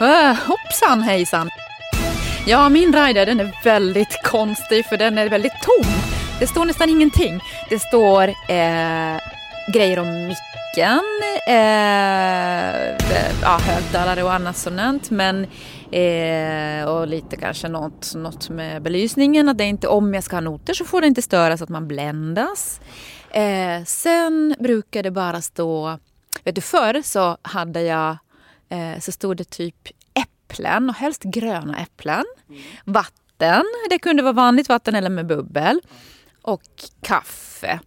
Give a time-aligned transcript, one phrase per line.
[0.00, 1.50] Öh, hoppsan hejsan!
[2.46, 5.92] Ja, min rider den är väldigt konstig för den är väldigt tom.
[6.40, 7.40] Det står nästan ingenting.
[7.70, 9.16] Det står eh,
[9.72, 11.00] grejer om micken,
[11.48, 12.94] eh, eh
[13.42, 15.10] ja, högtalare och annat sånt.
[15.10, 15.46] Men,
[15.92, 19.48] eh, och lite kanske något, något med belysningen.
[19.48, 21.70] Att det inte, om jag ska ha noter så får det inte störa så att
[21.70, 22.80] man bländas.
[23.30, 25.98] Eh, sen brukar det bara stå,
[26.44, 28.16] vet du förr så hade jag,
[28.68, 29.88] eh, så stod det typ
[30.58, 32.24] äpplen och helst gröna äpplen.
[32.48, 32.62] Mm.
[32.84, 35.80] Vatten, det kunde vara vanligt vatten eller med bubbel.
[36.42, 36.62] Och
[37.02, 37.80] kaffe.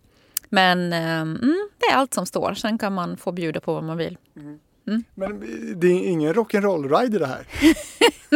[0.49, 2.53] Men eh, mm, det är allt som står.
[2.53, 4.17] Sen kan man få bjuda på vad man vill.
[4.35, 4.59] Mm.
[4.87, 5.03] Mm.
[5.15, 5.39] Men
[5.79, 7.47] det är ingen rock'n'roll-rider det här?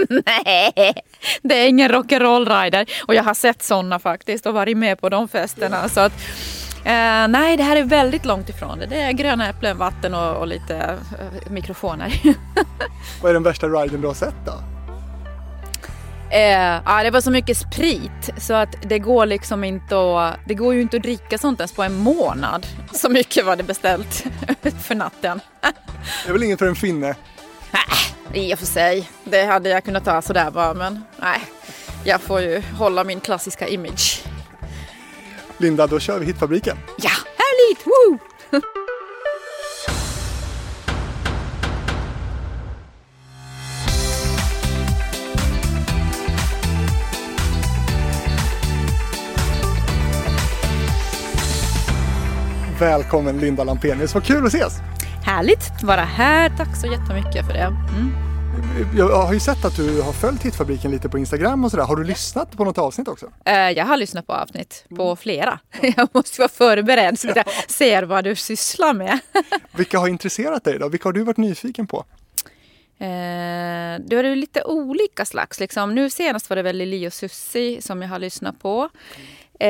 [0.26, 0.94] Nej,
[1.42, 2.90] det är ingen rock'n'roll-rider.
[3.08, 5.90] Och jag har sett sådana faktiskt och varit med på de festerna.
[5.90, 6.14] Så att,
[6.86, 8.86] eh, nej, det här är väldigt långt ifrån det.
[8.86, 10.76] Det är gröna äpplen, vatten och, och lite
[11.20, 12.22] eh, mikrofoner.
[13.22, 14.54] Vad är den värsta riden du har sett då?
[16.30, 20.54] Eh, ja, det var så mycket sprit så att det går liksom inte att, det
[20.54, 22.68] går ju inte att dricka sånt ens på en månad.
[22.92, 24.26] Så mycket var det beställt
[24.82, 25.40] för natten.
[26.24, 27.16] det är väl inget för en finne?
[27.72, 29.10] Nej, i och för sig.
[29.24, 31.42] Det hade jag kunnat ta sådär bara men nej.
[32.04, 34.24] Jag får ju hålla min klassiska image.
[35.58, 36.78] Linda, då kör vi Hitfabriken.
[36.98, 37.88] Ja, härligt!
[37.88, 38.20] Woo!
[52.80, 54.74] Välkommen Linda Lampenius, vad kul att ses!
[55.24, 57.60] Härligt att vara här, tack så jättemycket för det.
[57.60, 58.35] Mm.
[58.98, 61.84] Jag har ju sett att du har följt Hitfabriken lite på Instagram och sådär.
[61.84, 63.32] Har du lyssnat på något avsnitt också?
[63.46, 65.18] Eh, jag har lyssnat på avsnitt, på mm.
[65.18, 65.60] flera.
[65.98, 69.20] Jag måste vara förberedd så att jag ser vad du sysslar med.
[69.72, 70.90] Vilka har intresserat dig då?
[70.90, 72.06] Vilka har du varit nyfiken på?
[72.98, 75.60] Eh, det var lite olika slags.
[75.60, 75.96] Liksom.
[75.96, 78.90] Nu senast var det väl Lili och Susi som jag har lyssnat på.
[79.60, 79.70] Eh,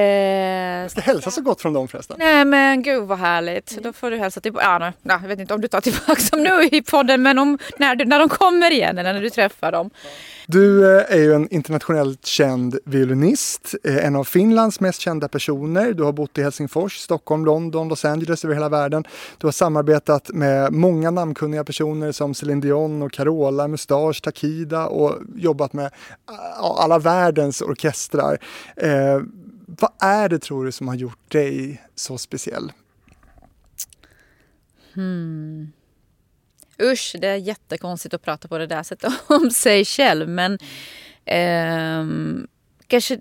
[0.82, 2.18] jag ska hälsa så gott från dem förresten.
[2.20, 3.78] Nej men gud vad härligt.
[3.84, 4.66] Då får du hälsa tillbaka.
[4.66, 7.58] Ja, nej, jag vet inte om du tar tillbaka dem nu i podden men om,
[7.78, 9.90] när, du, när de kommer igen eller när du träffar dem.
[10.48, 15.94] Du eh, är ju en internationellt känd violinist, eh, en av Finlands mest kända personer.
[15.94, 19.04] Du har bott i Helsingfors, Stockholm, London, Los Angeles över hela världen.
[19.38, 25.16] Du har samarbetat med många namnkunniga personer som Céline Dion och Carola, Mustache, Takida och
[25.36, 25.92] jobbat med
[26.78, 28.38] alla världens orkestrar.
[29.68, 32.72] Vad är det tror du som har gjort dig så speciell?
[34.94, 35.72] Hmm.
[36.82, 40.60] Usch, det är jättekonstigt att prata på det där sättet om sig själv men
[41.26, 42.06] eh,
[42.88, 43.20] kanske...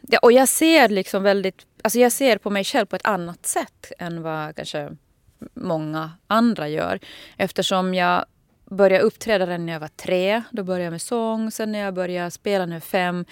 [0.00, 1.66] Ja, och jag ser liksom väldigt...
[1.82, 4.96] Alltså jag ser på mig själv på ett annat sätt än vad kanske
[5.54, 7.00] många andra gör.
[7.36, 8.24] Eftersom jag
[8.64, 10.42] började uppträda redan när jag var tre.
[10.50, 11.50] Då började jag med sång.
[11.50, 13.24] Sen när jag började spela när jag var fem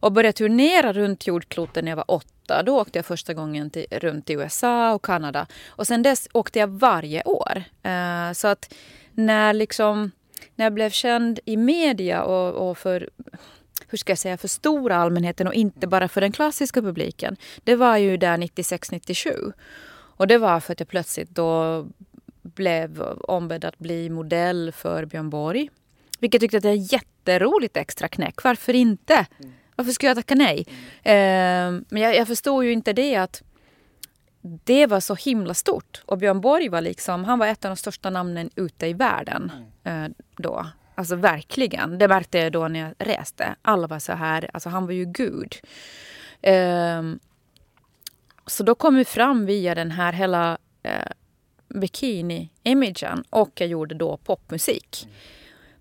[0.00, 2.62] och började turnera runt jordklotet när jag var åtta.
[2.62, 5.46] Då åkte jag första gången till, runt i USA och Kanada.
[5.68, 7.62] Och sen dess åkte jag varje år.
[7.86, 8.74] Uh, så att
[9.12, 10.10] när, liksom,
[10.54, 13.10] när jag blev känd i media och, och för
[13.88, 17.36] hur ska jag säga, för stora allmänheten och inte bara för den klassiska publiken.
[17.64, 19.52] Det var ju där 96-97.
[20.18, 21.86] Och det var för att jag plötsligt då
[22.42, 25.70] blev ombedd att bli modell för Björn Borg.
[26.20, 28.42] Vilket jag tyckte att det är jätteroligt extra knäck.
[28.44, 29.26] Varför inte?
[29.38, 29.52] Mm.
[29.76, 30.66] Varför skulle jag tacka nej?
[31.02, 31.76] Mm.
[31.76, 33.42] Eh, men jag, jag förstod ju inte det att
[34.64, 36.02] det var så himla stort.
[36.06, 39.52] Och Björn Borg var liksom, han var ett av de största namnen ute i världen
[39.84, 40.66] eh, då.
[40.94, 41.98] Alltså verkligen.
[41.98, 43.54] Det märkte jag då när jag reste.
[43.62, 45.54] Alla var så här, alltså han var ju gud.
[46.42, 47.02] Eh,
[48.46, 51.10] så då kom vi fram via den här hela eh,
[51.68, 55.08] bikini-imagen och jag gjorde då popmusik.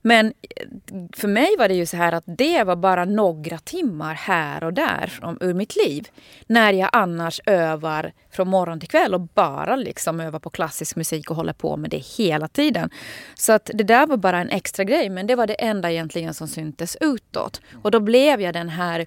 [0.05, 0.67] Men eh,
[1.13, 4.73] för mig var det ju så här att det var bara några timmar här och
[4.73, 6.07] där från, ur mitt liv.
[6.47, 11.29] När jag annars övar från morgon till kväll och bara liksom övar på klassisk musik
[11.29, 12.89] och håller på med det hela tiden.
[13.35, 16.33] Så att det där var bara en extra grej men det var det enda egentligen
[16.33, 17.61] som syntes utåt.
[17.81, 19.05] Och då blev jag den här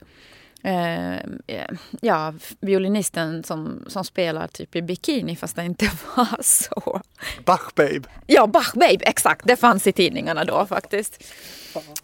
[0.63, 1.67] eh,
[2.01, 7.01] ja, violinisten som, som spelar typ i bikini fast det inte var så.
[7.45, 8.03] Bach Babe.
[8.27, 9.47] Ja, Bach Babe, exakt.
[9.47, 11.25] Det fanns i tidningarna då faktiskt.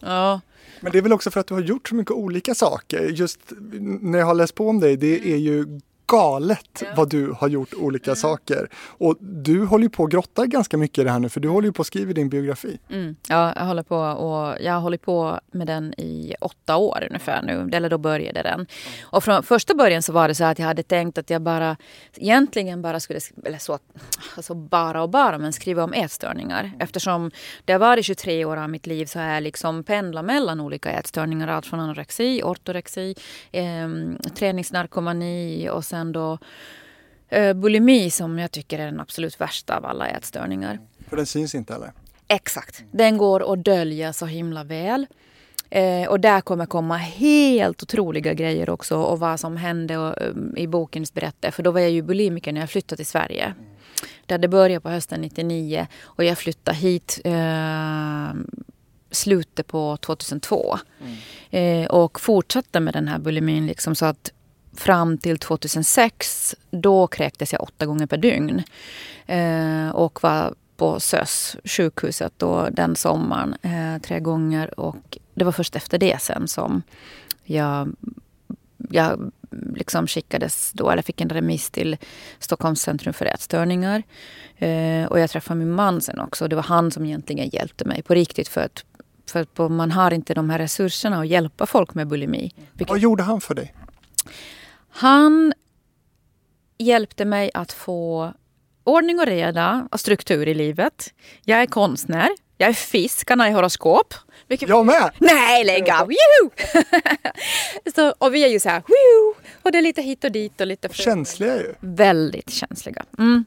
[0.00, 0.40] Ja.
[0.80, 3.08] Men det är väl också för att du har gjort så mycket olika saker.
[3.08, 3.40] Just
[4.00, 6.86] när jag har läst på om dig, det är ju galet ja.
[6.96, 8.16] vad du har gjort olika mm.
[8.16, 8.68] saker.
[8.86, 11.48] Och du håller ju på att grotta ganska mycket i det här nu för du
[11.48, 12.78] håller ju på att skriva din biografi.
[12.90, 13.16] Mm.
[13.28, 17.42] Ja, jag håller på och jag har hållit på med den i åtta år ungefär
[17.42, 17.76] nu.
[17.76, 18.66] Eller då började den.
[19.02, 21.76] Och från första början så var det så att jag hade tänkt att jag bara
[22.16, 23.78] egentligen bara skulle, eller så,
[24.36, 26.72] alltså bara och bara, men skriva om ätstörningar.
[26.78, 27.30] Eftersom
[27.64, 30.90] det har varit 23 år av mitt liv så har jag liksom pendlat mellan olika
[30.90, 31.48] ätstörningar.
[31.48, 33.14] Allt från anorexi, ortorexi,
[33.52, 33.88] eh,
[34.34, 36.38] träningsnarkomani och sen då
[37.28, 40.78] eh, bulimi som jag tycker är den absolut värsta av alla ätstörningar.
[41.08, 41.92] För den syns inte eller?
[42.28, 42.84] Exakt.
[42.90, 45.06] Den går att dölja så himla väl.
[45.70, 50.54] Eh, och där kommer komma helt otroliga grejer också och vad som hände och, um,
[50.56, 51.56] i bokens berättelse.
[51.56, 53.54] För då var jag ju bulimiker när jag flyttade till Sverige.
[54.26, 58.34] Det hade börjat på hösten 99 och jag flyttade hit eh,
[59.10, 60.78] slutet på 2002.
[61.00, 61.82] Mm.
[61.82, 64.32] Eh, och fortsatte med den här bulimin liksom så att
[64.76, 68.62] fram till 2006 då kräktes jag åtta gånger per dygn.
[69.26, 74.80] Eh, och var på SÖS, sjukhuset, då, den sommaren eh, tre gånger.
[74.80, 76.82] Och det var först efter det sen som
[77.44, 77.96] jag,
[78.90, 79.32] jag
[79.74, 81.96] liksom skickades då, eller fick en remiss till
[82.38, 84.02] Stockholms centrum för ätstörningar.
[84.56, 86.48] Eh, och jag träffade min man sen också.
[86.48, 88.48] Det var han som egentligen hjälpte mig på riktigt.
[88.48, 88.84] För att,
[89.30, 92.52] för att man har inte de här resurserna att hjälpa folk med bulimi.
[92.72, 92.88] Vilket...
[92.88, 93.74] Vad gjorde han för dig?
[94.96, 95.52] Han
[96.78, 98.32] hjälpte mig att få
[98.84, 101.14] ordning och reda och struktur i livet.
[101.44, 102.28] Jag är konstnär.
[102.58, 104.14] Jag är fiskarna i horoskop.
[104.48, 104.68] Vilket...
[104.68, 105.10] Jag med!
[105.18, 106.10] Nej, lägg av!
[107.94, 108.82] så, och vi är ju så här,
[109.62, 110.88] och det är lite hit och dit och lite...
[110.88, 111.74] Känsliga ju.
[111.80, 113.04] Väldigt känsliga.
[113.18, 113.44] Mm.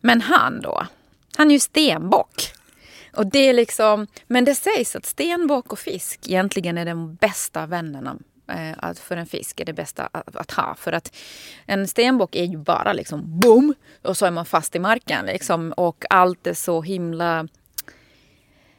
[0.00, 0.86] Men han då,
[1.36, 2.52] han är ju stenbock.
[3.14, 7.66] Och det är liksom, men det sägs att stenbock och fisk egentligen är de bästa
[7.66, 8.16] vännerna
[8.48, 10.74] Eh, att för en fisk är det bästa att, att, ha.
[10.74, 11.16] För att
[11.66, 15.26] en stenbock är ju bara liksom boom och så är man fast i marken.
[15.26, 17.48] Liksom, och allt är så himla...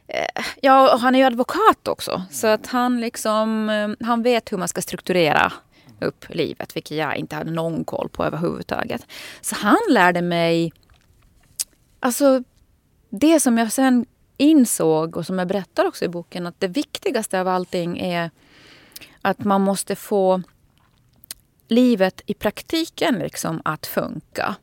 [0.06, 2.22] Eh, ja, och han är ju advokat också.
[2.30, 5.52] Så att han liksom, eh, han vet hur man ska strukturera
[6.00, 9.06] upp livet, vilket jag inte hade någon koll på överhuvudtaget.
[9.40, 10.72] Så han lärde mig,
[12.00, 12.42] alltså
[13.10, 14.06] det som jag sen
[14.36, 18.30] insåg och som jag berättar också i boken, att det viktigaste av allting är
[19.22, 20.42] att man måste få
[21.68, 24.56] livet i praktiken liksom att funka.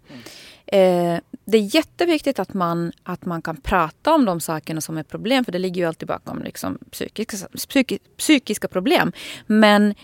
[0.65, 5.03] Eh, det är jätteviktigt att man, att man kan prata om de sakerna som är
[5.03, 5.45] problem.
[5.45, 9.11] För det ligger ju alltid bakom liksom psykiska, psyki, psykiska problem.
[9.45, 9.95] Men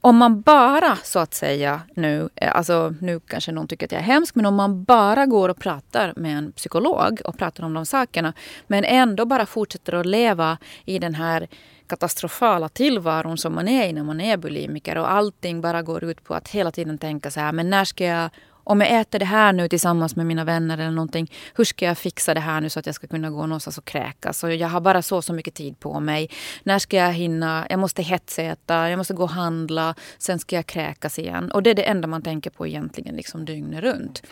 [0.00, 4.00] om man bara så att säga nu, eh, alltså nu kanske någon tycker att jag
[4.00, 7.74] är hemsk, men om man bara går och pratar med en psykolog och pratar om
[7.74, 8.32] de sakerna,
[8.66, 11.48] men ändå bara fortsätter att leva i den här
[11.86, 16.24] katastrofala tillvaron som man är i när man är bulimiker och allting bara går ut
[16.24, 18.30] på att hela tiden tänka så här, men när ska jag
[18.66, 21.98] om jag äter det här nu tillsammans med mina vänner eller någonting, hur ska jag
[21.98, 24.44] fixa det här nu så att jag ska kunna gå någonstans och kräkas?
[24.44, 26.30] Och jag har bara så så mycket tid på mig.
[26.62, 27.66] När ska jag hinna?
[27.70, 31.50] Jag måste hetsäta, jag måste gå och handla, sen ska jag kräkas igen.
[31.50, 34.22] Och det är det enda man tänker på egentligen liksom dygnet runt.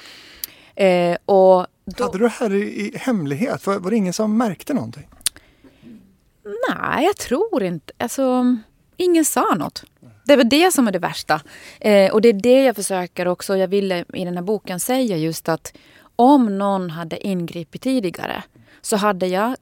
[0.74, 2.04] Eh, och då...
[2.04, 3.66] Hade du det här i, i hemlighet?
[3.66, 5.08] Var, var det ingen som märkte någonting?
[6.44, 7.92] Nej, jag tror inte.
[7.98, 8.56] Alltså,
[8.96, 9.84] ingen sa något.
[10.24, 11.40] Det är det som är det värsta.
[11.80, 15.16] Eh, och det är det jag försöker också, jag ville i den här boken säga
[15.16, 15.74] just att
[16.16, 18.42] om någon hade ingripit tidigare
[18.80, 19.56] så hade jag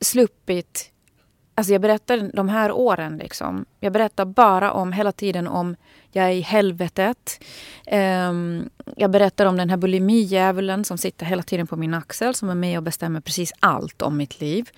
[0.00, 0.92] sluppit
[1.54, 3.16] Alltså jag berättar de här åren.
[3.16, 3.66] Liksom.
[3.80, 5.76] Jag berättar bara om hela tiden om
[6.12, 7.44] jag är i helvetet.
[7.92, 12.50] Um, jag berättar om den här bulimidjävulen som sitter hela tiden på min axel som
[12.50, 14.70] är med och bestämmer precis allt om mitt liv.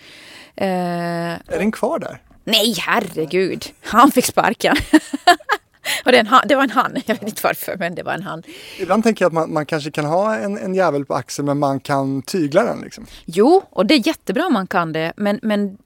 [0.60, 2.22] Uh, är den kvar där?
[2.44, 3.64] Nej, herregud.
[3.80, 4.76] Han fick sparken.
[6.04, 6.96] och det, en, det, var en han.
[7.06, 8.42] Jag vet inte varför, men det var en han.
[8.78, 11.58] Ibland tänker jag att man, man kanske kan ha en, en jävel på axeln, men
[11.58, 12.80] man kan tygla den.
[12.80, 13.06] Liksom.
[13.24, 15.12] Jo, och det är jättebra om man kan det.
[15.16, 15.78] Men, men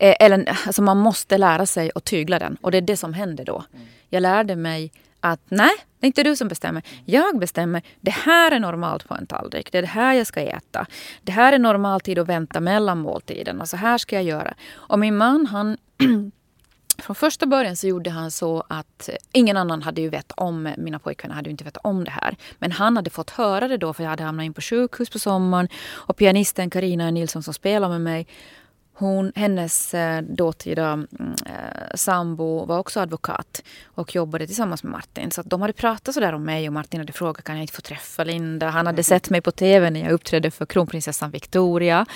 [0.00, 2.56] Eh, eller, alltså man måste lära sig att tygla den.
[2.60, 3.64] Och det är det som händer då.
[4.10, 6.82] Jag lärde mig att nej, det är inte du som bestämmer.
[7.04, 7.82] Jag bestämmer.
[8.00, 9.72] Det här är normalt på en tallrik.
[9.72, 10.86] Det är det här jag ska äta.
[11.22, 13.66] Det här är normal tid att vänta mellan måltiderna.
[13.66, 14.54] Så här ska jag göra.
[14.72, 15.76] Och min man han
[16.98, 20.74] från första början så gjorde han så att eh, ingen annan hade ju vett om,
[20.78, 22.36] mina pojkvänner hade ju inte vett om det här.
[22.58, 25.18] Men han hade fått höra det då för jag hade hamnat in på sjukhus på
[25.18, 25.68] sommaren.
[25.90, 28.26] Och pianisten Karina Nilsson som spelar med mig
[29.00, 31.06] hon, hennes eh, dåtida mm,
[31.46, 35.30] eh, sambo var också advokat och jobbade tillsammans med Martin.
[35.30, 37.82] Så de hade pratat sådär om mig och Martin hade frågat kan jag inte få
[37.82, 38.68] träffa Linda.
[38.68, 42.06] Han hade sett mig på tv när jag uppträdde för kronprinsessan Victoria.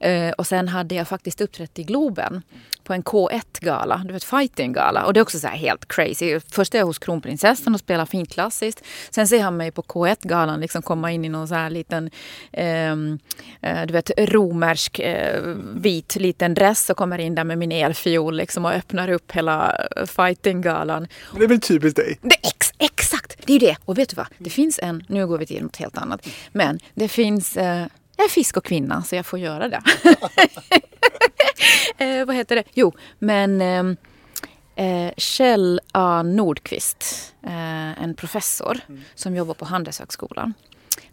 [0.00, 2.42] Eh, och sen hade jag faktiskt uppträtt i Globen
[2.86, 5.04] på en K1-gala, du vet fighting-gala.
[5.04, 6.40] Och det är också så helt crazy.
[6.50, 8.84] Först är jag hos kronprinsessan och spelar fint klassiskt.
[9.10, 12.10] Sen ser han mig på K1-galan liksom komma in i någon så här liten,
[12.52, 13.18] ehm,
[13.60, 15.40] eh, du vet romersk eh,
[15.74, 19.86] vit liten dress och kommer in där med min elfiol liksom och öppnar upp hela
[20.06, 21.08] fighting-galan.
[21.38, 22.18] Det är väl typiskt dig?
[22.22, 23.76] Det, ex, exakt, det är ju det.
[23.84, 24.26] Och vet du vad?
[24.38, 26.26] Det finns en, nu går vi till något helt annat.
[26.52, 29.82] Men det finns eh, jag är fisk och kvinna så jag får göra det.
[31.98, 32.64] eh, vad heter det?
[32.74, 33.96] Jo, men ehm,
[34.76, 39.02] eh, Kjell A Nordqvist, eh, en professor mm.
[39.14, 40.54] som jobbar på Handelshögskolan.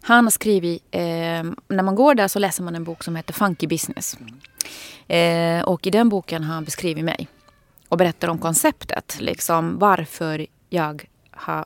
[0.00, 1.00] Han har skrivit, eh,
[1.68, 4.16] när man går där så läser man en bok som heter Funky Business.
[4.20, 4.40] Mm.
[5.08, 7.28] Eh, och i den boken har han beskrivit mig
[7.88, 9.16] och berättar om konceptet.
[9.20, 11.64] Liksom varför jag har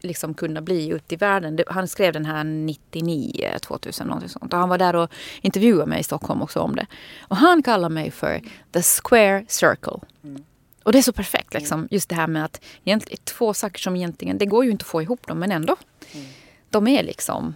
[0.00, 1.58] liksom kunna bli ute i världen.
[1.66, 4.52] Han skrev den här 99, 2000 någonting sånt.
[4.52, 6.86] Och han var där och intervjuade mig i Stockholm också om det.
[7.20, 10.00] Och han kallar mig för the square circle.
[10.24, 10.44] Mm.
[10.82, 11.88] Och det är så perfekt liksom.
[11.90, 14.88] Just det här med att egentligen, två saker som egentligen, det går ju inte att
[14.88, 15.76] få ihop dem men ändå.
[16.12, 16.26] Mm.
[16.70, 17.54] De är liksom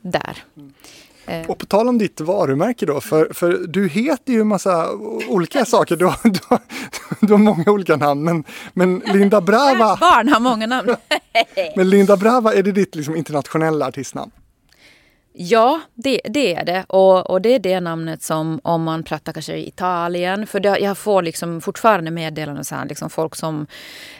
[0.00, 0.44] där.
[1.30, 1.50] Eh.
[1.50, 4.92] Och på tal om ditt varumärke då, för, för du heter ju massa
[5.28, 5.96] olika saker.
[5.96, 6.58] Du har, du, har,
[7.20, 9.96] du har många olika namn, men, men Linda Brava...
[10.00, 10.96] Barn har många namn.
[11.76, 14.30] men Linda Brava, är det ditt liksom internationella artistnamn?
[15.32, 16.84] Ja, det, det är det.
[16.88, 20.46] Och, och, det är det namnet som om man pratar kanske i Italien.
[20.46, 23.66] För det, jag får liksom fortfarande meddelanden så här, liksom folk som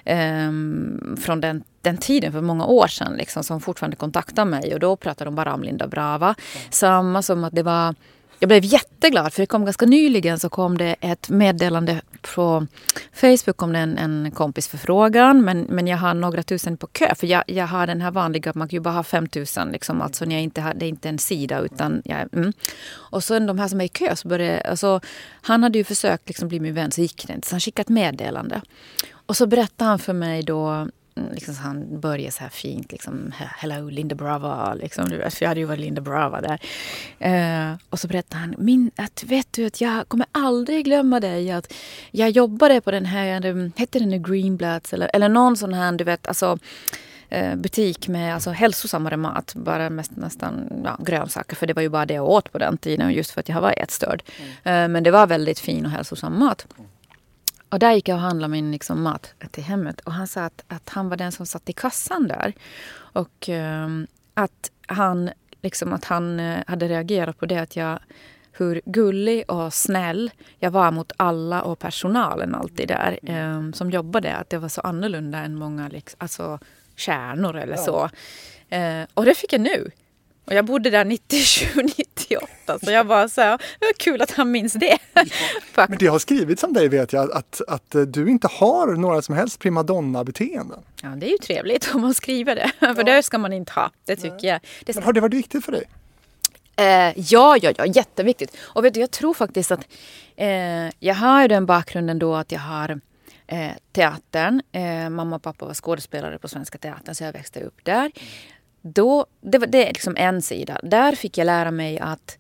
[0.07, 4.75] um, från den, den tiden för många år sedan liksom, som fortfarande kontaktar mig.
[4.75, 6.27] Och då pratar de bara om Linda Brava.
[6.27, 6.37] Mm.
[6.71, 7.95] Samma som att det var
[8.43, 12.01] jag blev jätteglad för det kom ganska nyligen så kom det ett meddelande
[12.35, 12.67] på
[13.13, 17.15] Facebook kom det en, en kompis förfrågan men, men jag har några tusen på kö
[17.15, 20.25] för jag, jag har den här vanliga, man kan ju bara ha 5000 liksom, alltså
[20.25, 22.53] när jag inte har, det är inte en sida utan jag, mm.
[22.93, 25.01] Och sen de här som är i kö så började, alltså,
[25.43, 27.83] han hade ju försökt liksom bli min vän så gick det inte så han skickade
[27.83, 28.61] ett meddelande.
[29.13, 32.93] Och så berättade han för mig då Mm, liksom, han började så här fint.
[32.93, 34.75] Liksom, Hello Linda Brava.
[34.75, 36.61] Liksom, för jag hade ju varit Linda Brava där.
[37.71, 38.55] Uh, och så berättade han.
[38.59, 41.51] Min, att, vet du att jag kommer aldrig glömma dig.
[41.51, 41.73] Att
[42.11, 46.05] jag jobbade på den här, hette den nu Greenblatts eller, eller någon sån här, du
[46.05, 46.59] vet, alltså
[47.29, 49.55] eh, butik med alltså, hälsosammare mat.
[49.55, 51.57] Bara mest, nästan ja, grönsaker.
[51.57, 53.13] För det var ju bara det jag åt på den tiden.
[53.13, 54.23] Just för att jag var ätstörd.
[54.65, 54.85] Mm.
[54.85, 56.67] Uh, men det var väldigt fin och hälsosam mat.
[56.79, 56.91] Mm.
[57.71, 60.01] Och där gick jag och handlade min liksom, mat till hemmet.
[60.01, 62.53] Och han sa att, att han var den som satt i kassan där.
[62.97, 65.31] Och um, att han,
[65.63, 67.99] liksom, att han uh, hade reagerat på det att jag
[68.53, 74.37] hur gullig och snäll jag var mot alla och personalen alltid där um, som jobbade.
[74.37, 76.59] Att det var så annorlunda än många liksom, alltså,
[76.97, 77.83] kärnor eller ja.
[77.83, 78.11] så.
[78.77, 79.91] Uh, och det fick jag nu.
[80.51, 83.59] Och jag bodde där 97, 98 så jag bara så här,
[83.99, 84.99] kul att han minns det.
[85.75, 85.87] Ja.
[85.89, 89.35] Men det har skrivits om dig vet jag att, att du inte har några som
[89.35, 90.79] helst primadonna-beteenden.
[91.03, 93.03] Ja det är ju trevligt om man skriver det, för ja.
[93.03, 93.91] det ska man inte ha.
[94.05, 94.47] Det tycker Nej.
[94.47, 94.61] jag.
[94.85, 95.85] Det Men har det varit viktigt för dig?
[96.77, 98.57] Eh, ja, ja, ja, jätteviktigt.
[98.61, 99.87] Och vet du, jag tror faktiskt att
[100.37, 100.49] eh,
[100.99, 103.01] jag har den bakgrunden då att jag har
[103.47, 104.63] eh, teatern.
[104.73, 108.13] Eh, mamma och pappa var skådespelare på Svenska Teatern så jag växte upp där
[108.83, 110.81] då, det, var, det är liksom en sida.
[110.83, 112.39] Där fick jag lära mig att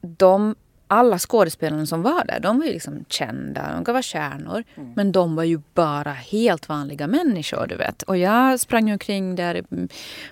[0.00, 0.54] de,
[0.86, 4.64] alla skådespelarna som var där, de var ju liksom kända, de var stjärnor.
[4.74, 4.92] Mm.
[4.96, 8.02] Men de var ju bara helt vanliga människor, du vet.
[8.02, 9.64] Och jag sprang omkring där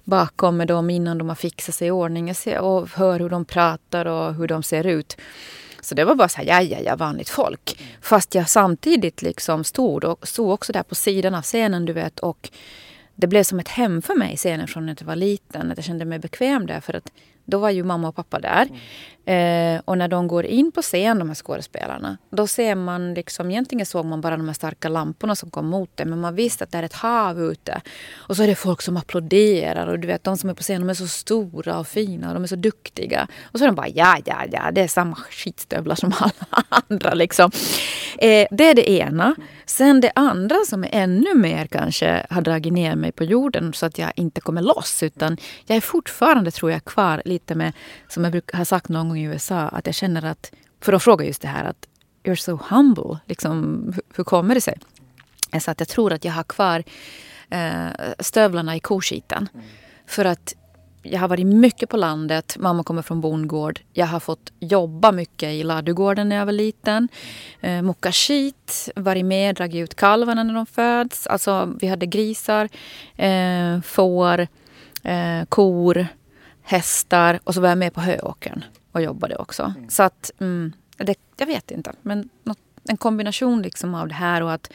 [0.05, 4.07] bakom med dem innan de har fixat sig i ordning och hör hur de pratar
[4.07, 5.17] och hur de ser ut.
[5.81, 7.77] Så det var bara så här, ja, ja, ja, vanligt folk.
[7.81, 7.93] Mm.
[8.01, 12.21] Fast jag samtidigt liksom stod och stod också där på sidan av scenen, du vet,
[12.21, 12.51] och
[13.17, 15.71] det blev som ett hem för mig scenen från att jag var liten.
[15.71, 16.81] Att jag kände mig bekväm där.
[16.81, 17.13] För att
[17.47, 18.63] då var ju mamma och pappa där.
[18.63, 18.77] Mm.
[19.29, 23.51] Eh, och när de går in på scen, de här skådespelarna, då ser man liksom,
[23.51, 26.05] egentligen såg man bara de här starka lamporna som kom mot det.
[26.05, 27.81] Men man visste att det är ett hav ute.
[28.15, 29.87] Och så är det folk som applåderar.
[29.87, 32.35] Och du vet, de som är på scen, de är så stora och fina och
[32.35, 33.29] de är så duktiga.
[33.43, 37.15] Och så är de bara, ja, ja, ja, det är samma skitstövlar som alla andra
[37.15, 37.51] liksom.
[38.19, 39.35] Eh, det är det ena.
[39.67, 43.87] Sen det andra som är ännu mer kanske har dragit ner mig på jorden så
[43.87, 45.03] att jag inte kommer loss.
[45.03, 45.37] Utan
[45.67, 47.73] jag är fortfarande, tror jag, kvar lite med,
[48.09, 51.01] som jag brukar ha sagt någon gång i USA, att jag känner att, för de
[51.01, 51.89] frågar just det här att
[52.25, 54.79] you're so humble, liksom, hur, hur kommer det sig?
[55.61, 56.85] Så att jag tror att jag har kvar
[57.51, 59.49] eh, stövlarna i koskiten.
[59.55, 59.67] Mm.
[60.07, 60.55] För att
[61.03, 62.57] jag har varit mycket på landet.
[62.59, 63.81] Mamma kommer från bondgård.
[63.93, 67.09] Jag har fått jobba mycket i ladugården när jag var liten.
[67.61, 71.27] Eh, mocka skit, varit med, dragit ut kalvarna när de föds.
[71.27, 72.69] Alltså, vi hade grisar,
[73.17, 74.47] eh, får,
[75.03, 76.07] eh, kor,
[76.67, 79.75] hästar och så var jag med på höåkern och jobbade också.
[79.77, 79.89] Mm.
[79.89, 82.59] Så att, mm, det, jag vet inte, men något,
[82.89, 84.73] en kombination liksom av det här och att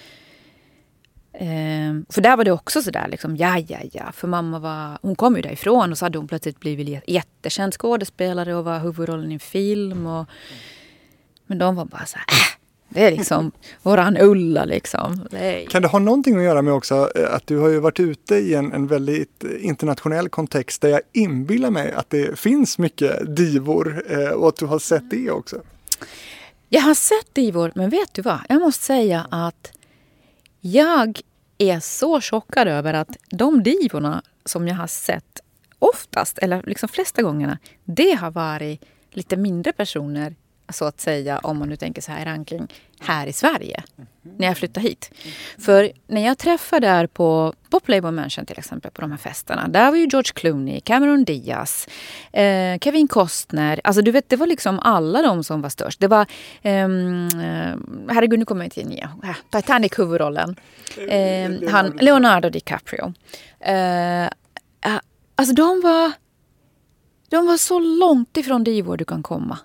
[1.33, 4.12] Eh, för där var det också sådär liksom, ja, ja, ja.
[4.12, 8.55] För mamma var, hon kom ju därifrån och så hade hon plötsligt blivit jättekänd skådespelare
[8.55, 10.07] och var huvudrollen i en film.
[10.07, 10.25] Och,
[11.45, 12.61] men de var bara så här, äh,
[12.93, 15.27] det är liksom våran Ulla liksom.
[15.31, 15.67] Nej.
[15.69, 18.36] Kan det ha någonting att göra med också eh, att du har ju varit ute
[18.36, 24.03] i en, en väldigt internationell kontext där jag inbillar mig att det finns mycket divor
[24.10, 25.62] eh, och att du har sett det också?
[26.69, 28.39] Jag har sett divor, men vet du vad?
[28.50, 29.71] Jag måste säga att
[30.62, 31.21] jag
[31.57, 35.39] är så chockad över att de divorna som jag har sett
[35.79, 38.81] oftast, eller liksom flesta gångerna, det har varit
[39.12, 40.36] lite mindre personer
[40.72, 42.68] så att säga, om man nu tänker så här ranking,
[43.01, 43.84] här i Sverige.
[44.38, 45.12] När jag flyttade hit.
[45.58, 49.68] För när jag träffade där på, på Playboy Mansion till exempel, på de här festerna.
[49.68, 51.88] Där var ju George Clooney, Cameron Diaz,
[52.34, 53.82] eh, Kevin Costner.
[53.84, 56.00] Alltså du vet, det var liksom alla de som var störst.
[56.00, 56.25] Det var,
[56.62, 57.75] ehm, eh,
[58.13, 59.10] herregud nu kommer jag inte ihåg,
[59.50, 60.56] Titanic huvudrollen.
[61.10, 63.13] Eh, han, Leonardo DiCaprio.
[63.60, 64.28] Eh,
[65.36, 66.12] alltså de var,
[67.30, 69.58] de var så långt ifrån divor du kan komma.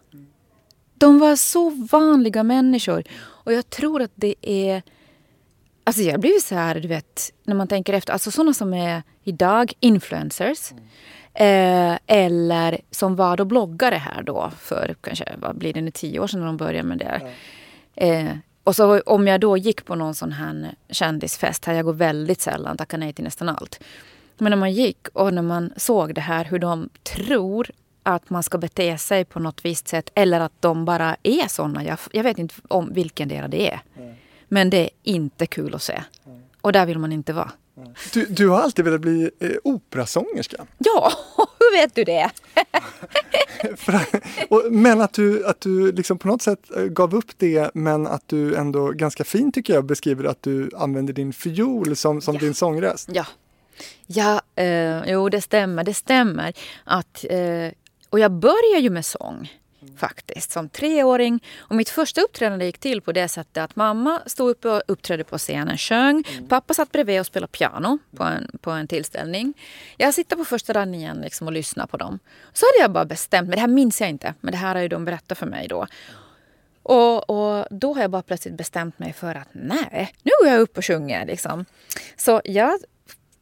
[0.99, 3.03] De var så vanliga människor.
[3.19, 4.83] Och jag tror att det är...
[5.85, 8.13] Alltså jag blir så här, du vet, när man tänker efter.
[8.13, 10.73] Alltså sådana som är idag influencers.
[11.35, 16.21] Eh, eller som var då bloggare här då för kanske, vad blir det nu, tio
[16.21, 17.33] år sedan när de började med det.
[17.95, 21.93] Eh, och så om jag då gick på någon sån här kändisfest, här jag går
[21.93, 23.81] väldigt sällan, tackar nej till nästan allt.
[24.39, 27.71] Men när man gick och när man såg det här hur de tror
[28.07, 31.85] att man ska bete sig på något visst sätt eller att de bara är såna.
[31.85, 33.81] Jag, jag vet inte om vilken del det är.
[33.97, 34.15] Mm.
[34.49, 36.03] Men det är inte kul att se.
[36.27, 36.41] Mm.
[36.61, 37.53] Och där vill man inte vara.
[38.13, 40.67] Du, du har alltid velat bli eh, operasångerska.
[40.79, 41.13] Ja,
[41.59, 42.31] hur vet du det?
[44.71, 48.29] men att du, att du liksom på något sätt eh, gav upp det men att
[48.29, 52.41] du ändå ganska fint tycker jag beskriver att du använder din fiol som, som ja.
[52.41, 53.09] din sångröst.
[53.13, 53.27] Ja,
[54.07, 55.85] ja eh, jo det stämmer.
[55.85, 56.53] Det stämmer
[56.85, 57.71] att eh,
[58.11, 59.49] och jag började ju med sång
[59.97, 61.45] faktiskt som treåring.
[61.59, 65.25] Och mitt första uppträdande gick till på det sättet att mamma stod upp och uppträdde
[65.25, 66.25] på scenen, sjöng.
[66.33, 66.49] Mm.
[66.49, 69.55] Pappa satt bredvid och spelade piano på en, på en tillställning.
[69.97, 72.19] Jag sitter på första raden liksom och lyssnar på dem.
[72.53, 74.83] Så hade jag bara bestämt mig, det här minns jag inte, men det här har
[74.83, 75.87] ju de berättat för mig då.
[76.83, 80.61] Och, och, då har jag bara plötsligt bestämt mig för att nej, nu går jag
[80.61, 81.27] upp och sjunger.
[81.27, 81.65] Liksom.
[82.17, 82.79] Så jag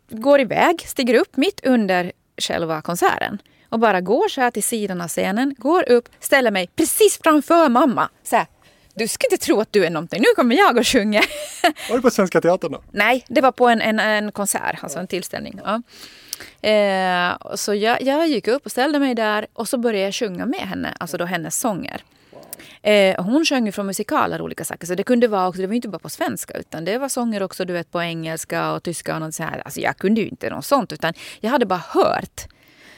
[0.08, 3.38] går iväg, stiger upp mitt under själva konserten
[3.74, 7.68] och bara går så här till sidan av scenen, går upp, ställer mig precis framför
[7.68, 8.08] mamma.
[8.22, 8.46] Så här,
[8.94, 11.24] du ska inte tro att du är någonting, nu kommer jag och sjunger.
[11.90, 12.82] Var det på Svenska Teatern då?
[12.90, 15.60] Nej, det var på en, en, en konsert, alltså en tillställning.
[15.64, 15.82] Ja.
[16.68, 20.46] Eh, så jag, jag gick upp och ställde mig där och så började jag sjunga
[20.46, 22.02] med henne, alltså då hennes sånger.
[22.82, 24.86] Eh, hon sjöng ju från musikaler olika saker.
[24.86, 27.42] Så det kunde vara också, det var inte bara på svenska utan det var sånger
[27.42, 29.62] också du vet på engelska och tyska och något så här.
[29.64, 32.46] Alltså jag kunde ju inte något sånt utan jag hade bara hört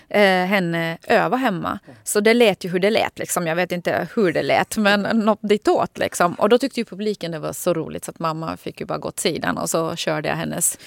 [0.08, 1.78] eh, henne öva hemma.
[2.04, 3.18] Så det lät ju hur det lät.
[3.18, 3.46] Liksom.
[3.46, 5.98] Jag vet inte hur det lät, men något ditåt.
[5.98, 6.34] Liksom.
[6.34, 8.98] Och då tyckte ju publiken det var så roligt så att mamma fick ju bara
[8.98, 10.78] gå åt sidan och så körde jag hennes.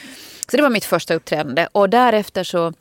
[0.52, 1.68] Så det var mitt första uppträdande.
[1.72, 2.74] Och därefter så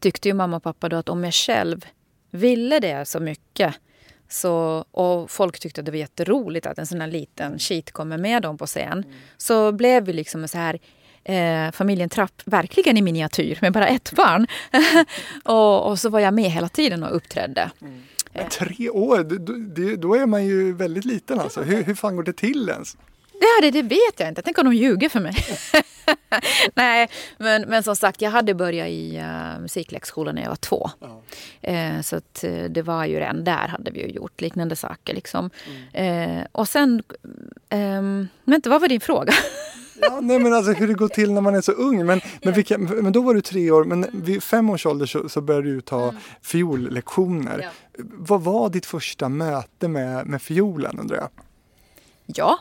[0.00, 1.86] tyckte ju mamma och pappa då att om jag själv
[2.30, 3.74] ville det så mycket
[4.28, 8.18] så, och folk tyckte att det var jätteroligt att en sån här liten skit kommer
[8.18, 9.04] med dem på scen.
[9.36, 10.78] Så blev vi liksom så här
[11.28, 14.46] eh, familjen Trapp verkligen i miniatyr med bara ett barn.
[15.44, 17.70] och, och, så var jag med hela tiden och uppträdde.
[17.80, 18.02] Mm.
[18.32, 21.62] Men tre år, då, då är man ju väldigt liten alltså.
[21.62, 22.96] Hur, hur fan går det till ens?
[23.62, 24.42] Det, det, vet jag inte.
[24.42, 25.36] Tänk om de ljuger för mig.
[26.74, 30.90] Nej, men, men som sagt, jag hade börjat i uh, musiklekskolan när jag var två.
[31.00, 31.22] Ja.
[31.72, 35.14] Uh, så att, uh, det var ju redan där hade vi ju gjort liknande saker.
[35.14, 35.50] Liksom.
[35.92, 36.46] Mm.
[36.52, 37.02] och sen,
[37.70, 39.32] um, vänta, vad var din fråga?
[40.00, 42.06] Ja, nej men alltså hur det går till när man är så ung.
[42.06, 45.28] Men, men, vilka, men då var du tre år, men vid fem års ålder så,
[45.28, 46.16] så började du ta mm.
[46.42, 47.60] fiollektioner.
[47.62, 47.70] Ja.
[47.98, 51.28] Vad var ditt första möte med, med fiolen undrar jag?
[52.26, 52.58] Ja,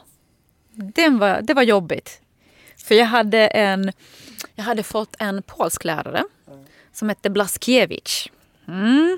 [0.73, 2.21] den var, det var jobbigt.
[2.77, 3.91] För jag hade, en,
[4.55, 6.65] jag hade fått en polsk lärare mm.
[6.93, 8.27] som hette Blaskiewicz.
[8.67, 9.17] Mm.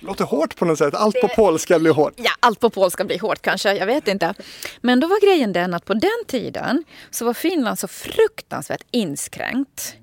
[0.00, 0.94] Låter hårt på något sätt.
[0.94, 2.14] Allt det, på polska blir hårt.
[2.16, 3.74] Ja, allt på polska blir hårt kanske.
[3.74, 4.34] Jag vet inte.
[4.80, 9.96] Men då var grejen den att på den tiden så var Finland så fruktansvärt inskränkt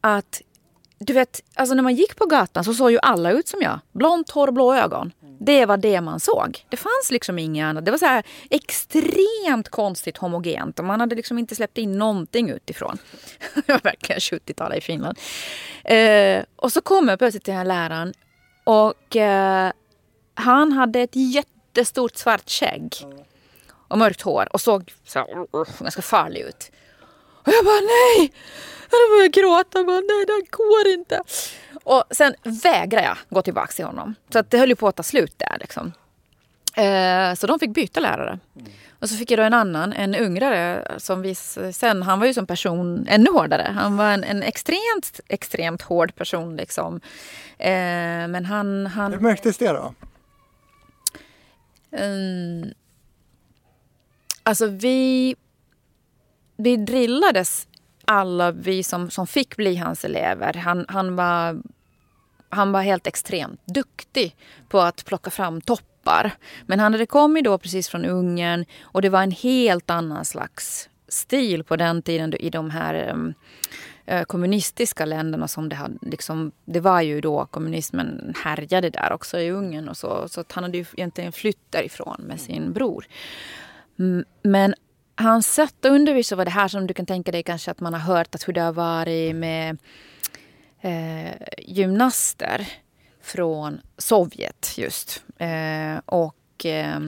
[0.00, 0.42] att
[1.00, 3.80] du vet, alltså när man gick på gatan så såg ju alla ut som jag.
[3.92, 5.12] Blont hår och blå ögon.
[5.40, 6.64] Det var det man såg.
[6.68, 7.84] Det fanns liksom inget annat.
[7.84, 12.50] Det var så här extremt konstigt homogent och man hade liksom inte släppt in någonting
[12.50, 12.98] utifrån.
[13.54, 15.18] det var verkligen 70-talet i Finland.
[15.84, 18.12] Eh, och så kommer plötsligt den här läraren
[18.68, 19.72] och eh,
[20.34, 22.92] han hade ett jättestort svart skägg.
[23.88, 25.46] och mörkt hår och såg så,
[25.80, 26.70] ganska farlig ut.
[27.44, 28.32] Och jag bara nej!
[28.84, 31.22] Och då började jag gråta bara nej det går inte.
[31.84, 34.14] Och sen vägrade jag gå tillbaka till honom.
[34.32, 35.92] Så att det höll ju på att ta slut där liksom.
[36.76, 38.38] Eh, så de fick byta lärare.
[39.00, 42.34] Och så fick jag då en annan, en yngre, som vis, sen, han var ju
[42.34, 43.72] som person ännu hårdare.
[43.74, 47.00] Han var en, en extremt, extremt hård person liksom.
[47.58, 48.86] Eh, men han...
[48.86, 49.94] han Hur märktes det då?
[51.90, 52.72] Um,
[54.42, 55.36] alltså vi,
[56.56, 57.68] vi drillades
[58.04, 60.54] alla vi som, som fick bli hans elever.
[60.54, 61.62] Han, han, var,
[62.48, 64.36] han var helt extremt duktig
[64.68, 65.60] på att plocka fram
[66.08, 66.30] toppar.
[66.66, 70.88] Men han hade kommit då precis från Ungern och det var en helt annan slags
[71.08, 73.34] stil på den tiden i de här um,
[74.26, 79.50] kommunistiska länderna som det hade, liksom, det var ju då kommunismen härjade där också i
[79.50, 80.28] Ungern och så.
[80.28, 83.06] Så han hade ju egentligen flytt därifrån med sin bror.
[84.42, 84.74] Men
[85.16, 87.94] hans sätt att undervisa var det här som du kan tänka dig kanske att man
[87.94, 89.78] har hört att hur det har varit med
[90.80, 92.66] eh, gymnaster
[93.28, 95.22] från Sovjet just.
[95.38, 97.00] Eh, och eh,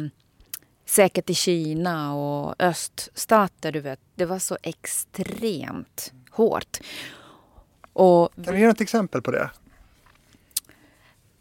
[0.86, 4.00] säkert i Kina och öststater, du vet.
[4.14, 6.78] Det var så extremt hårt.
[7.92, 9.50] Och, kan du ge ett exempel på det?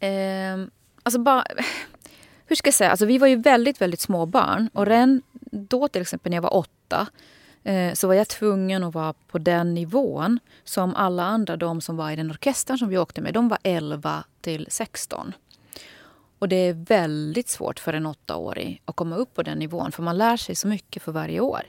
[0.07, 0.65] Eh,
[1.03, 1.45] alltså bara,
[2.45, 2.91] hur ska jag säga?
[2.91, 4.69] Alltså vi var ju väldigt, väldigt små barn.
[4.73, 7.07] Och redan då till exempel när jag var åtta
[7.63, 11.97] Eh, så var jag tvungen att vara på den nivån som alla andra, de som
[11.97, 15.33] var i den orkestern som vi åkte med, de var 11 till 16.
[16.39, 20.03] Och det är väldigt svårt för en åttaåring att komma upp på den nivån för
[20.03, 21.61] man lär sig så mycket för varje år.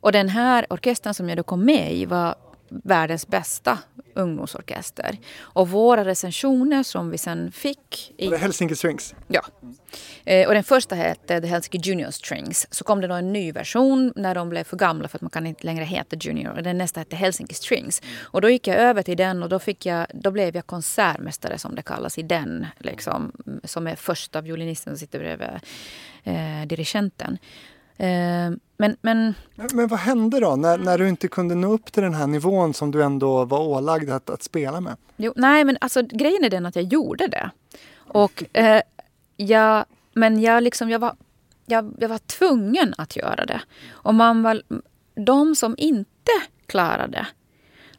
[0.00, 2.34] Och den här orkestern som jag då kom med i var
[2.70, 3.78] världens bästa
[4.14, 5.18] ungdomsorkester.
[5.38, 8.14] Och våra recensioner som vi sen fick...
[8.16, 8.26] I...
[8.26, 9.14] Var det Helsinki Strings?
[9.28, 9.42] Ja.
[10.24, 12.66] Eh, och den första hette The Helsinki Junior Strings.
[12.70, 15.30] Så kom det då en ny version när de blev för gamla för att man
[15.30, 16.52] kan inte längre heta Junior.
[16.56, 18.02] Och den nästa hette Helsinki Strings.
[18.20, 21.58] Och då gick jag över till den och då, fick jag, då blev jag konsertmästare
[21.58, 22.66] som det kallas i den.
[22.78, 23.32] Liksom,
[23.64, 25.48] som är första violinisten som sitter bredvid
[26.24, 27.38] eh, dirigenten.
[27.96, 28.50] Eh,
[28.80, 29.34] men, men...
[29.72, 32.74] men vad hände då när, när du inte kunde nå upp till den här nivån
[32.74, 34.96] som du ändå var ålagd att, att spela med?
[35.16, 37.50] Jo, nej, men alltså grejen är den att jag gjorde det.
[37.96, 38.82] Och eh,
[39.36, 41.16] jag, men jag, liksom, jag, var,
[41.66, 43.60] jag, jag var tvungen att göra det.
[43.90, 44.62] Och man var,
[45.14, 46.32] de som inte
[46.66, 47.26] klarade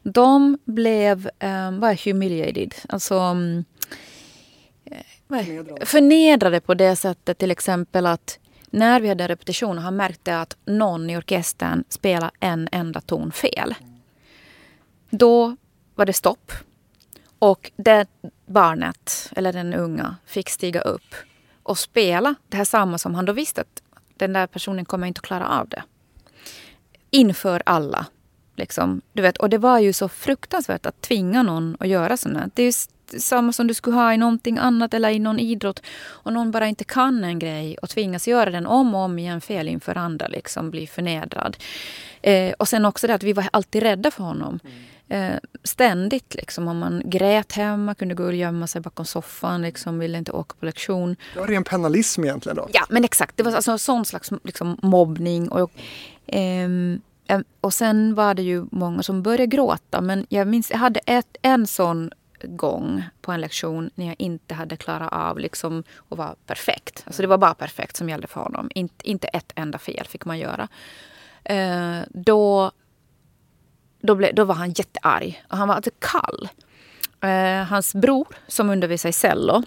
[0.02, 2.74] de blev eh, vad är humiliated.
[2.88, 3.64] Alltså, mm,
[4.84, 8.38] eh, förnedrade på det sättet till exempel att
[8.72, 13.32] när vi hade repetition och han märkte att någon i orkestern spelade en enda ton
[13.32, 13.74] fel.
[15.10, 15.56] Då
[15.94, 16.52] var det stopp.
[17.38, 18.06] Och det
[18.46, 21.14] barnet, eller den unga, fick stiga upp
[21.62, 23.82] och spela det här samma som han då visste att
[24.16, 25.82] den där personen kommer inte att klara av det.
[27.10, 28.06] Inför alla.
[28.56, 29.00] Liksom.
[29.12, 32.52] Du vet, och det var ju så fruktansvärt att tvinga någon att göra sånt.
[32.54, 32.74] Det är
[33.18, 35.82] samma som du skulle ha i någonting annat eller i någon idrott.
[36.04, 39.40] Och någon bara inte kan en grej och tvingas göra den om och om igen
[39.40, 40.28] fel inför andra.
[40.28, 41.56] Liksom bli förnedrad.
[42.22, 44.60] Eh, och sen också det att vi var alltid rädda för honom.
[45.08, 45.34] Eh,
[45.64, 46.68] ständigt liksom.
[46.68, 50.54] Om man grät hemma, kunde gå och gömma sig bakom soffan, liksom, ville inte åka
[50.60, 51.16] på lektion.
[51.34, 52.68] Det var ren penalism egentligen då?
[52.72, 53.36] Ja men exakt.
[53.36, 55.48] Det var alltså sån slags liksom, mobbning.
[55.48, 55.72] Och,
[56.26, 60.00] ehm, Ehm, och sen var det ju många som började gråta.
[60.00, 62.10] Men jag minns, jag hade ett, en sån
[62.44, 67.02] gång på en lektion när jag inte hade klarat av liksom att vara perfekt.
[67.06, 68.70] Alltså det var bara perfekt som gällde för honom.
[68.74, 70.68] Inte, inte ett enda fel fick man göra.
[71.44, 72.70] Eh, då,
[74.00, 75.44] då, ble, då var han jättearg.
[75.48, 76.48] Och han var alltså kall.
[77.20, 79.62] Eh, hans bror som undervisar i cello.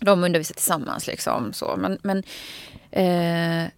[0.00, 1.06] De undervisar tillsammans.
[1.06, 1.76] Liksom, så.
[1.76, 2.22] Men, men
[2.90, 3.70] eh,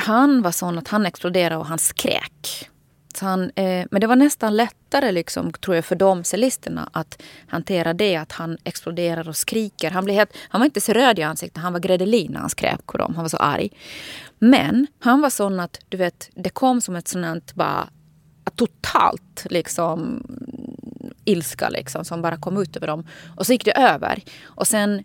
[0.00, 2.68] han var sån att han exploderade och han skrek.
[3.20, 7.94] Han, eh, men det var nästan lättare liksom, tror jag, för de cellisterna att hantera
[7.94, 8.16] det.
[8.16, 9.90] Att han exploderar och skriker.
[9.90, 12.50] Han, blev helt, han var inte så röd i ansiktet, han var gredelin när han
[12.50, 13.14] skrek på dem.
[13.14, 13.70] Han var så arg.
[14.38, 17.88] Men han var sån att du vet, det kom som ett sånt bara
[18.56, 20.22] totalt liksom
[21.24, 23.06] ilska liksom, som bara kom ut över dem.
[23.36, 24.22] Och så gick det över.
[24.42, 25.04] Och sen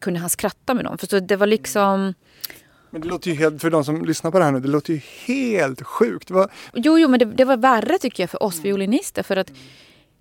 [0.00, 0.98] kunde han skratta med dem.
[0.98, 2.14] För det var liksom
[2.90, 4.92] men det låter ju helt, för de som lyssnar på det här nu, det låter
[4.92, 6.30] ju helt sjukt.
[6.30, 6.50] Var...
[6.74, 9.22] Jo, jo, men det, det, var värre tycker jag för oss violinister.
[9.22, 9.52] För att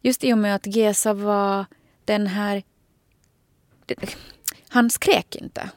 [0.01, 1.65] just i och med att Gesa var
[2.05, 2.63] den här...
[3.85, 4.17] Det,
[4.69, 5.69] han skrek inte.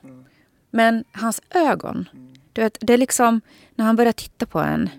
[0.71, 2.09] Men hans ögon,
[2.53, 3.41] du vet, det är liksom
[3.75, 4.91] när han börjar titta på en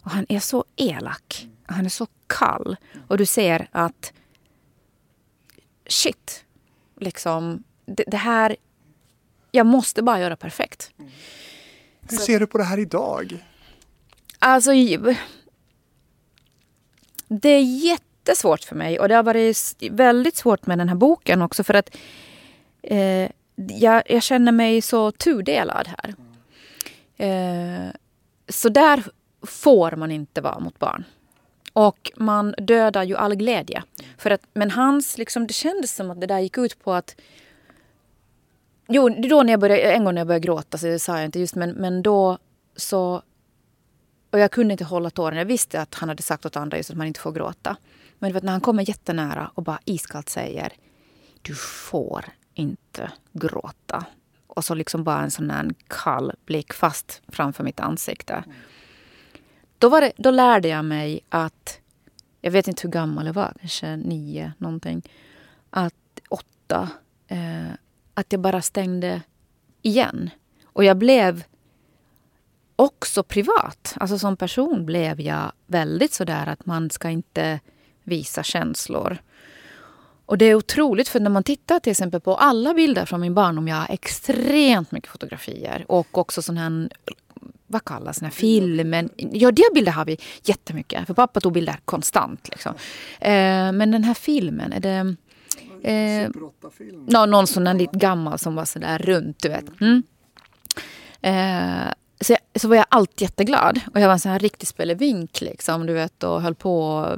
[0.00, 1.48] och han är så elak.
[1.66, 2.76] Han är så kall.
[3.08, 4.12] Och du ser att
[5.86, 6.44] shit,
[7.00, 8.56] liksom det, det här
[9.54, 10.90] jag måste bara göra perfekt.
[12.10, 13.44] Hur ser du på det här idag?
[14.38, 14.70] Alltså,
[17.28, 21.42] det är jättesvårt för mig och det har varit väldigt svårt med den här boken
[21.42, 21.96] också för att
[22.82, 26.14] eh, jag, jag, känner mig så tudelad här.
[27.16, 27.90] Eh,
[28.48, 29.04] så där
[29.42, 31.04] får man inte vara mot barn.
[31.72, 33.82] Och man dödar ju all glädje.
[34.18, 37.16] För att, men hans, liksom, det kändes som att det där gick ut på att...
[38.88, 41.38] Jo, då när jag började, en gång när jag började gråta, så sa jag inte
[41.38, 42.38] just, men, men då
[42.76, 43.22] så...
[44.30, 45.36] Och jag kunde inte hålla tårarna.
[45.40, 47.76] Jag visste att han hade sagt åt andra just att man inte får gråta.
[48.18, 50.72] Men vet, när han kommer jättenära och bara iskallt säger
[51.42, 54.06] Du får inte gråta.
[54.46, 58.44] Och så liksom bara en sån här kall blick fast framför mitt ansikte.
[59.78, 61.78] Då, var det, då lärde jag mig att,
[62.40, 65.02] jag vet inte hur gammal jag var, kanske nio någonting.
[65.70, 65.94] Att
[66.28, 66.90] åtta,
[67.28, 67.70] eh,
[68.14, 69.22] att jag bara stängde
[69.82, 70.30] igen.
[70.64, 71.44] Och jag blev
[72.76, 73.94] också privat.
[73.96, 77.60] Alltså som person blev jag väldigt sådär att man ska inte
[78.02, 79.18] visa känslor.
[80.26, 83.34] Och det är otroligt för när man tittar till exempel på alla bilder från min
[83.34, 83.68] barndom.
[83.68, 86.88] Jag har extremt mycket fotografier och också sån här
[87.66, 89.10] vad kallas den här filmen?
[89.16, 91.06] Ja, de bilder har vi jättemycket.
[91.06, 92.48] För pappa tog bilder konstant.
[92.48, 92.74] Liksom.
[93.20, 95.16] Eh, men den här filmen, är det...
[95.84, 96.30] Eh,
[97.06, 99.80] no, någon sån där lite gammal som var sådär runt, du vet.
[99.80, 100.02] Mm.
[101.20, 103.80] Eh, så, jag, så var jag alltid jätteglad.
[103.94, 106.22] Och jag var en sån här riktig spelevink liksom, du vet.
[106.22, 107.08] Och höll på...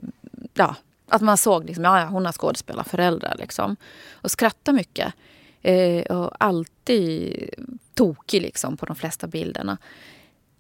[0.54, 0.74] Ja,
[1.08, 3.76] att man såg liksom, ja, hon har skådespelarföräldrar liksom.
[4.12, 5.14] Och skrattade mycket.
[5.62, 7.50] Eh, och alltid
[7.94, 9.78] tokig liksom på de flesta bilderna.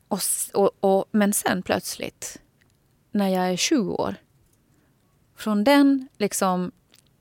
[0.08, 0.20] Och,
[0.52, 2.40] och, och, men sen plötsligt,
[3.10, 4.14] när jag är 20 år,
[5.36, 6.72] från den, liksom,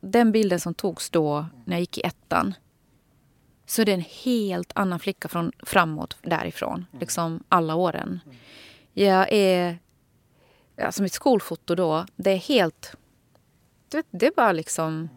[0.05, 2.53] den bilden som togs då när jag gick i ettan
[3.65, 8.19] så är det en helt annan flicka från, framåt därifrån, liksom alla åren.
[8.93, 9.79] Jag är...
[10.81, 12.95] Alltså mitt skolfoto då, det är helt...
[13.89, 15.09] Det, det är bara liksom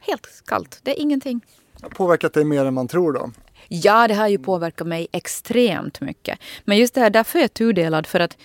[0.00, 0.80] helt kallt.
[0.82, 1.40] Det är ingenting.
[1.82, 3.30] Har påverkat dig mer än man tror då?
[3.68, 6.38] Ja, det har ju påverkat mig extremt mycket.
[6.64, 8.06] Men just det här, därför är jag tudelad.
[8.06, 8.36] För att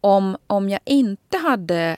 [0.00, 1.96] om, om jag inte hade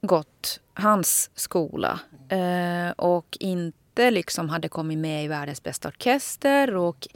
[0.00, 7.08] gått hans skola eh, och inte liksom hade kommit med i världens bästa orkester och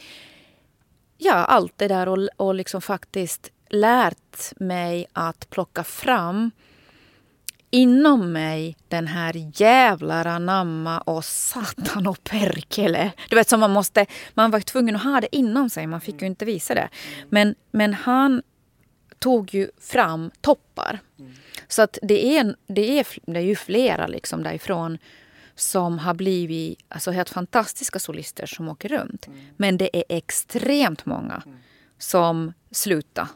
[1.18, 6.51] ja, allt det där och, och liksom faktiskt lärt mig att plocka fram
[7.70, 13.12] inom mig den här jävlar anamma och satan och perkele.
[13.29, 16.20] Du vet som man måste, man var tvungen att ha det inom sig, man fick
[16.20, 16.88] ju inte visa det.
[17.31, 18.42] Men, men han
[19.18, 20.98] tog ju fram toppar.
[21.18, 21.33] Mm.
[21.72, 24.98] Så att det är, det är, det är ju flera liksom därifrån
[25.54, 29.28] som har blivit alltså helt fantastiska solister som åker runt.
[29.56, 31.42] Men det är extremt många
[31.98, 33.28] som slutar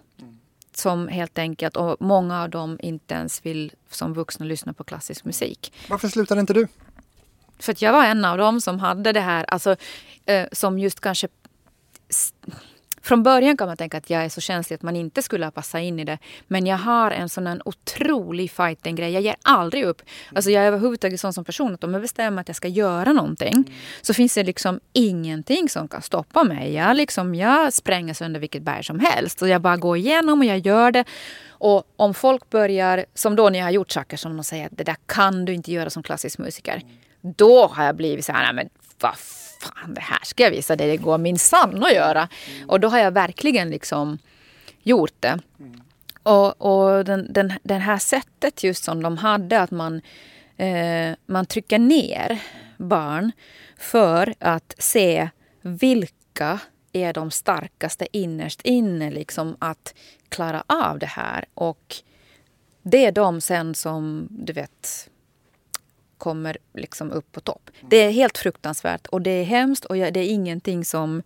[0.78, 5.24] som helt enkelt, och många av dem inte ens vill som vuxna lyssna på klassisk
[5.24, 5.72] musik.
[5.88, 6.68] Varför slutade inte du?
[7.58, 9.76] För att jag var en av dem som hade det här, alltså
[10.26, 11.28] eh, som just kanske
[13.06, 15.80] från början kan man tänka att jag är så känslig att man inte skulle passa
[15.80, 16.18] in i det.
[16.46, 19.12] Men jag har en sån en otrolig fighting-grej.
[19.12, 20.02] Jag ger aldrig upp.
[20.34, 23.12] Alltså jag är överhuvudtaget sån som person att om jag bestämmer att jag ska göra
[23.12, 23.64] någonting mm.
[24.02, 26.72] så finns det liksom ingenting som kan stoppa mig.
[26.72, 29.42] Jag, liksom, jag spränger sönder vilket berg som helst.
[29.42, 31.04] Och jag bara går igenom och jag gör det.
[31.48, 34.76] Och om folk börjar, som då när jag har gjort saker som de säger att
[34.76, 36.82] det där kan du inte göra som klassisk musiker.
[37.20, 38.68] Då har jag blivit så här, nej men
[39.00, 39.14] vad
[39.60, 42.28] fan det här ska jag visa dig, det går minsann att göra.
[42.56, 42.70] Mm.
[42.70, 44.18] Och då har jag verkligen liksom
[44.82, 45.38] gjort det.
[45.58, 45.80] Mm.
[46.22, 50.00] Och, och den, den, den, här sättet just som de hade, att man,
[50.56, 52.38] eh, man trycker ner
[52.76, 53.32] barn
[53.78, 55.28] för att se
[55.62, 56.60] vilka
[56.92, 59.94] är de starkaste innerst inne liksom att
[60.28, 61.44] klara av det här.
[61.54, 61.96] Och
[62.82, 65.10] det är de sen som, du vet,
[66.18, 67.70] kommer liksom upp på topp.
[67.80, 71.22] Det är helt fruktansvärt och det är hemskt och det är ingenting som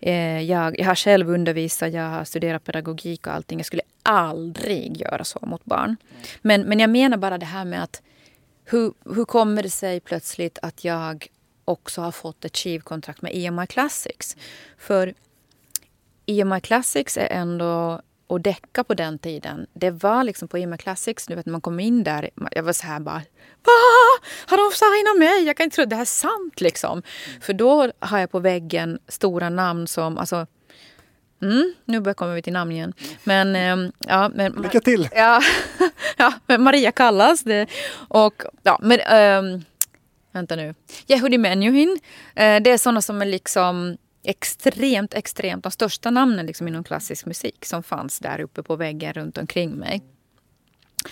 [0.00, 3.58] eh, jag, jag har själv undervisat, jag har studerat pedagogik och allting.
[3.58, 5.96] Jag skulle aldrig göra så mot barn.
[6.42, 8.02] Men, men jag menar bara det här med att
[8.64, 11.26] hur, hur kommer det sig plötsligt att jag
[11.64, 14.36] också har fått ett skivkontrakt med EMI Classics?
[14.78, 15.14] För
[16.26, 18.02] EMI Classics är ändå
[18.34, 19.66] och däcka på den tiden.
[19.72, 22.72] Det var liksom på EMI Classics, du vet när man kom in där, jag var
[22.72, 23.22] så här bara
[23.64, 23.72] Va?
[24.46, 25.46] Har de signat mig?
[25.46, 26.92] Jag kan inte tro det här är sant liksom.
[26.92, 27.40] Mm.
[27.40, 30.46] För då har jag på väggen stora namn som, alltså
[31.42, 32.92] Mm, nu kommer vi till namn igen.
[33.24, 35.08] Men, eh, ja, men, Lycka till!
[35.12, 35.42] Ja,
[36.16, 37.42] ja Maria Callas.
[37.42, 37.66] Det,
[38.08, 39.60] och, ja, men, eh,
[40.32, 40.74] vänta nu.
[41.08, 41.98] Yehudi Menuhin.
[42.34, 47.26] Eh, det är såna som är liksom extremt, extremt de största namnen liksom inom klassisk
[47.26, 50.02] musik som fanns där uppe på väggen runt omkring mig.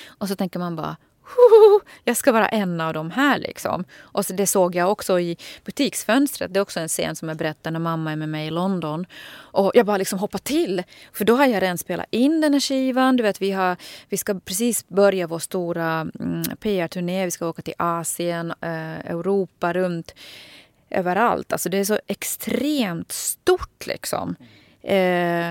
[0.07, 0.97] Och så tänker man bara
[2.05, 3.39] jag ska vara en av de här.
[3.39, 3.85] Liksom.
[4.01, 6.55] Och så det såg jag också i butiksfönstret.
[6.55, 9.07] Det är också en scen som jag berättar när mamma är med mig i London.
[9.35, 10.83] Och jag bara liksom hoppar till.
[11.13, 13.17] För då har jag redan spelat in den här skivan.
[13.17, 13.77] Du vet, vi, har,
[14.09, 17.25] vi ska precis börja vår stora mm, PR-turné.
[17.25, 20.15] Vi ska åka till Asien, eh, Europa, runt
[20.93, 21.53] överallt.
[21.53, 24.37] Alltså det är så extremt stort liksom.
[24.83, 25.51] Eh,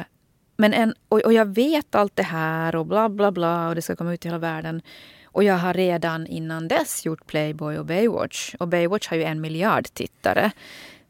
[0.57, 3.81] men en, och, och jag vet allt det här och bla bla bla och det
[3.81, 4.81] ska komma ut i hela världen.
[5.25, 8.55] Och jag har redan innan dess gjort Playboy och Baywatch.
[8.59, 10.51] Och Baywatch har ju en miljard tittare.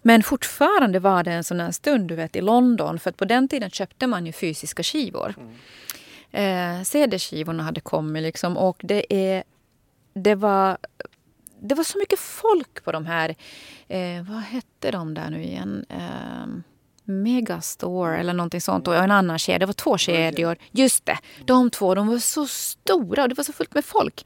[0.02, 3.00] Men fortfarande var det en sån här stund du vet, i London.
[3.00, 5.36] För att på den tiden köpte man ju fysiska skivor.
[5.38, 5.56] Mm.
[6.32, 8.58] Eh, CD-skivorna hade kommit liksom.
[8.58, 9.44] Och det, är,
[10.14, 10.78] det, var,
[11.62, 13.36] det var så mycket folk på de här...
[13.88, 15.86] Eh, vad hette de där nu igen?
[15.90, 16.48] Eh,
[17.04, 19.60] Megastore eller någonting sånt och en annan kedja.
[19.60, 20.58] Det var två kedjor.
[20.72, 24.26] Just det, de två de var så stora och det var så fullt med folk.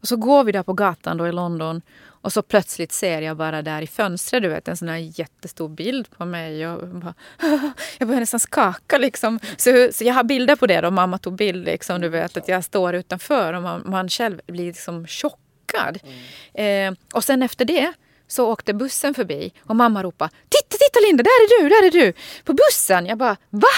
[0.00, 1.82] Och så går vi där på gatan då i London
[2.22, 5.68] och så plötsligt ser jag bara där i fönstret du vet, en sån här jättestor
[5.68, 6.68] bild på mig.
[6.68, 7.14] Och bara,
[7.98, 8.98] jag börjar nästan skaka.
[8.98, 9.38] Liksom.
[9.56, 10.80] Så, så jag har bilder på det.
[10.80, 10.90] Då.
[10.90, 11.64] Mamma tog bild.
[11.64, 15.06] Liksom, du vet, att jag står utanför och man, man själv blir liksom
[15.72, 15.98] chockad.
[16.54, 16.94] Mm.
[16.94, 17.92] Eh, och sen efter det
[18.26, 21.90] så åkte bussen förbi och mamma ropade Titta, titta Linda, där är du, där är
[21.90, 22.12] du!
[22.44, 23.06] På bussen!
[23.06, 23.68] Jag bara va?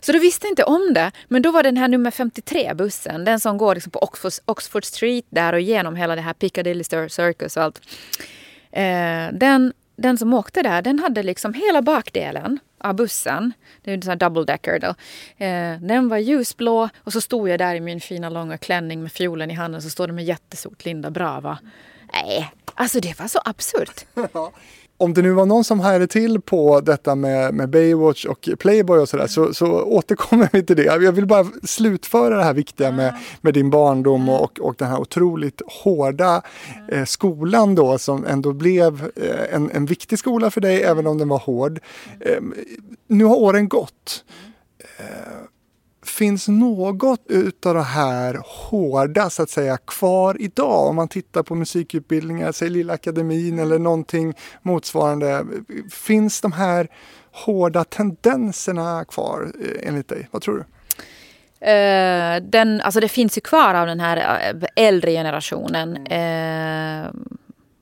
[0.00, 1.12] Så då visste jag inte om det.
[1.28, 4.84] Men då var den här nummer 53 bussen, den som går liksom på Oxford, Oxford
[4.84, 7.80] Street där och genom hela det här Piccadilly Circus och allt.
[8.72, 13.52] Eh, den, den som åkte där, den hade liksom hela bakdelen av bussen.
[13.82, 14.94] Det är en sån här double decker då.
[15.44, 19.12] Eh, den var ljusblå och så stod jag där i min fina långa klänning med
[19.12, 21.58] fiolen i handen så står det med jättestort Linda Brava.
[22.12, 24.04] Nej, alltså det var så absurt.
[24.96, 28.98] Om det nu var någon som hajade till på detta med, med Baywatch och Playboy
[28.98, 30.82] och sådär så, så återkommer vi till det.
[30.82, 35.00] Jag vill bara slutföra det här viktiga med, med din barndom och, och den här
[35.00, 36.42] otroligt hårda
[36.88, 41.18] eh, skolan då som ändå blev eh, en, en viktig skola för dig även om
[41.18, 41.80] den var hård.
[42.20, 42.42] Eh,
[43.06, 44.24] nu har åren gått.
[46.14, 50.88] Eh, finns något utav det här hårda så att säga kvar idag?
[50.88, 55.44] Om man tittar på musikutbildningar, säg Lilla Akademin eller någonting motsvarande.
[55.92, 56.88] Finns de här
[57.32, 60.28] hårda tendenserna kvar eh, enligt dig?
[60.30, 60.64] Vad tror du?
[61.66, 65.96] Uh, den, alltså det finns ju kvar av den här eh, äldre generationen.
[65.96, 67.10] Uh,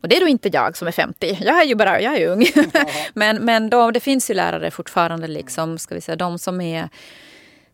[0.03, 1.39] och det är då inte jag som är 50.
[1.41, 2.47] Jag är ju bara jag är ung.
[3.15, 6.89] men men då, det finns ju lärare fortfarande, liksom, ska vi säga, de som är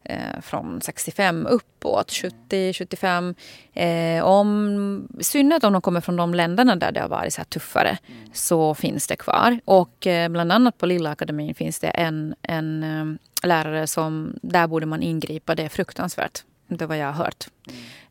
[0.09, 3.35] eh, från 65 uppåt, 70, 75.
[3.73, 7.45] Eh, om, I synnerhet om de kommer från de länderna där det har varit så
[7.45, 8.31] tuffare mm.
[8.33, 9.61] så finns det kvar.
[9.65, 14.67] Och eh, bland annat på Lilla Akademin finns det en, en eh, lärare som, där
[14.67, 15.55] borde man ingripa.
[15.55, 16.45] Det är fruktansvärt.
[16.69, 17.49] Det är vad jag har hört.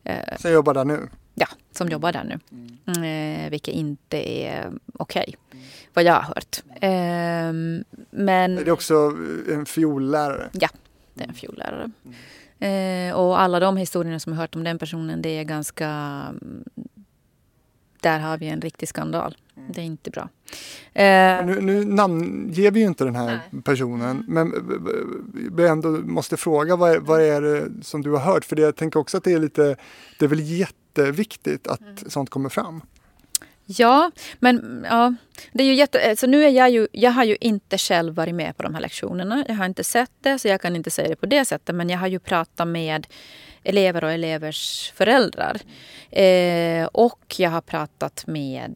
[0.04, 0.20] Mm.
[0.28, 1.08] Eh, som jobbar där nu?
[1.34, 2.38] Ja, som jobbar där nu.
[2.86, 3.44] Mm.
[3.44, 5.64] Eh, vilket inte är okej, okay, mm.
[5.94, 6.62] vad jag har hört.
[6.80, 7.52] Eh,
[8.10, 8.58] men...
[8.58, 9.12] Är det också
[9.52, 10.50] en fiollärare?
[10.52, 10.68] Ja,
[11.18, 11.90] det är en fiollärare.
[12.04, 12.14] Mm.
[12.60, 15.88] Eh, och alla de historierna som jag hört om den personen, det är ganska...
[18.00, 19.36] Där har vi en riktig skandal.
[19.56, 19.72] Mm.
[19.72, 20.28] Det är inte bra.
[20.92, 23.62] Eh, nu, nu namnger vi ju inte den här nej.
[23.62, 24.52] personen, men
[25.56, 28.44] vi ändå måste fråga vad är, vad är det som du har hört?
[28.44, 29.76] För det, jag tänker också att det är lite,
[30.18, 31.96] det är väl jätteviktigt att mm.
[31.96, 32.82] sånt kommer fram.
[33.70, 35.14] Ja, men ja,
[35.52, 38.34] det är ju jätte, alltså nu är jag ju, jag har ju inte själv varit
[38.34, 39.44] med på de här lektionerna.
[39.48, 41.74] Jag har inte sett det, så jag kan inte säga det på det sättet.
[41.74, 43.06] Men jag har ju pratat med
[43.62, 45.60] elever och elevers föräldrar.
[46.10, 48.74] Eh, och jag har pratat med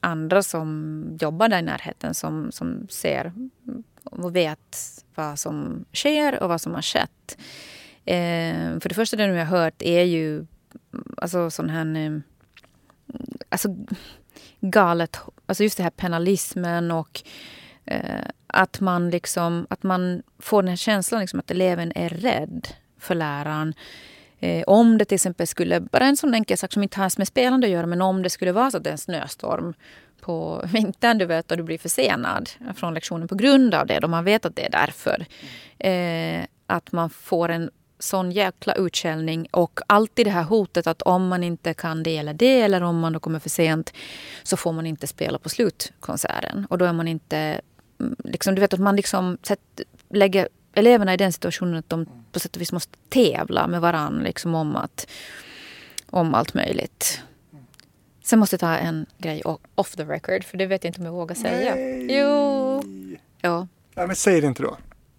[0.00, 3.32] andra som jobbar där i närheten som, som ser
[4.04, 4.76] och vet
[5.14, 7.38] vad som sker och vad som har skett.
[8.04, 10.46] Eh, för det första det jag har hört är ju
[11.16, 11.96] alltså sån här...
[11.96, 12.18] Eh,
[13.48, 13.76] alltså,
[14.60, 17.22] galet, alltså just det här penalismen och
[17.84, 22.68] eh, att man liksom, att man får den här känslan liksom att eleven är rädd
[22.98, 23.74] för läraren.
[24.40, 27.28] Eh, om det till exempel skulle, bara en sån enkel sak som inte har med
[27.28, 29.74] spelande att göra, men om det skulle vara så att det är en snöstorm
[30.20, 34.08] på vintern, du vet, och du blir försenad från lektionen på grund av det, då
[34.08, 35.26] man vet att det är därför.
[35.78, 41.28] Eh, att man får en sån jäkla utskällning och alltid det här hotet att om
[41.28, 43.92] man inte kan det eller det eller om man då kommer för sent
[44.42, 46.66] så får man inte spela på slutkonserten.
[46.70, 47.60] Och då är man inte...
[48.00, 49.60] Mm, liksom, du vet att man liksom sätt,
[50.10, 54.22] lägger eleverna i den situationen att de på sätt och vis måste tävla med varandra
[54.22, 55.06] liksom om, att,
[56.10, 57.22] om allt möjligt.
[58.24, 59.42] Sen måste jag ta en grej
[59.74, 61.74] off the record, för det vet jag inte om jag vågar säga.
[61.74, 62.18] Nej.
[62.18, 62.82] Jo.
[63.40, 63.66] Ja.
[63.94, 64.76] Nej, men säg det inte då.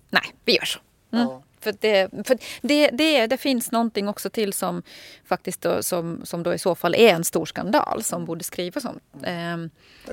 [0.09, 0.79] Nej, vi gör så.
[1.11, 1.27] Mm.
[1.27, 1.43] Ja.
[1.59, 4.83] För, det, för det, det, det, finns någonting också till som
[5.25, 8.85] faktiskt då, som, som då i så fall är en stor skandal som borde skrivas
[8.85, 8.99] om.
[9.23, 9.57] Eh,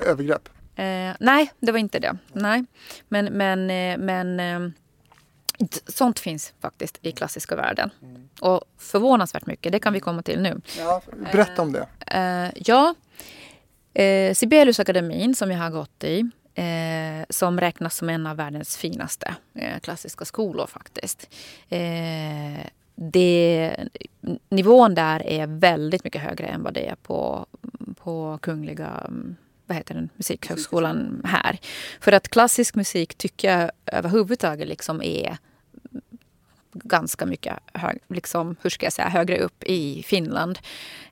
[0.09, 0.49] Övergrepp?
[0.75, 2.17] Eh, nej, det var inte det.
[2.33, 2.65] Nej.
[3.07, 4.71] Men, men, eh, men eh,
[5.87, 7.89] sånt finns faktiskt i klassiska världen.
[8.01, 8.29] Mm.
[8.41, 10.61] Och förvånansvärt mycket, det kan vi komma till nu.
[10.77, 11.87] Ja, berätta om det.
[12.07, 12.95] Eh, ja,
[13.93, 19.35] eh, Sibeliusakademin som jag har gått i eh, som räknas som en av världens finaste
[19.53, 21.29] eh, klassiska skolor faktiskt.
[21.69, 22.59] Eh,
[22.95, 23.75] det,
[24.49, 27.45] nivån där är väldigt mycket högre än vad det är på,
[27.95, 29.35] på Kungliga mm,
[29.65, 31.57] vad heter den, Musikhögskolan här.
[31.99, 35.37] För att klassisk musik tycker jag överhuvudtaget liksom är
[36.71, 40.59] ganska mycket hög, liksom, hur ska jag säga, högre upp i Finland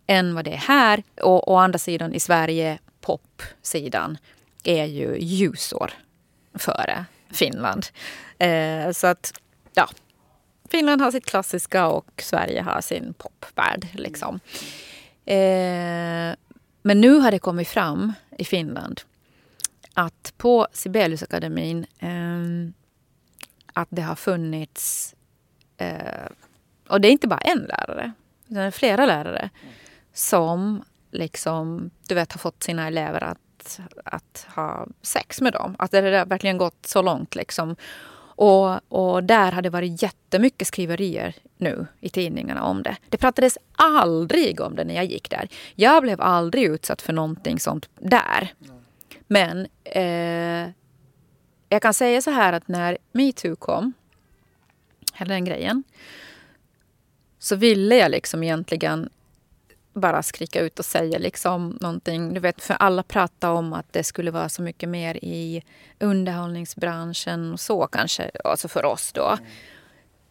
[0.08, 1.04] än vad det är här.
[1.22, 4.18] Och å andra sidan i Sverige, popsidan,
[4.68, 5.94] är ju ljusår
[6.54, 7.86] före Finland.
[8.38, 9.42] Eh, så att,
[9.74, 9.90] ja.
[10.70, 13.88] Finland har sitt klassiska och Sverige har sin popvärld.
[13.94, 14.40] Liksom.
[15.26, 16.36] Eh,
[16.82, 19.02] men nu har det kommit fram i Finland
[19.94, 22.74] att på Sibeliusakademin eh,
[23.74, 25.16] att det har funnits,
[25.78, 26.28] eh,
[26.88, 28.12] och det är inte bara en lärare,
[28.48, 29.50] utan flera lärare
[30.14, 33.38] som liksom, du vet, har fått sina elever att
[34.04, 35.76] att, ha sex med dem.
[35.80, 37.36] Att det har verkligen gått så långt.
[37.36, 37.76] Liksom.
[38.38, 42.98] Och, och där har det varit jättemycket skriverier nu i tidningarna om det.
[43.10, 45.48] Det pratades aldrig om det när jag gick där.
[45.76, 48.54] Jag blev aldrig utsatt för någonting sånt där.
[49.28, 50.70] Men eh,
[51.70, 53.94] jag kan säga så här att när metoo kom,
[55.14, 55.84] hela den grejen,
[57.40, 59.10] så ville jag liksom egentligen
[59.96, 62.34] bara skrika ut och säga liksom någonting.
[62.34, 65.64] Du vet, för alla pratar om att det skulle vara så mycket mer i
[66.00, 69.38] underhållningsbranschen och så kanske, alltså för oss då.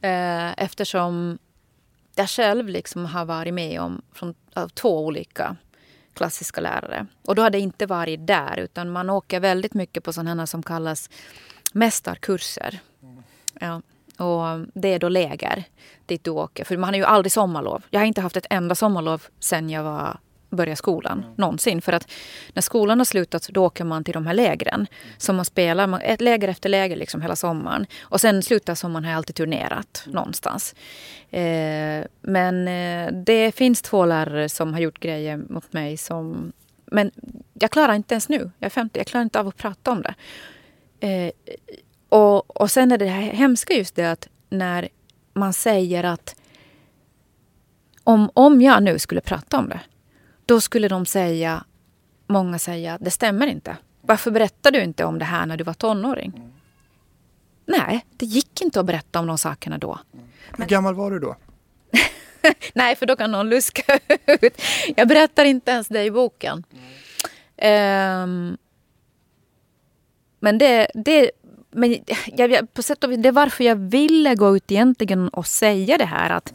[0.01, 0.55] Mm.
[0.57, 1.39] Eftersom
[2.15, 5.57] jag själv liksom har varit med om från, av två olika
[6.15, 7.07] klassiska lärare.
[7.25, 10.63] Och då har det inte varit där utan man åker väldigt mycket på sådana som
[10.63, 11.11] kallas
[11.73, 12.81] mästarkurser.
[13.03, 13.23] Mm.
[13.61, 13.83] Ja.
[14.19, 15.65] Och det är då läger
[16.07, 16.65] dit du åker.
[16.65, 17.83] För man har ju aldrig sommarlov.
[17.91, 20.19] Jag har inte haft ett enda sommarlov sen jag var
[20.55, 21.35] började skolan mm.
[21.37, 21.83] någonsin.
[21.83, 22.11] För att
[22.53, 24.87] när skolan har slutat då åker man till de här lägren.
[25.19, 27.87] Som man spelar, ett läger efter läger liksom hela sommaren.
[28.03, 30.15] Och sen slutar sommaren har jag alltid turnerat mm.
[30.15, 30.75] någonstans.
[31.31, 36.53] Eh, men eh, det finns två lärare som har gjort grejer mot mig som...
[36.87, 37.11] Men
[37.55, 40.03] jag klarar inte ens nu, jag är 50, jag klarar inte av att prata om
[40.03, 40.15] det.
[41.01, 41.31] Eh,
[42.09, 44.89] och, och sen är det här hemska just det att när
[45.33, 46.37] man säger att
[48.05, 49.81] om, om jag nu skulle prata om det,
[50.47, 51.65] då skulle de säga,
[52.27, 53.77] många säga, det stämmer inte.
[54.01, 56.33] Varför berättade du inte om det här när du var tonåring?
[56.37, 56.53] Mm.
[57.67, 59.99] Nej, det gick inte att berätta om de sakerna då.
[60.13, 60.27] Mm.
[60.57, 61.37] Hur gammal var du då?
[62.75, 64.63] Nej, för då kan någon luska ut.
[64.97, 66.65] Jag berättar inte ens det i boken.
[66.71, 68.23] Mm.
[68.23, 68.59] Um,
[70.41, 71.31] men det, det,
[71.75, 75.47] men jag, på sätt och vis, det är varför jag ville gå ut egentligen och
[75.47, 76.31] säga det här.
[76.31, 76.55] Att,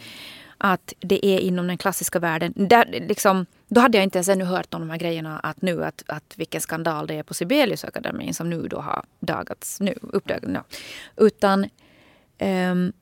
[0.58, 2.54] att det är inom den klassiska världen.
[2.56, 5.40] Där, liksom, då hade jag inte ens ännu hört om de här grejerna.
[5.40, 9.80] Att nu att, att vilken skandal det är på Sibeliusakademin som nu då har dagats,
[9.80, 10.54] nu, uppdagats.
[10.54, 10.64] Ja.
[11.18, 11.70] Utan
[12.40, 12.94] um,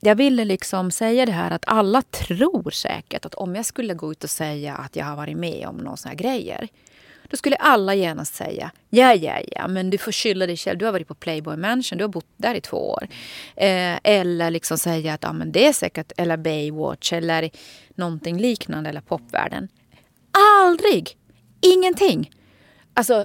[0.00, 4.12] jag ville liksom säga det här att alla tror säkert att om jag skulle gå
[4.12, 6.68] ut och säga att jag har varit med om några såna här grejer
[7.30, 10.78] då skulle alla genast säga ja, ja, ja, men du får skylla dig själv.
[10.78, 13.08] Du har varit på Playboy Mansion, du har bott där i två år.
[13.56, 17.50] Eh, eller liksom säga att ja, men det är säkert, eller Baywatch eller
[17.94, 19.68] någonting liknande, eller popvärlden.
[20.62, 21.16] Aldrig!
[21.60, 22.30] Ingenting!
[22.94, 23.24] Alltså,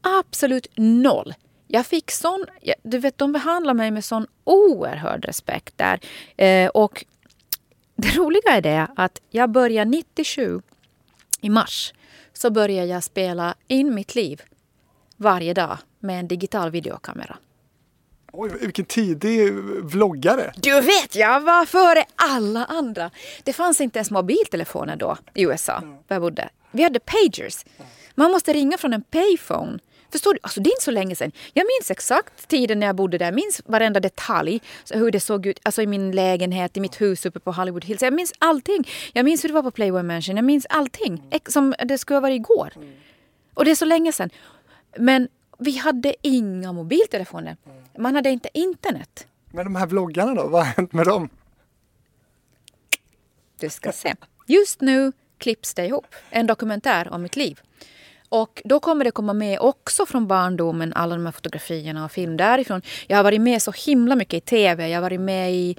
[0.00, 1.34] absolut noll.
[1.68, 2.46] Jag fick sån...
[2.82, 6.00] Du vet, de behandlar mig med sån oerhörd respekt där.
[6.36, 7.04] Eh, och
[7.96, 10.60] det roliga är det att jag började 97
[11.40, 11.92] i mars
[12.36, 14.42] så började jag spela in mitt liv
[15.16, 17.36] varje dag med en digital videokamera.
[18.32, 20.52] Oj, vilken tidig vloggare!
[20.56, 23.10] Du vet, jag var före alla andra.
[23.44, 25.90] Det fanns inte ens mobiltelefoner då i USA, mm.
[25.90, 26.48] där jag bodde.
[26.70, 27.64] Vi hade pagers.
[28.14, 29.78] Man måste ringa från en payphone
[30.12, 30.40] Förstår du?
[30.42, 31.32] Alltså det är inte så länge sedan.
[31.52, 33.26] Jag minns exakt tiden när jag bodde där.
[33.26, 34.60] Jag minns varenda detalj.
[34.90, 38.02] Hur det såg ut alltså i min lägenhet, i mitt hus uppe på Hollywood Hills.
[38.02, 38.88] Jag minns allting.
[39.12, 40.36] Jag minns hur det var på Playboy Mansion.
[40.36, 41.22] Jag minns allting.
[41.48, 42.72] Som det skulle ha varit igår.
[43.54, 44.30] Och det är så länge sedan.
[44.98, 45.28] Men
[45.58, 47.56] vi hade inga mobiltelefoner.
[47.98, 49.26] Man hade inte internet.
[49.50, 50.48] Men de här vloggarna då?
[50.48, 51.28] Vad har hänt med dem?
[53.60, 54.14] Du ska se.
[54.46, 57.60] Just nu klipps det ihop en dokumentär om mitt liv.
[58.28, 62.36] Och då kommer det komma med också från barndomen, alla de här fotografierna och film
[62.36, 62.82] därifrån.
[63.06, 64.88] Jag har varit med så himla mycket i tv.
[64.88, 65.76] Jag har varit med i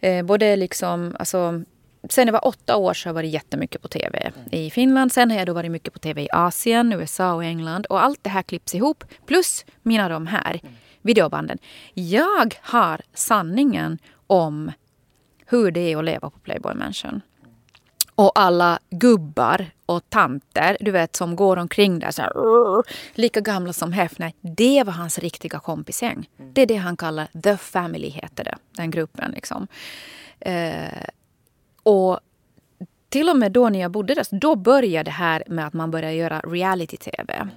[0.00, 1.62] eh, både liksom, alltså
[2.08, 5.12] Sen jag var åtta år så har jag varit jättemycket på tv i Finland.
[5.12, 7.86] Sen har jag då varit mycket på tv i Asien, USA och England.
[7.86, 9.04] Och allt det här klipps ihop.
[9.26, 10.60] Plus mina de här
[11.02, 11.58] videobanden.
[11.94, 14.72] Jag har sanningen om
[15.46, 17.20] hur det är att leva på Playboy Mansion.
[18.20, 22.32] Och alla gubbar och tanter, du vet, som går omkring där så här,
[23.14, 24.32] lika gamla som Hefner.
[24.40, 26.28] Det var hans riktiga kompisgäng.
[26.36, 29.30] Det är det han kallar The Family, heter det, den gruppen.
[29.30, 29.66] Liksom.
[30.40, 31.04] Eh,
[31.82, 32.20] och
[33.08, 35.90] till och med då när jag bodde där, då började det här med att man
[35.90, 37.48] började göra reality-tv.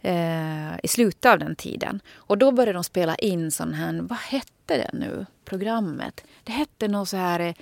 [0.00, 2.00] Eh, I slutet av den tiden.
[2.14, 6.24] Och då började de spela in sån här, vad hette det nu, programmet?
[6.44, 7.54] Det hette något så här...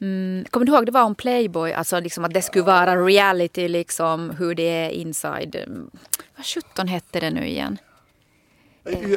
[0.00, 3.68] Mm, kommer du ihåg, det var om Playboy, alltså liksom att det skulle vara reality,
[3.68, 5.56] liksom hur det är inside.
[6.36, 7.78] Vad sjutton hette det nu igen?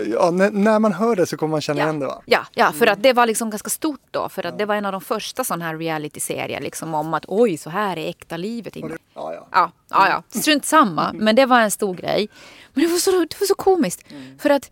[0.05, 1.85] Ja, när, man hör det så kommer man känna ja.
[1.85, 2.21] igen det va?
[2.25, 4.29] Ja, ja, för att det var liksom ganska stort då.
[4.29, 7.57] För att det var en av de första sådana här reality-serier liksom om att oj,
[7.57, 8.75] så här är äkta livet.
[8.75, 9.47] Ja, ja.
[9.51, 10.39] Ja, ja, ja.
[10.39, 12.29] Strunt samma, men det var en stor grej.
[12.73, 14.11] Men det var så, det var så komiskt.
[14.11, 14.39] Mm.
[14.39, 14.71] För att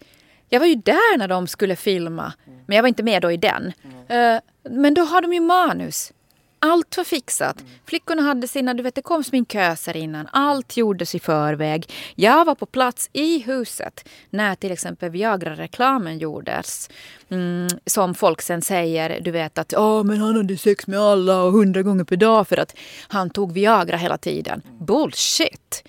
[0.53, 2.33] jag var ju där när de skulle filma,
[2.65, 3.73] men jag var inte med då i den.
[4.07, 4.39] Eh,
[4.69, 6.13] men då har de ju manus.
[6.59, 7.63] Allt var fixat.
[7.85, 10.27] Flickorna hade sina, du vet det kom sminköser innan.
[10.31, 11.89] Allt gjordes i förväg.
[12.15, 16.89] Jag var på plats i huset när till exempel Viagra-reklamen gjordes.
[17.29, 21.43] Mm, som folk sen säger, du vet att oh, men han hade sex med alla
[21.43, 22.75] och hundra gånger per dag för att
[23.07, 24.61] han tog Viagra hela tiden.
[24.79, 25.83] Bullshit!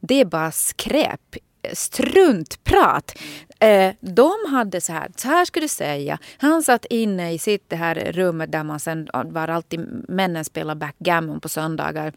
[0.00, 1.36] Det är bara skräp
[1.72, 3.18] struntprat.
[3.58, 6.18] Eh, de hade så här, så här skulle du säga.
[6.38, 10.74] Han satt inne i sitt det här rummet där man sen var alltid männen spelar
[10.74, 12.12] backgammon på söndagar.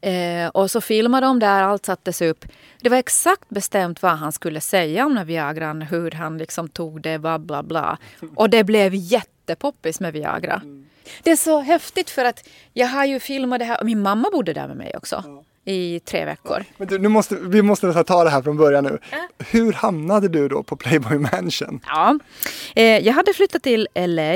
[0.00, 2.44] Eh, och så filmade de där, allt sattes upp.
[2.80, 7.18] Det var exakt bestämt vad han skulle säga om Viagran, hur han liksom tog det,
[7.18, 7.98] bla bla bla.
[8.34, 10.62] Och det blev jättepoppis med Viagra.
[11.22, 14.28] Det är så häftigt för att jag har ju filmat det här, och min mamma
[14.32, 16.64] bodde där med mig också i tre veckor.
[16.76, 18.98] Men du, nu måste, vi måste ta det här från början nu.
[19.10, 19.18] Äh.
[19.38, 21.80] Hur hamnade du då på Playboy Mansion?
[21.86, 22.18] Ja,
[22.74, 24.34] eh, jag hade flyttat till LA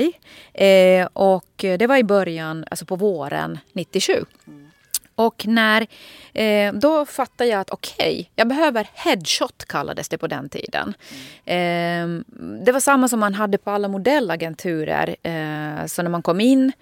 [0.65, 4.25] eh, och det var i början, alltså på våren 97.
[4.47, 4.71] Mm.
[5.17, 5.87] Och när,
[6.33, 10.95] eh, då fattade jag att okej, okay, jag behöver headshot kallades det på den tiden.
[11.45, 12.25] Mm.
[12.65, 15.17] Det var samma som man hade på alla modellagenturer.
[15.23, 16.73] Eh, så när man kom in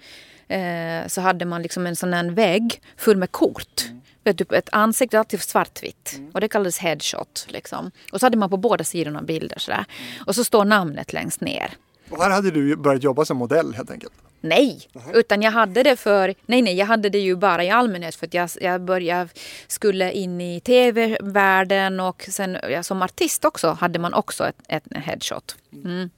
[0.47, 3.85] eh, så hade man liksom en sån här vägg full med kort.
[3.89, 6.13] Mm vet du, ett ansikte alltid svartvitt.
[6.17, 6.31] Mm.
[6.33, 7.45] Och det kallades headshot.
[7.49, 7.91] Liksom.
[8.11, 9.85] Och så hade man på båda sidorna bilder sådär.
[9.99, 10.23] Mm.
[10.27, 11.73] Och så står namnet längst ner.
[12.09, 14.13] Och här hade du börjat jobba som modell helt enkelt?
[14.41, 15.11] Nej, Aha.
[15.13, 18.27] utan jag hade det för, nej nej, jag hade det ju bara i allmänhet för
[18.27, 19.29] att jag, jag började,
[19.67, 24.83] skulle in i tv-världen och sen ja, som artist också hade man också ett, ett
[24.91, 25.55] headshot.
[25.73, 26.09] Mm.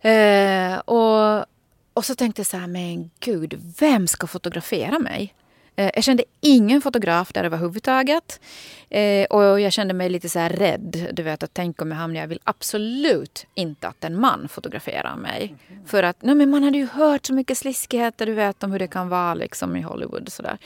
[0.00, 1.46] Eh, och,
[1.94, 5.34] och så tänkte jag så här, men gud, vem ska fotografera mig?
[5.78, 8.40] Eh, jag kände ingen fotograf där överhuvudtaget.
[8.90, 11.08] Eh, och jag kände mig lite så här rädd.
[11.12, 12.20] Du vet, att tänk om jag hamnar...
[12.20, 15.54] Jag vill absolut inte att en man fotograferar mig.
[15.68, 15.86] Mm.
[15.86, 18.78] För att nej, men man hade ju hört så mycket sliskigheter du vet, om hur
[18.78, 20.26] det kan vara liksom, i Hollywood.
[20.26, 20.58] Och så där.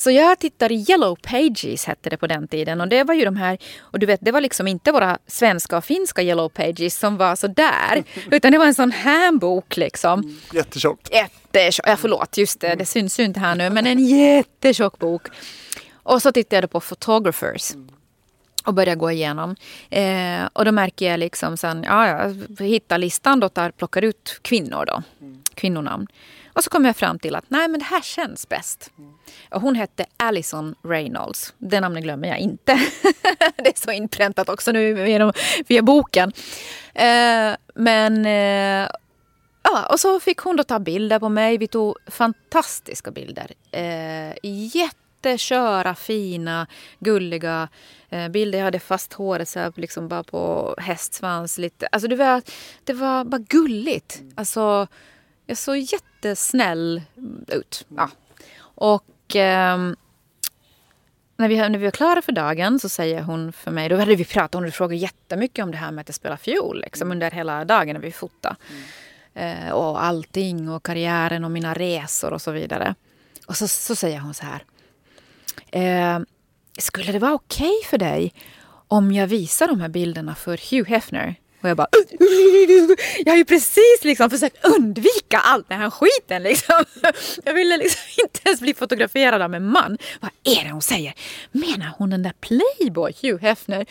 [0.00, 2.80] Så jag tittade i Yellow Pages hette det på den tiden.
[2.80, 5.76] Och det var ju de här, och du vet det var liksom inte våra svenska
[5.76, 8.04] och finska Yellow Pages som var så där.
[8.30, 10.20] Utan det var en sån här bok liksom.
[10.20, 11.00] Mm, jättetjock.
[11.10, 13.70] Jättetjock, ja förlåt, just det, det syns ju inte här nu.
[13.70, 15.28] Men en jättetjock bok.
[15.92, 17.72] Och så tittade jag på Photographers.
[18.64, 19.56] Och började gå igenom.
[19.90, 24.38] Eh, och då märker jag liksom sen, ja, jag hittar listan, då tar, plockar ut
[24.42, 25.02] kvinnor då.
[25.54, 26.06] Kvinnonamn.
[26.52, 28.90] Och så kom jag fram till att nej men det här känns bäst.
[29.50, 31.54] Och hon hette Alison Reynolds.
[31.58, 32.72] Det namnet glömmer jag inte.
[33.56, 35.32] det är så inpräntat också nu genom,
[35.66, 36.32] via boken.
[36.94, 38.90] Eh, men eh,
[39.62, 41.58] ja, och så fick hon då ta bilder på mig.
[41.58, 43.52] Vi tog fantastiska bilder.
[43.70, 46.66] Eh, jätteköra, fina,
[46.98, 47.68] gulliga
[48.08, 48.58] eh, bilder.
[48.58, 51.58] Jag hade fast håret så här, liksom bara på hästsvans.
[51.58, 51.86] Lite.
[51.86, 52.42] Alltså det var,
[52.84, 54.22] det var bara gulligt.
[54.34, 54.86] Alltså,
[55.50, 57.02] jag såg jättesnäll
[57.48, 57.86] ut.
[57.96, 58.10] Ja.
[58.62, 59.78] Och eh,
[61.36, 64.16] när, vi, när vi var klara för dagen så säger hon för mig, då hade
[64.16, 67.16] vi pratat, hon frågat jättemycket om det här med att jag spelar fiol liksom, mm.
[67.16, 68.56] under hela dagen när vi fotade.
[69.34, 69.66] Mm.
[69.66, 72.94] Eh, och allting och karriären och mina resor och så vidare.
[73.46, 74.64] Och så, så säger hon så här.
[75.70, 76.20] Eh,
[76.78, 78.32] skulle det vara okej okay för dig
[78.88, 81.34] om jag visar de här bilderna för Hugh Hefner?
[81.62, 81.88] Och jag bara...
[83.24, 86.84] Jag har ju precis liksom försökt undvika allt den här skiten liksom.
[87.44, 89.98] Jag ville liksom inte ens bli fotograferad av en man.
[90.20, 91.14] Vad är det hon säger?
[91.52, 93.86] Menar hon den där Playboy, Hugh Hefner?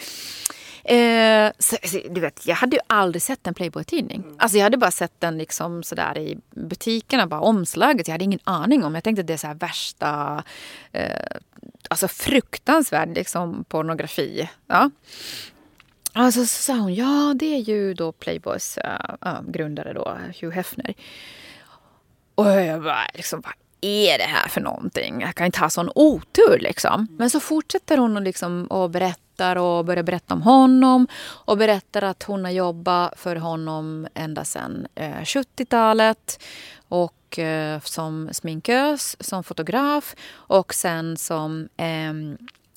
[0.84, 1.76] Eh, så,
[2.10, 4.24] du vet, jag hade ju aldrig sett en Playboy-tidning.
[4.38, 8.08] Alltså jag hade bara sett den liksom sådär i butikerna, bara omslaget.
[8.08, 8.96] Jag hade ingen aning om.
[8.96, 10.44] Jag tänkte att det är så värsta,
[10.92, 11.38] eh,
[11.90, 14.50] alltså fruktansvärd liksom pornografi.
[14.68, 14.90] Ja.
[16.20, 18.78] Alltså så sa hon, ja det är ju då Playboys
[19.26, 20.94] uh, grundare då, Hugh Hefner.
[22.36, 25.22] Och jag bara, liksom, vad är det här för någonting?
[25.22, 27.08] Jag kan inte ha sån otur liksom.
[27.18, 31.08] Men så fortsätter hon och, liksom, och berättar och börjar berätta om honom.
[31.46, 36.44] Och berättar att hon har jobbat för honom ända sedan eh, 70-talet.
[36.88, 42.14] Och eh, som sminkös, som fotograf och sen som eh,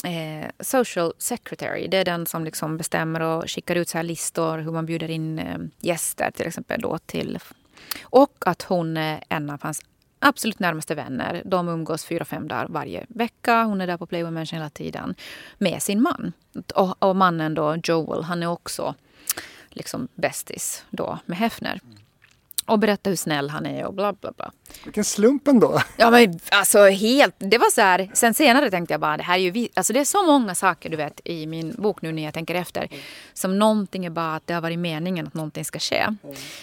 [0.05, 1.88] eh, social secretary.
[1.88, 5.11] Det är den som liksom bestämmer och skickar ut så här listor hur man bjuder
[5.11, 6.80] in eh, gäster till exempel.
[6.80, 7.38] Då till,
[8.03, 9.82] och att hon är en av hans
[10.18, 11.42] absolut närmaste vänner.
[11.44, 13.62] De umgås fyra, fem dagar varje vecka.
[13.62, 15.14] Hon är där på Playboy Mansion hela tiden
[15.59, 16.32] med sin man.
[16.74, 18.94] Och, och mannen då, Joel, han är också
[19.68, 21.80] liksom bästis då med Hefner.
[21.84, 22.01] Mm.
[22.66, 24.52] Och berätta hur snäll han är och bla bla bla.
[24.84, 25.82] Vilken slump ändå.
[25.96, 28.10] Ja men alltså helt, det var så här.
[28.14, 30.90] Sen senare tänkte jag bara det här är ju, alltså det är så många saker
[30.90, 32.88] du vet i min bok nu när jag tänker efter.
[33.32, 36.06] Som någonting är bara att det har varit meningen att någonting ska ske.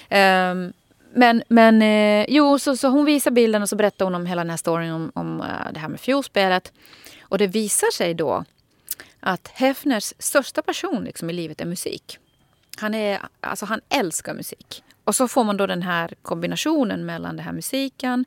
[0.09, 0.57] Mm.
[0.67, 0.73] Um,
[1.13, 4.43] men, men eh, jo, så, så hon visar bilden och så berättar hon om hela
[4.43, 6.73] den här storyn om, om uh, det här med fiolspelet.
[7.21, 8.45] Och det visar sig då
[9.19, 12.17] att Hefners största passion liksom, i livet är musik.
[12.77, 14.83] Han, är, alltså, han älskar musik.
[15.09, 18.25] Och så får man då den här kombinationen mellan den här musiken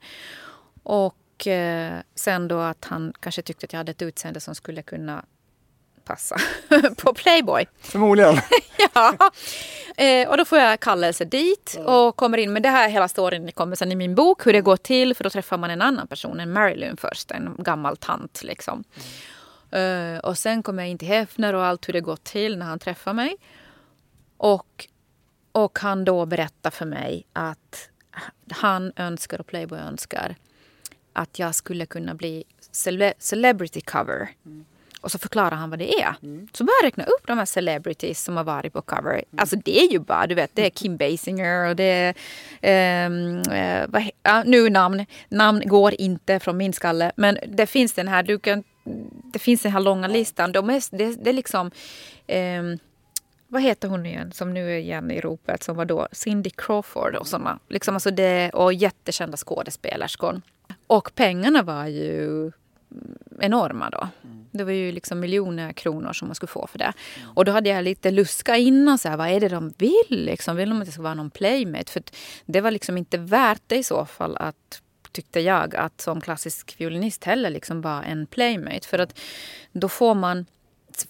[0.83, 4.83] och eh, sen då att han kanske tyckte att jag hade ett utseende som skulle
[4.83, 5.24] kunna
[6.05, 6.37] passa
[6.97, 7.66] på Playboy.
[7.80, 8.35] Förmodligen.
[8.95, 9.30] ja.
[9.97, 12.53] Eh, och då får jag kallelse dit och kommer in.
[12.53, 14.47] Men det här hela storyn kommer sen i min bok.
[14.47, 15.14] Hur det går till.
[15.14, 17.30] För då träffar man en annan person, en Marilyn först.
[17.30, 18.85] En gammal tant liksom.
[19.70, 20.14] Mm.
[20.14, 22.66] Eh, och sen kommer jag in till Hefner och allt hur det går till när
[22.66, 23.37] han träffar mig.
[24.37, 24.89] Och,
[25.53, 27.88] och han då berättar för mig att
[28.50, 30.36] han önskar och Playboy önskar
[31.12, 34.28] att jag skulle kunna bli cele celebrity cover.
[34.46, 34.64] Mm.
[35.00, 36.14] Och så förklarar han vad det är.
[36.22, 36.48] Mm.
[36.53, 39.12] Så börjar jag räkna upp de här celebrities som har varit på cover.
[39.12, 39.24] Mm.
[39.36, 42.14] Alltså det är ju bara, du vet, det är Kim Basinger och det
[42.61, 43.07] är...
[43.07, 47.12] Um, uh, vad, uh, nu namn, namn går inte från min skalle.
[47.16, 48.64] Men det finns den här, du kan,
[49.32, 50.53] det finns den här långa listan.
[50.53, 51.70] De är, det, det är liksom...
[52.28, 52.78] Um,
[53.53, 57.14] vad heter hon igen som nu är igen i ropet som var då Cindy Crawford
[57.14, 57.59] och sådana.
[57.68, 60.40] Liksom alltså det, och jättekända skådespelerskor.
[60.86, 62.53] Och pengarna var ju
[63.40, 64.09] enorma då.
[64.24, 64.46] Mm.
[64.50, 66.92] Det var ju liksom miljoner kronor som man skulle få för det.
[67.16, 67.30] Mm.
[67.34, 68.98] Och då hade jag lite luska innan.
[68.98, 70.24] Så här, vad är det de vill?
[70.24, 70.57] Liksom?
[70.57, 71.92] Vill de att det ska vara någon playmate?
[71.92, 72.03] För
[72.44, 74.82] det var liksom inte värt det i så fall att
[75.12, 78.88] tyckte jag att som klassisk violinist heller liksom vara en playmate.
[78.88, 79.18] För att
[79.72, 80.46] då får man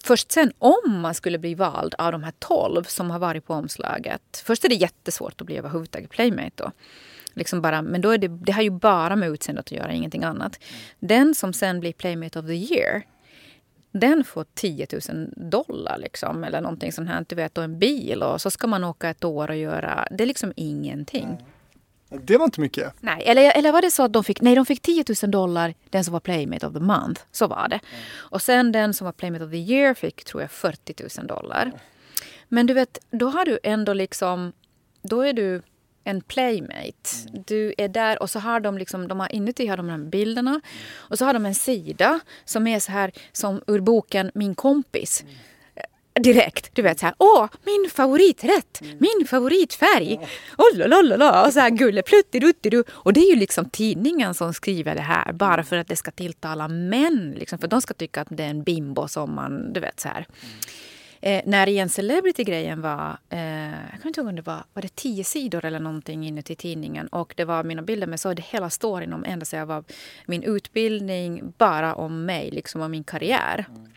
[0.03, 3.53] först sen om man skulle bli vald av de här tolv som har varit på
[3.53, 4.43] omslaget.
[4.45, 6.71] Först är det jättesvårt att bli överhuvudtaget playmate då.
[7.33, 10.23] Liksom bara, men då är det, det har ju bara med utseendet att göra, ingenting
[10.23, 10.59] annat.
[10.99, 13.03] Den som sen blir Playmate of the year,
[13.91, 17.25] den får 10 000 dollar liksom, eller någonting sånt här.
[17.27, 20.07] Du vet, och en bil och så ska man åka ett år och göra...
[20.11, 21.37] Det är liksom ingenting.
[22.21, 22.93] Det var inte mycket.
[22.99, 25.73] Nej, eller, eller var det så att de fick, nej, de fick 10 000 dollar
[25.89, 27.21] den som var Playmate of the month.
[27.31, 27.79] Så var det.
[27.89, 28.03] Mm.
[28.15, 31.71] Och sen den som var Playmate of the year fick, tror jag, 40 000 dollar.
[32.47, 34.53] Men du vet, då har du ändå liksom...
[35.01, 35.61] Då är du
[36.03, 37.09] en playmate.
[37.29, 37.43] Mm.
[37.47, 40.09] Du är där och så har de liksom, de har inuti har de de här
[40.09, 40.51] bilderna.
[40.51, 40.61] Mm.
[40.93, 45.21] Och så har de en sida som är så här som ur boken Min kompis.
[45.21, 45.35] Mm.
[46.19, 48.97] Direkt, du vet så här, åh, min favoriträtt, mm.
[48.99, 50.19] min favoritfärg.
[51.17, 52.83] La, och så här gullepluttiduttidu.
[52.89, 55.65] Och det är ju liksom tidningen som skriver det här bara mm.
[55.65, 57.35] för att det ska tilltala män.
[57.37, 60.07] Liksom, för de ska tycka att det är en bimbo som man, du vet så
[60.07, 60.15] här.
[60.41, 60.59] Mm.
[61.25, 64.95] Eh, när igen Celebrity-grejen var, eh, jag kommer inte ihåg om det var, var det
[64.95, 68.69] tio sidor eller någonting inuti tidningen och det var mina bilder med så det hela
[68.69, 69.83] storyn om ända sedan jag var
[70.25, 73.65] min utbildning, bara om mig, liksom om min karriär.
[73.69, 73.87] Mm.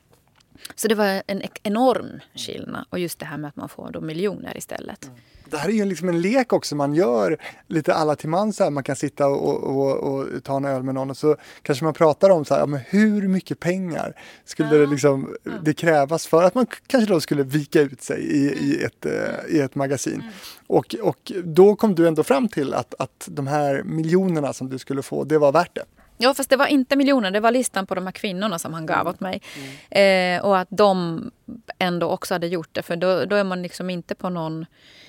[0.75, 4.01] Så det var en enorm skillnad och just det här med att man får då
[4.01, 5.05] miljoner istället.
[5.05, 5.17] Mm
[5.51, 8.61] det här är ju liksom en lek också man gör lite alla till mans.
[8.71, 11.95] Man kan sitta och, och, och, ta en öl med någon och så kanske man
[11.95, 14.13] pratar om så här, men hur mycket pengar
[14.45, 14.81] skulle ja.
[14.81, 18.83] det, liksom, det krävas för att man kanske då skulle vika ut sig i, i,
[18.85, 20.15] ett, eh, i ett magasin.
[20.15, 20.33] Mm.
[20.67, 24.79] Och, och då kom du ändå fram till att, att de här miljonerna som du
[24.79, 25.85] skulle få, det var värt det.
[26.19, 28.87] Ja, fast det var inte miljoner, det var listan på de här kvinnorna som han
[28.87, 29.43] gav åt mig.
[29.91, 31.31] Eh, och att de
[31.79, 34.67] ändå också hade gjort det, för då, då är man liksom inte på någon...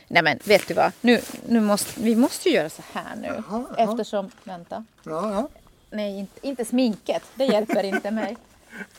[0.07, 3.27] Nej men vet du vad, nu, nu måste, vi måste ju göra så här nu.
[3.27, 3.43] Jaha,
[3.77, 3.91] jaha.
[3.91, 4.85] Eftersom, vänta.
[5.03, 5.49] Ja, ja.
[5.89, 8.37] Nej, inte, inte sminket, det hjälper inte mig.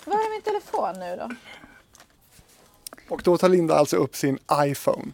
[0.04, 1.34] Var är min telefon nu då?
[3.08, 5.12] Och då tar Linda alltså upp sin iPhone.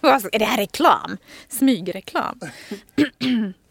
[0.32, 1.16] Är det här reklam?
[1.48, 2.40] Smygreklam?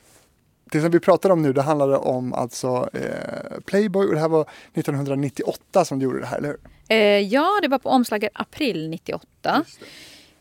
[0.71, 4.29] Det som vi pratar om nu det handlade om alltså eh, Playboy och det här
[4.29, 4.41] var
[4.73, 6.59] 1998 som du gjorde det här, eller hur?
[6.87, 9.65] Eh, ja, det var på omslaget april 98.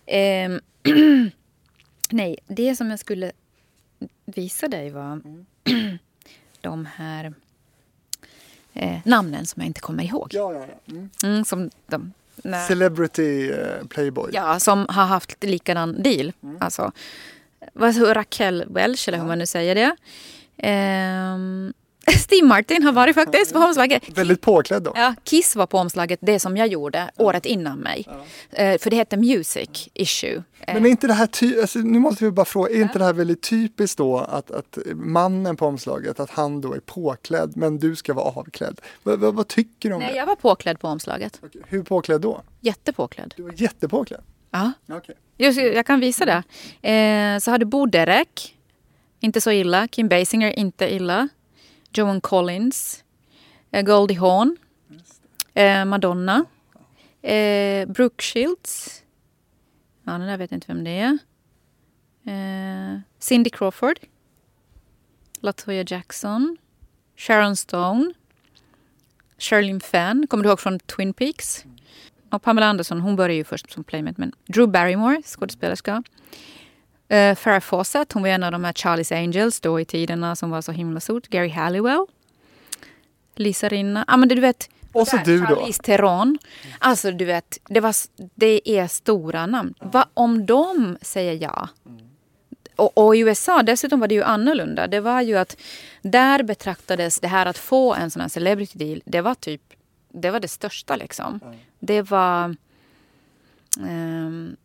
[0.06, 0.60] Ehm,
[2.10, 3.32] nej, det som jag skulle
[4.24, 5.20] visa dig var
[6.60, 7.34] de här
[8.72, 10.28] eh, namnen som jag inte kommer ihåg.
[10.30, 10.92] Ja, ja, ja.
[10.92, 11.10] Mm.
[11.24, 12.12] Mm, som, de,
[12.68, 14.30] Celebrity eh, Playboy.
[14.32, 16.32] ja, som har haft likadan deal.
[16.60, 16.92] Alltså,
[17.72, 19.96] vad så, Raquel Welch, eller hur man nu säger det.
[20.58, 21.72] Ehm,
[22.18, 24.18] Steve Martin har varit faktiskt på omslaget.
[24.18, 24.92] Väldigt påklädd då.
[24.94, 28.06] Ja, Kiss var på omslaget, det som jag gjorde året innan mig.
[28.50, 30.42] Eh, för det hette Music Issue.
[30.60, 32.98] Eh, Men är inte det här ty- alltså, nu måste vi bara fråga, är inte
[32.98, 37.52] det här väldigt typiskt då att, att mannen på omslaget, att han då är påklädd
[37.56, 38.80] men du ska vara avklädd?
[39.04, 40.18] V- v- vad tycker du om nej, det?
[40.18, 41.40] jag var påklädd på omslaget.
[41.42, 42.42] Okej, Hur påklädd då?
[42.60, 43.34] Jättepåklädd.
[43.36, 44.20] Du var jättepåklädd?
[44.50, 45.14] Ja, Okej.
[45.36, 46.42] jag, jag kan visa det.
[46.90, 48.56] Eh, så hade Bo Derek,
[49.20, 49.88] inte så illa.
[49.88, 51.28] Kim Basinger, inte illa.
[51.92, 53.04] Joan Collins.
[53.70, 54.56] Eh, Goldie Hawn.
[55.54, 56.44] Eh, Madonna.
[57.22, 59.02] Eh, Brooke Shields.
[60.04, 61.18] Ja, den där vet jag inte vem det är.
[62.24, 63.98] Eh, Cindy Crawford.
[65.40, 66.56] Latoya Jackson.
[67.16, 68.12] Sharon Stone.
[69.38, 71.64] Sherilyn Fenn, kommer du ihåg från Twin Peaks?
[72.30, 74.14] Och Pamela Anderson, hon började ju först som playmate.
[74.20, 76.02] Men Drew Barrymore, skådespelerska.
[77.12, 80.50] Uh, Farrah Fawcett, hon var en av de här Charlie's Angels då i tiderna som
[80.50, 81.28] var så himla stort.
[81.28, 82.06] Gary Halliwell.
[83.34, 84.04] Lisa Rinna.
[84.08, 84.70] Ja men du vet.
[84.92, 85.46] Och så där, du då.
[85.46, 86.38] Charlize Theron.
[86.78, 87.94] Alltså du vet, det, var,
[88.34, 89.74] det är stora namn.
[89.80, 91.68] Vad om de säger ja?
[92.76, 94.86] Och, och i USA dessutom var det ju annorlunda.
[94.86, 95.56] Det var ju att
[96.02, 99.62] där betraktades det här att få en sån här celebrity deal, det var typ
[100.12, 101.40] det var det största liksom.
[101.78, 102.56] Det var...
[103.80, 104.56] ehm,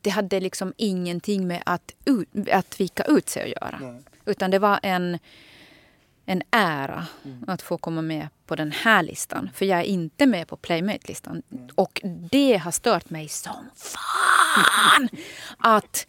[0.00, 3.78] det hade liksom ingenting med att, ut, att vika ut sig att göra.
[3.80, 4.02] Nej.
[4.24, 5.18] Utan det var en,
[6.26, 7.06] en ära
[7.46, 9.50] att få komma med på den här listan.
[9.54, 11.42] För jag är inte med på Playmate-listan.
[11.74, 15.08] Och det har stört mig som fan!
[15.58, 16.06] Att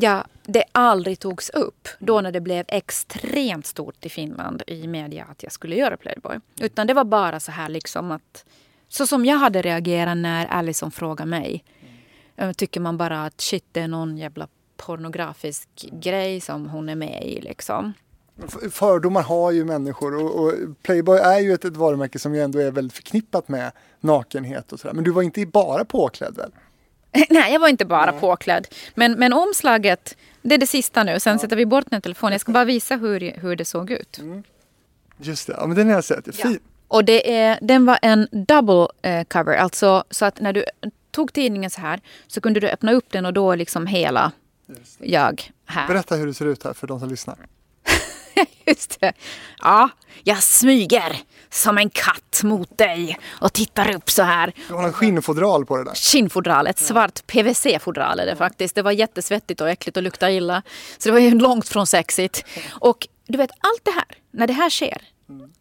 [0.00, 5.24] ja, det aldrig togs upp då när det blev extremt stort i Finland i media
[5.24, 6.40] att jag skulle göra Playboy.
[6.60, 8.44] Utan det var bara så här liksom att...
[8.88, 11.64] Så som jag hade reagerat när Allison frågade mig.
[12.36, 16.96] Eh, tycker man bara att shit, det är någon jävla pornografisk grej som hon är
[16.96, 17.92] med i liksom.
[18.70, 22.58] Fördomar har ju människor och, och Playboy är ju ett, ett varumärke som ju ändå
[22.58, 24.94] är väldigt förknippat med nakenhet och sådär.
[24.94, 26.50] Men du var inte bara påklädd väl?
[27.30, 28.66] Nej, jag var inte bara påklädd.
[28.94, 31.20] Men, men omslaget, det är det sista nu.
[31.20, 32.32] Sen sätter vi bort den telefonen.
[32.32, 34.20] Jag ska bara visa hur, hur det såg ut.
[35.18, 36.36] Just det, ja, men den har jag sett.
[36.36, 36.58] Fin.
[36.88, 39.56] Och det är, den var en double eh, cover.
[39.56, 40.64] Alltså så att när du
[41.10, 44.32] tog tidningen så här så kunde du öppna upp den och då liksom hela
[44.98, 45.88] jag här.
[45.88, 47.36] Berätta hur det ser ut här för de som lyssnar.
[48.66, 49.12] Just det.
[49.58, 49.88] Ja,
[50.24, 51.16] jag smyger
[51.50, 54.52] som en katt mot dig och tittar upp så här.
[54.68, 55.94] Du har en skinnfodral på det där.
[55.94, 58.74] Skinnfodral, ett svart PVC-fodral är det faktiskt.
[58.74, 60.62] Det var jättesvettigt och äckligt och luktade illa.
[60.98, 62.44] Så det var ju långt från sexigt.
[62.70, 65.02] Och du vet, allt det här, när det här sker,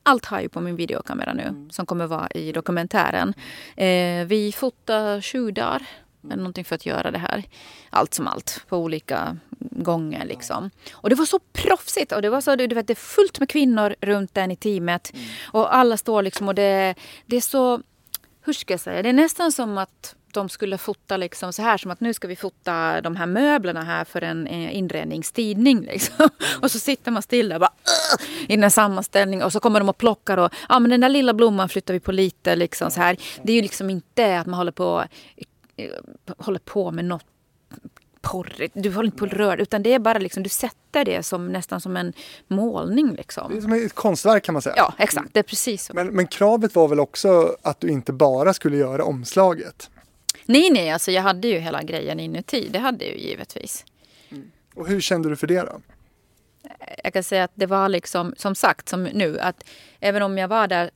[0.04, 3.34] allt har jag ju på min videokamera nu som kommer vara i dokumentären.
[3.76, 5.86] Eh, vi fotar sju dagar
[6.26, 7.44] eller någonting för att göra det här.
[7.90, 10.70] Allt som allt, på olika gånger liksom.
[10.93, 13.49] Och det var så proffsigt och det var så, du vet, det är fullt med
[13.49, 15.14] kvinnor runt den i teamet.
[15.45, 16.95] Och alla står liksom och det,
[17.26, 17.82] det är så,
[18.41, 21.78] hur ska jag säga, det är nästan som att de skulle fota liksom så här
[21.78, 25.82] som att nu ska vi fota de här möblerna här för en inredningstidning.
[25.82, 26.30] Liksom.
[26.62, 27.74] Och så sitter man stilla bara
[28.47, 31.34] i en sammanställning och så kommer de och plockar och ja men den där lilla
[31.34, 33.18] blomman flyttar vi på lite liksom så här.
[33.43, 35.06] Det är ju liksom inte att man håller på,
[35.76, 35.89] eh,
[36.38, 37.26] håller på med något
[38.26, 38.73] porrigt.
[38.78, 41.47] Du håller inte på och rör utan det är bara liksom du sätter det som
[41.47, 42.13] nästan som en
[42.47, 43.61] målning Det är liksom.
[43.61, 44.76] som ett konstverk kan man säga.
[44.78, 45.93] Ja exakt, det är precis så.
[45.93, 49.89] Men, men kravet var väl också att du inte bara skulle göra omslaget?
[50.45, 52.69] Nej nej, alltså jag hade ju hela grejen inuti.
[52.71, 53.86] Det hade jag ju givetvis.
[54.76, 55.82] Och hur kände du för det då?
[57.03, 59.63] jag kan säga att det var liksom, som sagt, som nu, att
[59.99, 60.91] även om jag var där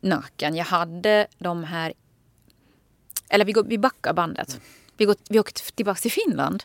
[0.00, 1.92] naken, jag hade de här...
[3.28, 4.60] Eller vi, går, vi backar bandet.
[4.96, 6.64] Vi, går, vi åker tillbaka till Finland.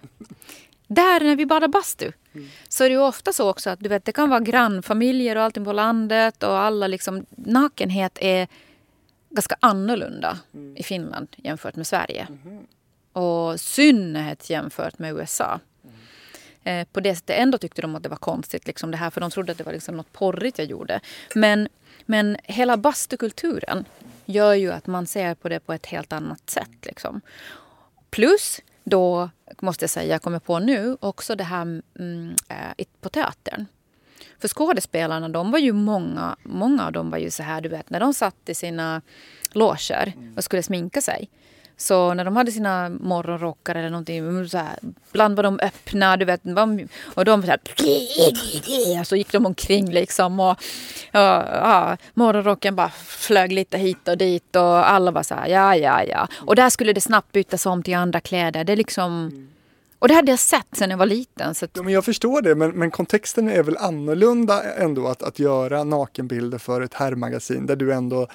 [0.88, 2.12] där när vi badar bastu.
[2.34, 2.48] Mm.
[2.68, 5.44] Så är det ju ofta så också att du vet, det kan vara grannfamiljer och
[5.44, 8.48] allting på landet och alla liksom, nakenhet är
[9.30, 10.78] ganska annorlunda mm.
[10.78, 12.28] i Finland jämfört med Sverige.
[12.44, 12.68] Mm.
[13.14, 15.60] Och synnerhet jämfört med USA.
[15.84, 16.80] Mm.
[16.82, 19.22] Eh, på det sättet ändå tyckte de att det var konstigt liksom det här för
[19.22, 21.00] de trodde att det var liksom något porrigt jag gjorde.
[21.36, 21.68] Men,
[22.06, 23.86] men hela bastukulturen
[24.26, 26.86] gör ju att man ser på det på ett helt annat sätt.
[26.86, 27.22] Liksom.
[28.10, 29.30] Plus då,
[29.62, 33.66] måste jag säga, jag kommer på nu, också det här mm, äh, på teatern.
[34.40, 37.90] För skådespelarna, de var ju många, många av dem var ju så här, du vet,
[37.90, 39.02] när de satt i sina
[39.52, 41.30] loger och skulle sminka sig.
[41.82, 46.18] Så när de hade sina morgonrockar eller någonting, mm, så här, ibland var de öppna,
[46.18, 46.42] du vet,
[47.16, 50.58] och de så här, så gick de omkring liksom och
[51.14, 55.76] och, ja, morgonrocken bara flög lite hit och dit och alla var så här, ja,
[55.76, 56.28] ja, ja.
[56.36, 58.64] Och där skulle det snabbt bytas om till andra kläder.
[58.64, 59.32] Det är liksom...
[60.00, 61.56] Och det hade jag sett sen jag var liten.
[61.56, 61.72] Så att...
[61.74, 65.84] ja, men jag förstår det, men, men kontexten är väl annorlunda ändå att, att göra
[65.84, 68.28] nakenbilder för ett herrmagasin där du ändå eh,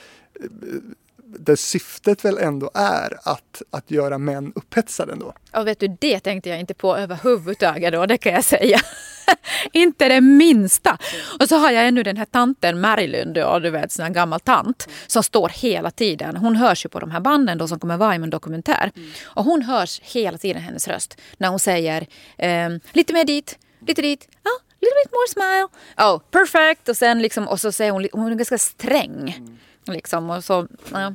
[1.39, 5.35] där syftet väl ändå är att, att göra män upphetsade ändå.
[5.53, 8.81] Ja, vet du, det tänkte jag inte på överhuvudtaget då, det kan jag säga.
[9.73, 10.99] inte det minsta.
[11.41, 14.89] Och så har jag ännu den här tanten Marilyn, då, du vet, en gammal tant,
[15.07, 16.37] som står hela tiden.
[16.37, 18.93] Hon hörs ju på de här banden då som kommer vara i en dokumentär.
[19.25, 22.07] Och hon hörs hela tiden, hennes röst, när hon säger
[22.39, 25.69] eh, lite mer dit, lite dit, ja, oh, little bit more smile.
[26.09, 26.89] Oh, perfect.
[26.89, 29.41] Och sen liksom, och så säger hon, hon är ganska sträng.
[29.87, 31.15] Liksom, och så, ja.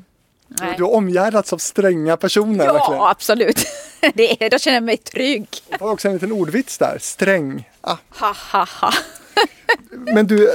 [0.49, 0.73] Nej.
[0.77, 2.65] Du har omgärdats av stränga personer.
[2.65, 3.01] Ja, verkligen.
[3.01, 3.65] absolut.
[4.13, 5.47] Det är, då känner jag mig trygg.
[5.69, 6.97] Jag har också en liten ordvits där.
[7.01, 7.69] Sträng.
[7.81, 7.97] Ah.
[8.09, 8.93] Ha, ha, ha.
[9.91, 10.51] Men du,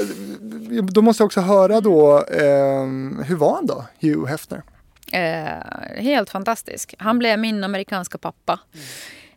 [0.82, 2.84] då måste jag också höra då, eh,
[3.24, 4.62] hur var han då, Hugh Hefner?
[5.12, 6.94] Eh, helt fantastisk.
[6.98, 8.60] Han blev min amerikanska pappa.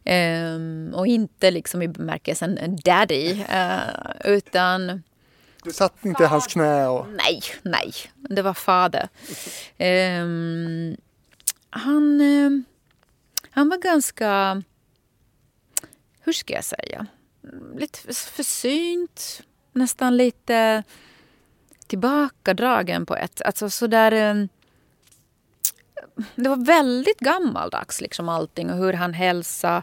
[0.06, 0.90] Mm.
[0.94, 3.80] Eh, och inte liksom i bemärkelsen daddy, eh,
[4.24, 5.04] utan
[5.68, 6.88] du satt inte i hans knä?
[6.88, 7.08] Och...
[7.08, 7.94] Nej, nej.
[8.14, 9.10] Det var fader.
[9.80, 10.98] Um,
[11.70, 12.66] han, um,
[13.50, 14.64] han var ganska,
[16.20, 17.06] hur ska jag säga,
[17.78, 19.42] lite försynt.
[19.74, 20.84] Nästan lite
[21.88, 23.42] tillbakadragen på ett...
[23.42, 24.32] Alltså sådär...
[24.32, 24.50] Um,
[26.36, 29.82] det var väldigt gammaldags liksom allting och hur han hälsade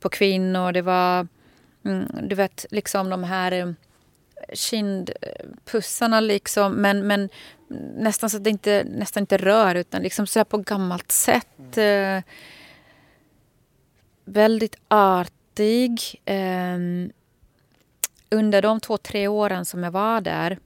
[0.00, 0.72] på kvinnor.
[0.72, 1.26] Det var,
[1.84, 3.74] mm, du vet, liksom de här
[4.52, 6.72] kindpussarna liksom.
[6.72, 7.28] Men, men
[7.96, 11.76] nästan så att det inte, nästan inte rör utan liksom så på gammalt sätt.
[11.76, 12.16] Mm.
[12.18, 12.24] Eh,
[14.24, 16.20] väldigt artig.
[16.24, 16.78] Eh,
[18.30, 20.58] under de två, tre åren som jag var där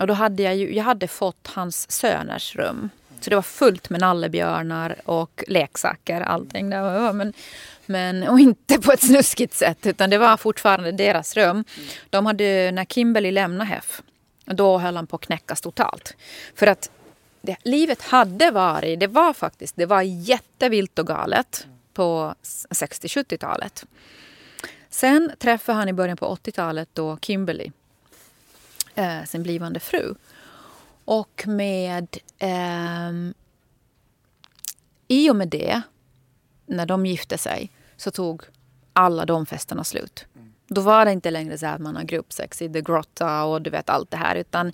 [0.00, 2.90] och då hade jag ju, jag hade fått hans söners rum.
[3.24, 6.70] Så det var fullt med nallebjörnar och leksaker, allting.
[6.70, 7.12] Där.
[7.12, 7.32] Men,
[7.86, 11.64] men, och inte på ett snuskigt sätt, utan det var fortfarande deras rum.
[12.10, 14.02] De hade, när Kimberly lämnade HEF,
[14.44, 16.16] då höll han på att knäckas totalt.
[16.54, 16.90] För att
[17.42, 22.34] det, livet hade varit, det var faktiskt, det var jättevilt och galet på
[22.70, 23.84] 60-70-talet.
[24.90, 27.70] Sen träffade han i början på 80-talet då Kimberly,
[28.94, 30.14] eh, sin blivande fru.
[31.04, 32.16] Och med...
[32.38, 33.12] Eh,
[35.08, 35.82] I och med det,
[36.66, 38.42] när de gifte sig, så tog
[38.92, 40.26] alla de festerna slut.
[40.66, 43.70] Då var det inte längre så att man har gruppsex i The Grotta och du
[43.70, 44.36] vet allt det här.
[44.36, 44.72] Utan,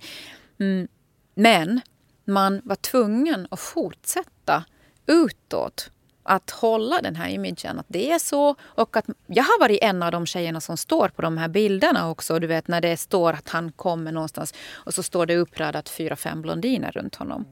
[0.58, 0.88] mm,
[1.34, 1.80] men
[2.24, 4.64] man var tvungen att fortsätta
[5.06, 5.90] utåt
[6.22, 8.54] att hålla den här imagen, att det är så.
[8.62, 12.10] Och att jag har varit en av de tjejerna som står på de här bilderna
[12.10, 12.38] också.
[12.38, 16.16] Du vet när det står att han kommer någonstans och så står det uppradat fyra,
[16.16, 17.44] fem blondiner runt honom.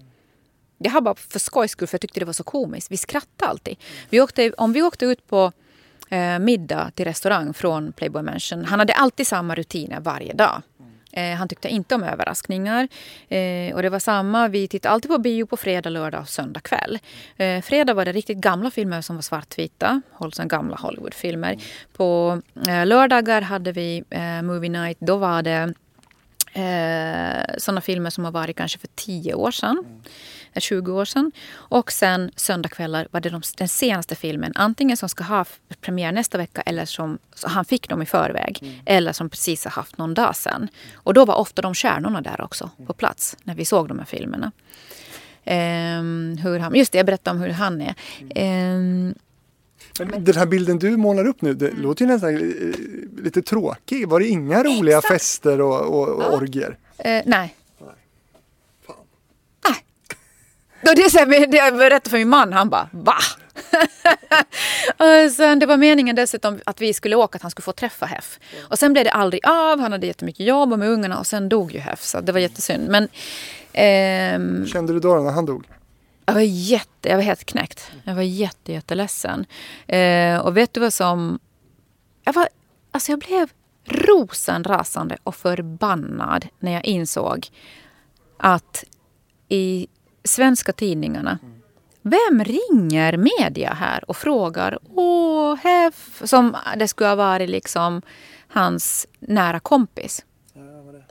[0.78, 2.92] Jag har bara för skojs skull, för jag tyckte det var så komiskt.
[2.92, 3.76] Vi skrattade alltid.
[4.10, 5.52] Vi åkte, om vi åkte ut på
[6.08, 8.64] eh, middag till restaurang från Playboy Mansion.
[8.64, 10.62] Han hade alltid samma rutiner varje dag.
[11.12, 12.88] Eh, han tyckte inte om överraskningar.
[13.28, 16.60] Eh, och det var samma, vi tittade alltid på bio på fredag, lördag och söndag
[16.60, 16.98] kväll.
[17.36, 21.56] Eh, fredag var det riktigt gamla filmer som var svartvita, alltså gamla Hollywoodfilmer.
[21.96, 25.74] På eh, lördagar hade vi eh, Movie Night, då var det
[26.52, 29.84] eh, sådana filmer som har varit kanske för tio år sedan.
[30.56, 31.32] 20 år sedan.
[31.54, 34.52] Och sen söndagkvällar var det de, den senaste filmen.
[34.54, 35.44] Antingen som ska ha
[35.80, 38.58] premiär nästa vecka eller som han fick dem i förväg.
[38.62, 38.74] Mm.
[38.86, 40.68] Eller som precis har haft någon dag sedan.
[40.94, 44.06] Och då var ofta de stjärnorna där också på plats när vi såg de här
[44.06, 44.52] filmerna.
[45.44, 47.94] Um, hur han, just det, jag berättade om hur han är.
[48.74, 49.14] Um,
[49.98, 51.82] den här bilden du målar upp nu, det mm.
[51.82, 54.08] låter ju nästan eh, lite tråkig.
[54.08, 55.14] Var det inga roliga Exakt.
[55.14, 56.36] fester och, och, och ja.
[56.36, 56.78] orgier?
[56.98, 57.54] Eh, nej,
[60.88, 63.16] och det, så här, jag berättade för min man, han bara va?
[64.96, 68.06] och sen, det var meningen dessutom att vi skulle åka, att han skulle få träffa
[68.06, 68.38] Heff.
[68.70, 71.48] Och sen blev det aldrig av, han hade jättemycket jobb och med ungarna och sen
[71.48, 72.02] dog ju Heff.
[72.02, 72.88] Så det var jättesynd.
[72.88, 73.08] Men,
[73.72, 75.64] ehm, Kände du då när han dog?
[76.26, 77.92] Jag var, jätte, jag var helt knäckt.
[78.04, 79.46] Jag var jätte, jätteledsen.
[79.86, 81.38] Eh, och vet du vad som...
[82.24, 82.48] Jag, var,
[82.92, 83.48] alltså jag blev
[83.84, 87.46] rosenrasande och förbannad när jag insåg
[88.36, 88.84] att
[89.48, 89.86] i
[90.24, 91.38] svenska tidningarna
[92.02, 98.02] vem ringer media här och frågar åh, Heff, som det skulle ha varit liksom
[98.48, 100.24] hans nära kompis?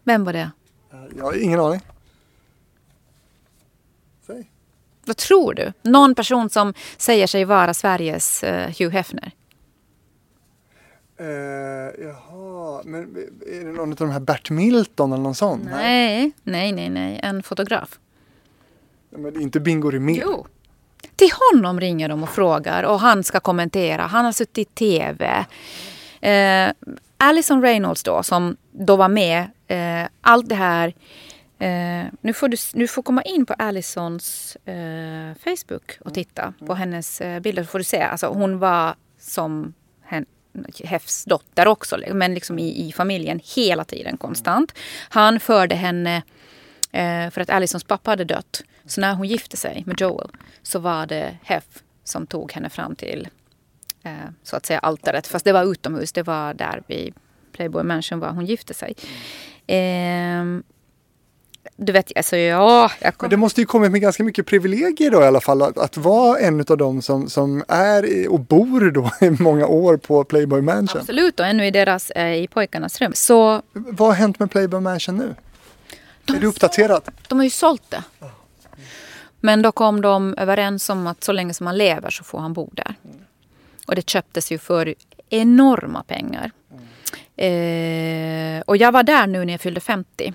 [0.03, 0.51] Vem var det?
[1.18, 1.82] Jag har ingen aning.
[4.28, 4.51] Säg.
[5.05, 5.74] Vad tror du?
[5.82, 9.32] Någon person som säger sig vara Sveriges uh, Hugh Hefner?
[11.22, 11.28] Uh,
[12.05, 13.16] jaha, men
[13.47, 15.70] är det någon av de här Bert Milton eller någon sån?
[15.72, 17.20] Nej, nej, nej, nej.
[17.24, 17.99] En fotograf.
[19.10, 20.22] Men det är inte Bingo Rimér?
[20.26, 20.47] Jo.
[21.16, 24.01] Till honom ringer de och frågar och han ska kommentera.
[24.01, 25.45] Han har suttit i TV.
[26.26, 29.41] Uh, Alison Reynolds då, som då var med.
[29.72, 30.93] Uh, allt det här
[31.60, 36.74] Eh, nu, får du, nu får komma in på Alisons eh, Facebook och titta på
[36.74, 37.64] hennes eh, bilder.
[37.64, 38.01] Så får du se.
[38.01, 39.74] Alltså, hon var som
[40.84, 44.74] Hefs dotter också, men liksom i, i familjen hela tiden konstant.
[45.10, 46.16] Han förde henne,
[46.91, 48.64] eh, för att Alisons pappa hade dött.
[48.88, 50.29] Så när hon gifte sig med Joel
[50.63, 51.63] så var det Hef
[52.03, 53.27] som tog henne fram till
[54.03, 54.11] eh,
[54.43, 55.27] så att säga altaret.
[55.27, 57.13] Fast det var utomhus, det var där vid
[57.51, 58.95] Playboy Mansion var hon gifte sig.
[59.67, 60.43] Eh,
[61.75, 62.91] du vet, alltså ja...
[63.19, 65.97] Men det måste ju kommit med ganska mycket privilegier då i alla fall att, att
[65.97, 70.61] vara en av dem som, som är och bor då i många år på Playboy
[70.61, 71.01] Mansion.
[71.01, 73.11] Absolut och ännu i deras, eh, i pojkarnas rum.
[73.15, 73.61] Så...
[73.73, 75.35] Vad har hänt med Playboy Mansion nu?
[76.25, 77.03] De är du uppdaterad?
[77.27, 78.03] De har ju sålt det.
[79.47, 82.53] Men då kom de överens om att så länge som han lever så får han
[82.53, 82.95] bo där.
[83.87, 84.95] Och det köptes ju för
[85.29, 86.51] enorma pengar.
[87.35, 90.33] Eh, och jag var där nu när jag fyllde 50.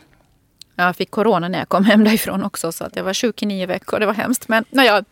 [0.77, 3.47] Jag fick corona när jag kom hem därifrån också så att jag var sjuk i
[3.47, 4.01] nio veckor.
[4.01, 4.49] Det var hemskt.
[4.49, 5.05] Men nej, jag,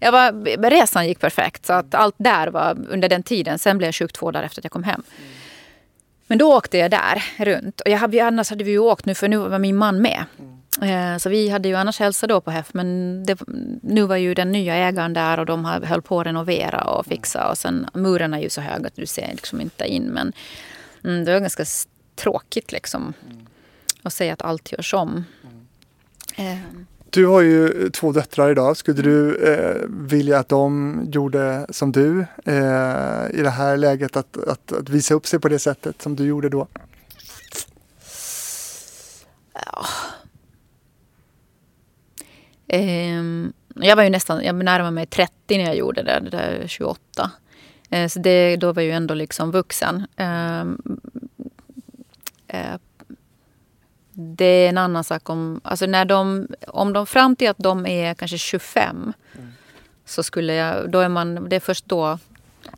[0.00, 3.58] jag var, resan gick perfekt så att allt där var under den tiden.
[3.58, 5.02] Sen blev jag sjuk två dagar efter att jag kom hem.
[6.28, 7.80] Men då åkte jag där runt.
[7.80, 10.24] Och jag hade, annars hade vi ju åkt nu för nu var min man med.
[10.80, 11.18] Mm.
[11.20, 13.38] Så vi hade ju annars hälsat då på HEF men det,
[13.82, 17.50] nu var ju den nya ägaren där och de höll på att renovera och fixa.
[17.50, 20.04] Och sen muren är ju så höga att du ser liksom inte in.
[20.04, 20.32] Men
[21.04, 21.64] mm, det var ganska
[22.16, 23.14] tråkigt liksom.
[23.30, 23.48] Mm
[24.08, 25.24] och säga att allt görs om.
[26.36, 26.86] Mm.
[27.10, 28.76] Du har ju två döttrar idag.
[28.76, 34.16] Skulle du eh, vilja att de gjorde som du eh, i det här läget?
[34.16, 36.66] Att, att, att, visa upp sig på det sättet som du gjorde då?
[39.54, 39.84] Ja.
[42.68, 43.22] Eh,
[43.74, 47.30] jag var ju nästan, jag närmade mig 30 när jag gjorde det, det där 28.
[47.90, 50.06] Eh, så det, då var jag ju ändå liksom vuxen.
[54.20, 57.86] Det är en annan sak om, alltså när de, om de fram till att de
[57.86, 59.52] är kanske 25 mm.
[60.04, 62.18] så skulle jag, då är man, det är först då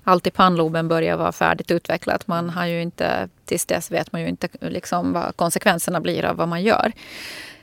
[0.05, 2.27] allt i pannloben börjar vara färdigt utvecklat.
[2.27, 6.37] Man har ju inte, tills dess vet man ju inte liksom vad konsekvenserna blir av
[6.37, 6.93] vad man gör.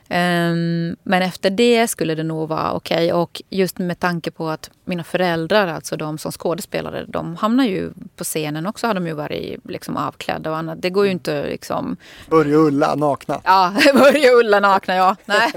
[0.10, 2.97] Um, men efter det skulle det nog vara okej.
[2.97, 3.12] Okay.
[3.12, 7.91] Och just med tanke på att mina föräldrar, alltså de som skådespelare, de hamnar ju
[8.16, 8.88] på scenen också.
[8.88, 10.82] Har de ju varit liksom avklädda och annat.
[10.82, 11.97] Det går ju inte liksom...
[12.30, 13.41] Börja Ulla nakna.
[13.43, 15.16] Ja, Börja Ulla nakna, ja.
[15.26, 15.51] Nej.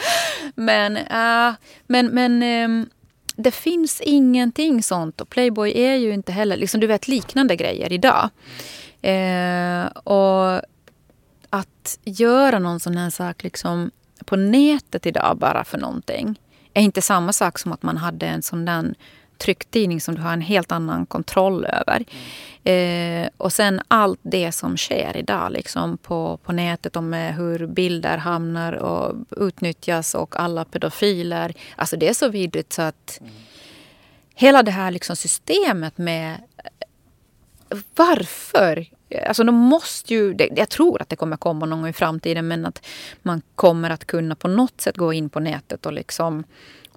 [0.54, 1.54] men, uh,
[1.86, 2.88] men, men um,
[3.36, 5.20] det finns ingenting sånt.
[5.20, 8.30] Och Playboy är ju inte heller, liksom, du vet liknande grejer idag.
[9.04, 10.62] Uh, och
[11.52, 13.90] att göra någon sån här sak liksom
[14.24, 16.40] på nätet idag bara för någonting
[16.74, 18.94] är inte samma sak som att man hade en sån där
[19.38, 22.04] trycktidning som du har en helt annan kontroll över.
[22.64, 23.24] Mm.
[23.24, 28.16] Eh, och sen allt det som sker idag liksom på, på nätet om hur bilder
[28.16, 31.54] hamnar och utnyttjas och alla pedofiler.
[31.76, 33.32] Alltså det är så vidrigt så att mm.
[34.34, 36.36] hela det här liksom systemet med
[37.94, 38.86] varför
[39.26, 42.66] Alltså de måste ju, jag tror att det kommer komma någon gång i framtiden men
[42.66, 42.86] att
[43.22, 46.44] man kommer att kunna på något sätt gå in på nätet och liksom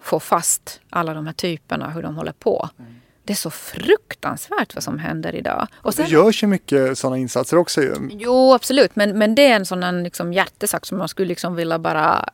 [0.02, 2.70] få fast alla de här typerna, hur de håller på.
[2.80, 2.96] Mm.
[3.26, 5.68] Det är så fruktansvärt vad som händer idag.
[5.76, 7.96] Och sen, det görs ju mycket sådana insatser också ju.
[8.12, 11.80] Jo absolut men, men det är en sån liksom hjärtesak som man skulle liksom vilja
[11.80, 12.30] bara...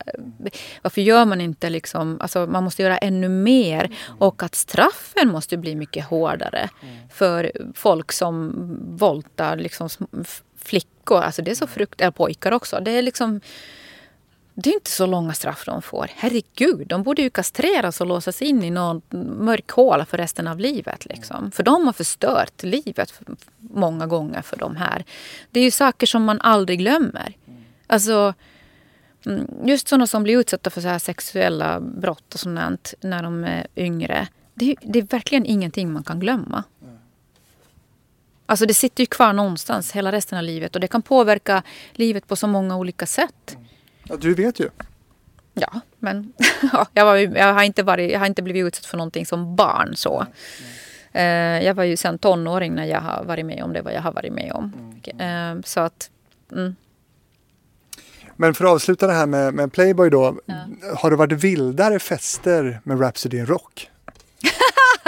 [0.82, 2.18] Varför gör man inte liksom...
[2.20, 3.96] Alltså man måste göra ännu mer.
[4.18, 6.68] Och att straffen måste bli mycket hårdare.
[7.12, 8.52] För folk som
[8.96, 9.88] våldtar liksom
[10.58, 11.22] flickor.
[11.22, 12.00] Alltså det är så frukt...
[12.00, 12.80] Eller pojkar också.
[12.80, 13.40] Det är liksom
[14.54, 16.10] det är inte så långa straff de får.
[16.16, 19.02] Herregud, de borde ju kastreras och låsas in i någon
[19.38, 21.06] mörk håla för resten av livet.
[21.06, 21.50] Liksom.
[21.50, 23.20] För de har förstört livet
[23.58, 25.04] många gånger för de här.
[25.50, 27.36] Det är ju saker som man aldrig glömmer.
[27.86, 28.34] Alltså,
[29.26, 33.44] mm, just sådana som blir utsatta för så här sexuella brott och sånt när de
[33.44, 34.28] är yngre.
[34.54, 36.64] Det är, det är verkligen ingenting man kan glömma.
[38.46, 42.26] Alltså det sitter ju kvar någonstans hela resten av livet och det kan påverka livet
[42.26, 43.56] på så många olika sätt.
[44.04, 44.68] Ja, du vet ju.
[45.54, 46.32] Ja, men
[46.72, 49.56] ja, jag, var, jag, har inte varit, jag har inte blivit utsatt för någonting som
[49.56, 49.96] barn.
[49.96, 50.26] så.
[51.12, 51.64] Mm.
[51.64, 54.12] Jag var ju sen tonåring när jag har varit med om det vad jag har
[54.12, 54.72] varit med om.
[55.04, 55.56] Mm.
[55.56, 56.10] Uh, så att...
[56.52, 56.76] Mm.
[58.36, 60.36] Men för att avsluta det här med, med Playboy då.
[60.46, 60.54] Ja.
[60.96, 63.90] Har det varit vildare fester med Rhapsody in Rock?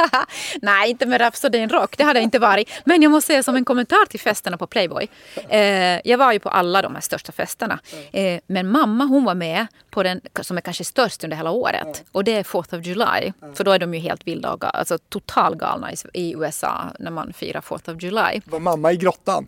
[0.62, 1.97] Nej, inte med Rhapsody in Rock.
[1.99, 2.70] Det hade det inte varit.
[2.84, 5.09] Men jag måste säga som en kommentar till festerna på Playboy.
[5.49, 7.78] Eh, jag var ju på alla de här största festerna.
[8.12, 12.05] Eh, men mamma hon var med på den som är kanske störst under hela året.
[12.12, 13.32] Och det är 4th of July.
[13.55, 17.32] För då är de ju helt vilda och alltså totalgalna i, i USA när man
[17.32, 18.40] firar 4th of July.
[18.45, 19.47] Var mamma i grottan?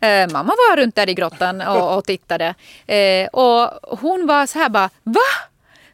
[0.00, 2.54] Eh, mamma var runt där i grottan och, och tittade.
[2.86, 5.20] Eh, och hon var så här bara, va?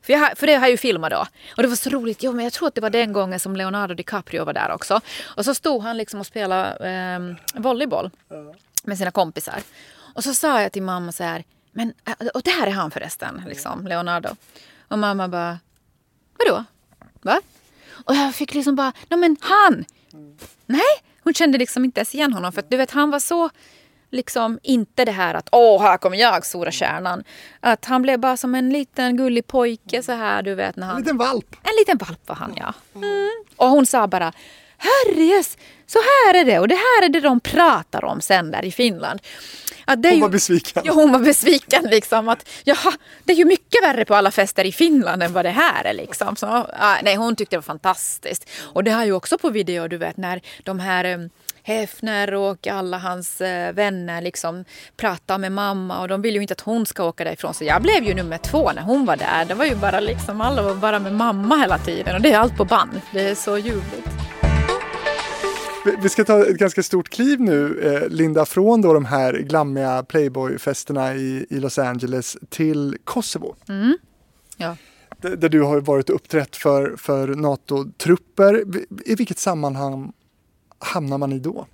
[0.04, 1.26] För, jag, för det har jag ju filmat då.
[1.56, 2.22] Och det var så roligt.
[2.22, 5.00] Jo, men jag tror att det var den gången som Leonardo DiCaprio var där också.
[5.24, 8.10] Och så stod han liksom och spelade eh, volleyboll
[8.82, 9.62] med sina kompisar.
[10.14, 11.92] Och så sa jag till mamma så här, men,
[12.34, 14.28] och det här är han förresten, liksom, Leonardo.
[14.88, 15.58] Och mamma bara,
[16.38, 16.64] vadå?
[17.22, 17.40] Va?
[18.04, 19.84] Och jag fick liksom bara, nej men han!
[20.66, 22.52] Nej, hon kände liksom inte ens igen honom.
[22.52, 23.50] För att, du vet, han var så
[24.14, 27.24] liksom inte det här att åh, här kommer jag, stora kärnan.
[27.60, 30.76] Att han blev bara som en liten gullig pojke så här, du vet.
[30.76, 31.56] När han, en liten valp.
[31.62, 32.74] En liten valp var han, ja.
[32.94, 33.30] Mm.
[33.56, 34.32] Och hon sa bara
[34.78, 38.64] Herres, så här är det och det här är det de pratar om sen där
[38.64, 39.20] i Finland.
[39.84, 40.82] Att det hon var besviken.
[40.86, 41.84] Ja, hon var besviken.
[41.84, 42.92] Liksom, att, jaha,
[43.24, 45.92] det är ju mycket värre på alla fester i Finland än vad det här är.
[45.92, 46.36] Liksom.
[46.36, 46.66] Så,
[47.02, 48.50] nej, hon tyckte det var fantastiskt.
[48.60, 51.30] Och det har ju också på video, du vet, när de här
[51.66, 54.64] Hefner och alla hans eh, vänner liksom
[54.96, 57.54] pratade med mamma och de vill ju inte att hon ska åka därifrån.
[57.54, 59.44] Så jag blev ju nummer två när hon var där.
[59.44, 62.38] Det var ju bara liksom, alla var bara med mamma hela tiden och det är
[62.38, 63.00] allt på band.
[63.12, 64.08] Det är så ljuvligt.
[66.02, 70.02] Vi ska ta ett ganska stort kliv nu, eh, Linda, från då de här glammiga
[70.02, 73.56] Playboy-festerna i, i Los Angeles till Kosovo.
[73.68, 73.98] Mm.
[74.56, 74.76] Ja.
[75.20, 78.64] Där du har varit uppträtt för, för NATO-trupper.
[79.04, 80.12] I vilket sammanhang
[80.84, 81.66] hamnar man i då?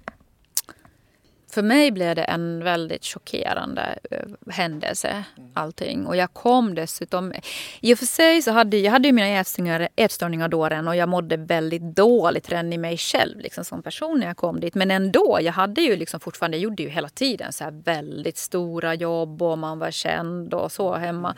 [1.50, 6.06] För mig blev det en väldigt chockerande eh, händelse, allting.
[6.06, 7.32] Och jag kom dessutom...
[7.80, 11.08] I och för sig så hade jag hade mina ätstörningar, ätstörningar då redan och jag
[11.08, 14.74] mådde väldigt dåligt redan i mig själv liksom, som person när jag kom dit.
[14.74, 18.38] Men ändå, jag hade ju liksom fortfarande, jag gjorde ju hela tiden så här väldigt
[18.38, 21.36] stora jobb och man var känd och så hemma.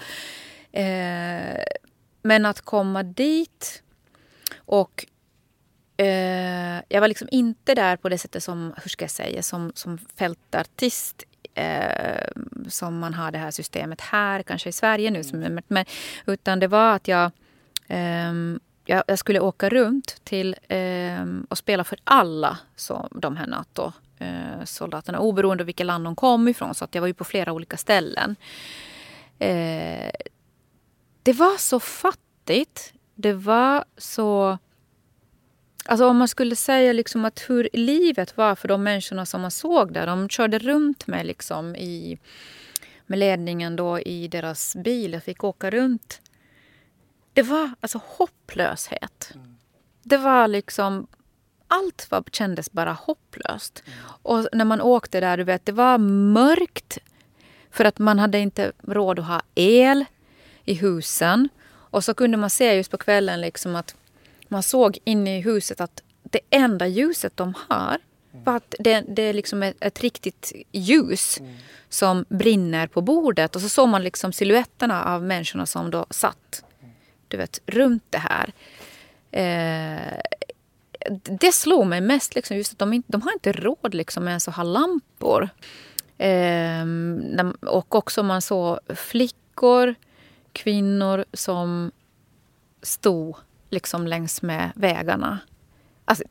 [0.72, 1.62] Eh,
[2.22, 3.82] men att komma dit
[4.56, 5.06] och
[6.03, 9.72] eh, jag var liksom inte där på det sättet som, hur ska jag säga, som,
[9.74, 11.24] som fältartist
[11.55, 12.28] eh,
[12.68, 15.24] som man har det här systemet här, kanske i Sverige nu.
[15.24, 15.84] Som, men,
[16.26, 17.30] utan det var att jag,
[17.88, 18.32] eh,
[18.84, 25.18] jag, jag, skulle åka runt till eh, och spela för alla så, de här NATO-soldaterna
[25.18, 26.74] oberoende av vilket land de kom ifrån.
[26.74, 28.36] Så att jag var ju på flera olika ställen.
[29.38, 30.11] Eh,
[31.22, 32.92] det var så fattigt.
[33.14, 34.59] Det var så
[35.85, 39.51] Alltså om man skulle säga liksom att hur livet var för de människorna som man
[39.51, 40.07] såg där.
[40.07, 42.18] De körde runt med, liksom i,
[43.07, 45.12] med ledningen då i deras bil.
[45.12, 46.20] Jag fick åka runt.
[47.33, 49.30] Det var alltså hopplöshet.
[49.35, 49.57] Mm.
[50.03, 51.07] Det var liksom...
[51.68, 53.83] Allt var, kändes bara hopplöst.
[53.87, 53.99] Mm.
[54.22, 56.99] Och när man åkte där, du vet, det var mörkt.
[57.70, 60.05] För att man hade inte råd att ha el
[60.64, 61.49] i husen.
[61.68, 63.95] Och så kunde man se just på kvällen liksom att
[64.53, 67.98] man såg inne i huset att det enda ljuset de har
[68.44, 71.55] var att det, det är liksom ett, ett riktigt ljus mm.
[71.88, 73.57] som brinner på bordet.
[73.57, 76.64] Och så såg man liksom siluetterna av människorna som då satt
[77.28, 78.53] du vet, runt det här.
[79.30, 80.18] Eh,
[81.41, 84.49] det slog mig mest liksom just att de, inte, de har inte råd liksom ens
[84.49, 85.49] att ha lampor.
[86.18, 86.87] Eh,
[87.61, 89.95] och också man såg flickor,
[90.53, 91.92] kvinnor som
[92.83, 93.37] stod
[93.72, 95.38] liksom längs med vägarna.
[96.04, 96.24] Alltså,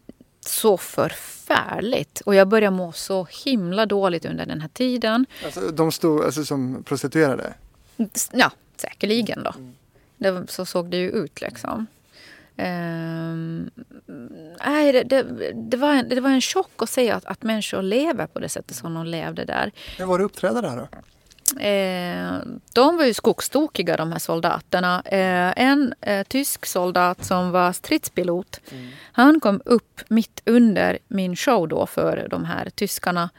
[0.46, 2.22] så förfärligt.
[2.22, 5.26] Och jag började må så himla dåligt under den här tiden.
[5.46, 7.54] Alltså, de stod alltså, som prostituerade?
[8.32, 9.54] Ja, säkerligen då.
[10.18, 11.88] Det, så såg det ju ut liksom.
[12.58, 13.70] Um,
[14.66, 17.82] nej, det, det, det, var en, det var en chock att se att, att människor
[17.82, 19.72] lever på det sättet som de levde där.
[19.98, 20.88] Hur var det att uppträda där då?
[21.60, 22.40] Eh,
[22.74, 25.02] de var ju skogstokiga de här soldaterna.
[25.06, 28.60] Eh, en eh, tysk soldat som var stridspilot.
[28.72, 28.88] Mm.
[29.12, 33.30] Han kom upp mitt under min show då för de här tyskarna.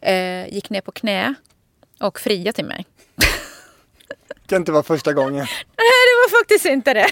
[0.00, 1.34] Eh, gick ner på knä
[2.00, 2.86] och friade till mig.
[4.46, 5.46] Kan inte vara första gången.
[5.76, 7.10] Nej, det var faktiskt inte det.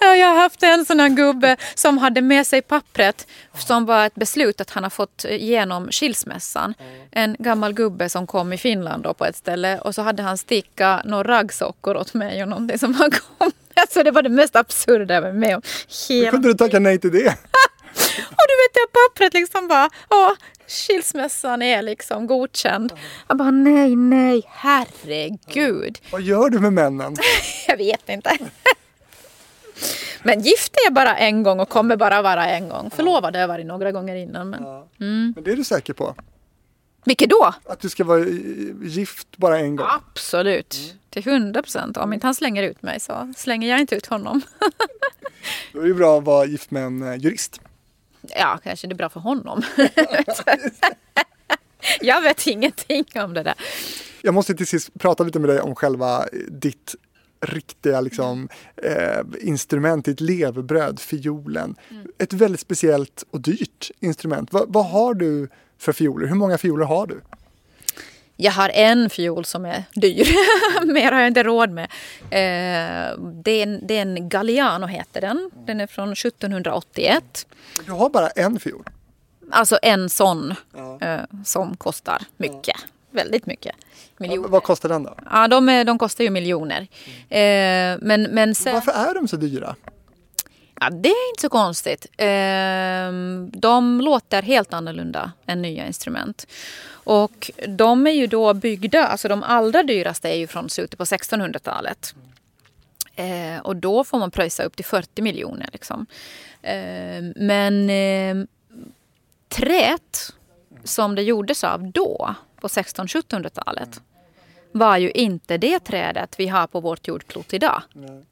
[0.00, 3.26] Jag har haft en sån här gubbe som hade med sig pappret
[3.58, 6.74] som var ett beslut att han har fått genom skilsmässan.
[7.10, 10.38] En gammal gubbe som kom i Finland då på ett ställe och så hade han
[10.38, 14.56] stickat några raggsockor åt mig och någonting som han kom Alltså det var det mest
[14.56, 15.62] absurda jag var med om.
[16.08, 17.38] Hur kunde du tacka nej till det?
[18.18, 22.92] och du vet det pappret liksom bara, ja, skilsmässan är liksom godkänd.
[23.28, 25.98] Jag bara nej, nej, herregud.
[26.12, 27.16] Vad gör du med männen?
[27.66, 28.38] jag vet inte.
[30.22, 32.90] Men gift är bara en gång och kommer bara vara en gång.
[32.90, 34.50] Förlovad har jag varit några gånger innan.
[34.50, 34.88] Men, ja.
[35.00, 35.32] mm.
[35.34, 36.14] men det är du säker på?
[37.04, 37.54] Vilket då?
[37.64, 38.24] Att du ska vara
[38.82, 39.86] gift bara en gång?
[39.90, 40.74] Absolut.
[40.84, 40.96] Mm.
[41.10, 41.96] Till hundra procent.
[41.96, 44.42] Om inte han slänger ut mig så slänger jag inte ut honom.
[45.72, 47.60] Då är det bra att vara gift med en eh, jurist.
[48.22, 49.62] Ja, kanske det är bra för honom.
[52.00, 53.54] jag vet ingenting om det där.
[54.22, 56.94] Jag måste till sist prata lite med dig om själva ditt
[57.40, 61.76] riktiga liksom, eh, instrument, ditt levebröd, fiolen.
[61.90, 62.06] Mm.
[62.18, 64.52] Ett väldigt speciellt och dyrt instrument.
[64.52, 65.48] Va, vad har du
[65.78, 66.26] för fioler?
[66.26, 67.20] Hur många fioler har du?
[68.42, 70.28] Jag har en fiol som är dyr.
[70.92, 71.84] Mer har jag inte råd med.
[72.30, 75.50] Eh, det, är en, det är en Galliano heter den.
[75.66, 77.46] Den är från 1781.
[77.86, 78.84] Du har bara en fiol?
[79.50, 80.98] Alltså en sån ja.
[81.00, 82.66] eh, som kostar mycket.
[82.66, 82.88] Ja.
[83.10, 83.76] Väldigt mycket.
[84.18, 84.48] Miljoner.
[84.48, 85.14] Vad kostar den då?
[85.30, 86.80] Ja, de, är, de kostar ju miljoner.
[87.28, 88.74] Eh, men, men sen...
[88.74, 89.76] Varför är de så dyra?
[90.80, 92.06] Ja, det är inte så konstigt.
[92.16, 96.46] Ehm, de låter helt annorlunda än nya instrument.
[97.10, 101.04] Och de är ju då byggda, alltså de allra dyraste är ju från slutet på
[101.04, 102.14] 1600-talet.
[103.16, 105.68] Eh, och då får man pröjsa upp till 40 miljoner.
[105.72, 106.06] Liksom.
[106.62, 108.46] Eh, men eh,
[109.48, 110.32] träet
[110.84, 114.00] som det gjordes av då, på 1600-1700-talet,
[114.72, 117.82] var ju inte det trädet vi har på vårt jordklot idag.
[117.92, 118.22] Nej.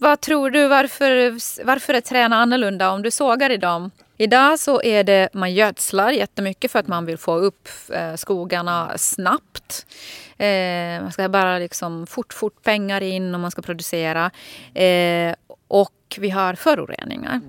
[0.00, 1.30] Vad tror du, varför,
[1.64, 3.90] varför är träna annorlunda om du sågar i dem?
[4.16, 8.98] Idag så är det, man gödslar jättemycket för att man vill få upp eh, skogarna
[8.98, 9.86] snabbt.
[10.36, 14.30] Eh, man ska bara liksom fort, fort pengar in och man ska producera.
[14.74, 15.34] Eh,
[15.68, 17.40] och vi har föroreningar.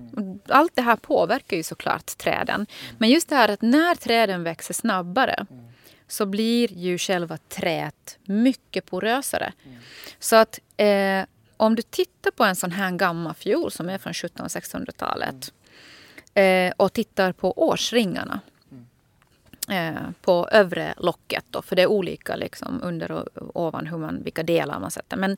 [0.47, 2.65] Allt det här påverkar ju såklart träden.
[2.97, 5.45] Men just det här att när träden växer snabbare
[6.07, 9.53] så blir ju själva träet mycket porösare.
[10.19, 11.23] Så att eh,
[11.59, 15.53] om du tittar på en sån här gammal fiol som är från 1700-1600-talet
[16.33, 18.39] eh, och tittar på årsringarna
[19.69, 21.45] eh, på övre locket.
[21.49, 25.17] Då, för det är olika liksom, under och ovan hur man, vilka delar man sätter.
[25.17, 25.37] Men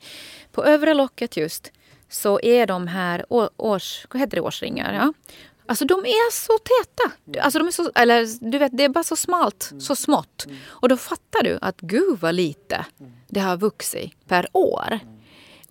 [0.52, 1.72] på övre locket just
[2.10, 3.26] så är de här
[3.58, 4.94] års, vad heter det, årsringar.
[4.94, 5.14] Ja?
[5.66, 7.42] Alltså de är så täta.
[7.44, 10.48] Alltså de är så, eller du vet, det är bara så smalt, så smått.
[10.68, 12.86] Och då fattar du att gud vad lite
[13.28, 15.00] det har vuxit per år.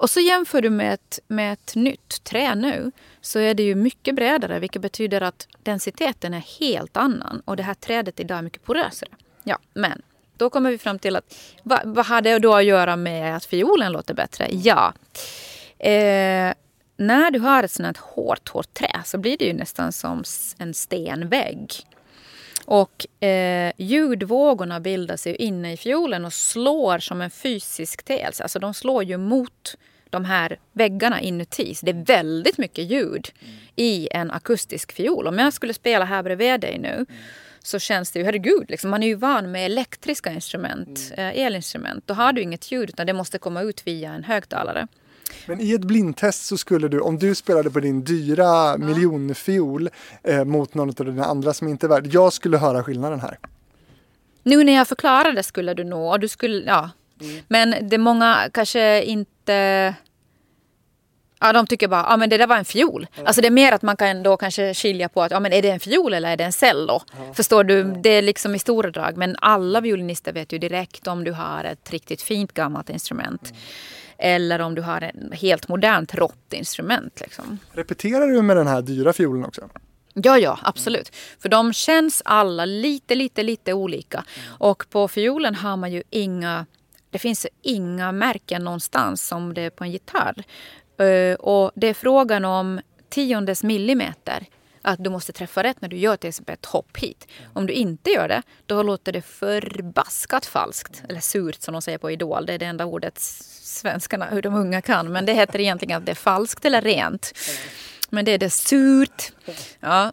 [0.01, 3.75] Och så jämför du med ett, med ett nytt trä nu så är det ju
[3.75, 7.43] mycket bredare vilket betyder att densiteten är helt annan.
[7.45, 9.11] Och det här trädet idag är mycket porösare.
[9.45, 10.03] Ja, men
[10.37, 13.45] då kommer vi fram till att vad, vad har det då att göra med att
[13.45, 14.49] fiolen låter bättre?
[14.51, 14.93] Ja,
[15.79, 16.53] eh,
[16.97, 20.25] när du har ett sånt här hårt, hårt trä så blir det ju nästan som
[20.59, 21.73] en stenvägg.
[22.71, 28.41] Och eh, ljudvågorna bildas ju inne i fiolen och slår som en fysisk tes.
[28.41, 29.77] Alltså de slår ju mot
[30.11, 31.75] de här väggarna inuti.
[31.75, 33.55] Så det är väldigt mycket ljud mm.
[33.77, 35.27] i en akustisk fiol.
[35.27, 37.07] Om jag skulle spela här bredvid dig nu mm.
[37.63, 41.37] så känns det ju, herregud, liksom, man är ju van med elektriska instrument, mm.
[41.37, 42.07] eh, elinstrument.
[42.07, 44.89] Då har du inget ljud utan det måste komma ut via en högtalare.
[45.47, 48.77] Men i ett blindtest så skulle du, om du spelade på din dyra ja.
[48.79, 49.91] miljonfiol
[50.23, 53.39] eh, mot någon av dina andra som inte är värd, jag skulle höra skillnaden här.
[54.43, 56.91] Nu när jag förklarar det skulle du nog, du skulle, ja.
[57.21, 57.43] Mm.
[57.49, 59.95] Men det många kanske inte
[61.43, 63.07] Ja, de tycker bara, ja men det där var en fiol.
[63.15, 63.27] Mm.
[63.27, 65.63] Alltså det är mer att man kan då kanske skilja på att, ja men är
[65.63, 67.03] det en fiol eller är det en cello?
[67.19, 67.35] Mm.
[67.35, 67.85] Förstår du?
[67.85, 69.17] Det är liksom i stora drag.
[69.17, 73.53] Men alla violinister vet ju direkt om du har ett riktigt fint gammalt instrument.
[74.23, 77.21] Eller om du har ett helt modernt rått instrument.
[77.21, 77.59] Liksom.
[77.73, 79.69] Repeterar du med den här dyra fiolen också?
[80.15, 81.17] Ja, ja, absolut.
[81.39, 84.25] För de känns alla lite, lite, lite olika.
[84.47, 86.67] Och på fiolen har man ju inga
[87.11, 90.45] det finns inga märken någonstans som det är på en gitarr.
[90.99, 94.47] Eh, och det är frågan om tiondes millimeter
[94.83, 97.29] att du måste träffa rätt när du gör till exempel ett hopp hit.
[97.53, 101.03] Om du inte gör det, då låter det förbaskat falskt.
[101.09, 102.47] Eller surt som de säger på Idol.
[102.47, 105.13] Det är det enda ordet svenskarna, hur de unga kan.
[105.13, 107.33] Men det heter egentligen att det är falskt eller rent.
[108.11, 109.33] Men det är det surt.
[109.81, 110.13] Ja.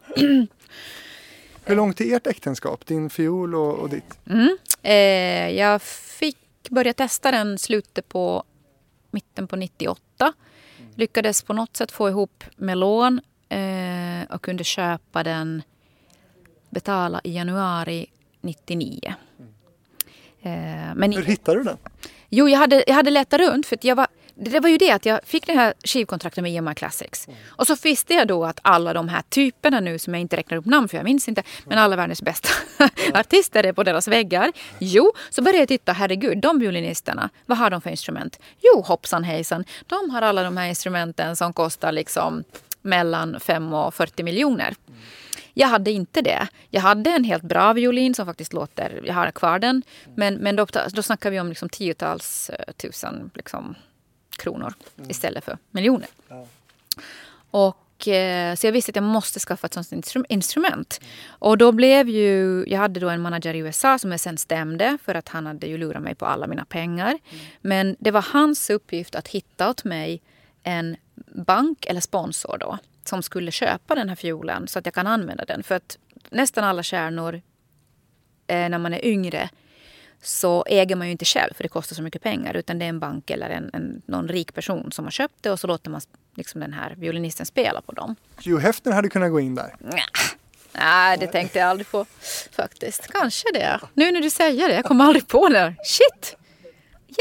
[1.65, 4.19] Hur långt är ert äktenskap, din fiol och, och ditt?
[4.30, 4.57] Mm.
[4.81, 6.38] Eh, jag fick
[6.69, 8.44] börja testa den slutet på
[9.11, 10.34] mitten på 98.
[10.95, 15.64] Lyckades på något sätt få ihop med lån eh, och kunde köpa den,
[16.69, 18.06] betala i januari
[18.41, 18.99] 99.
[20.41, 20.52] Eh,
[20.95, 21.78] men, Hur hittade du den?
[22.30, 24.07] Jo, jag hade, jag hade letat runt för jag var
[24.40, 27.28] det var ju det att jag fick det här skivkontraktet med EMI Classics.
[27.28, 27.40] Mm.
[27.48, 30.57] Och så visste jag då att alla de här typerna nu som jag inte räknar
[30.57, 31.44] upp namn för jag minns inte.
[31.65, 32.49] Men alla världens bästa
[33.14, 34.52] artister är på deras väggar.
[34.80, 38.40] Jo, så började jag titta, herregud, de violinisterna, vad har de för instrument?
[38.61, 42.44] Jo, hoppsan hejsan, de har alla de här instrumenten som kostar liksom
[42.88, 44.76] mellan 5 och 40 miljoner.
[45.53, 46.47] Jag hade inte det.
[46.69, 49.84] Jag hade en helt bra violin som faktiskt låter, jag har kvar den.
[50.15, 53.76] Men, men då, då snackar vi om liksom tiotals eh, tusen liksom,
[54.38, 55.09] kronor mm.
[55.09, 56.07] istället för miljoner.
[56.27, 56.45] Ja.
[57.51, 61.01] Och, eh, så jag visste att jag måste skaffa ett sånt instrument.
[61.27, 64.97] Och då blev ju, jag hade då en manager i USA som jag sen stämde
[65.03, 67.09] för att han hade ju lurat mig på alla mina pengar.
[67.09, 67.45] Mm.
[67.61, 70.22] Men det var hans uppgift att hitta åt mig
[70.64, 75.07] en bank eller sponsor då som skulle köpa den här fiolen så att jag kan
[75.07, 75.64] använda den.
[75.64, 75.98] För att
[76.30, 77.41] nästan alla kärnor
[78.48, 79.49] eh, när man är yngre
[80.22, 82.53] så äger man ju inte själv för det kostar så mycket pengar.
[82.53, 85.52] Utan det är en bank eller en, en, någon rik person som har köpt det
[85.52, 86.02] och så låter man
[86.35, 88.15] liksom den här violinisten spela på dem.
[88.45, 89.76] Hugh Hefner hade kunnat gå in där?
[90.72, 92.06] Nej, det tänkte jag aldrig på
[92.52, 93.07] faktiskt.
[93.07, 93.80] Kanske det.
[93.94, 95.76] Nu när du säger det, jag kommer aldrig på det.
[95.84, 96.38] Shit!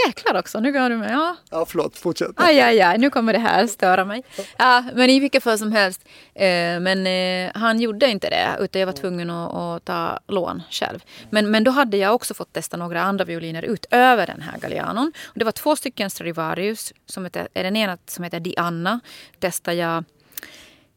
[0.06, 1.10] Jäklar också, nu går du med.
[1.10, 2.30] Ja, ja förlåt, fortsätt.
[2.36, 4.22] Aj, aj, aj, nu kommer det här störa mig.
[4.56, 6.04] Ja, men i vilket fall som helst.
[6.34, 11.04] Eh, men eh, han gjorde inte det, utan jag var tvungen att, ta lån själv.
[11.30, 15.12] Men, men då hade jag också fått testa några andra violiner utöver den här Gallianon.
[15.24, 19.00] Och det var två stycken Stradivarius, som heter, den ena som heter Diana.
[19.38, 20.04] Testade jag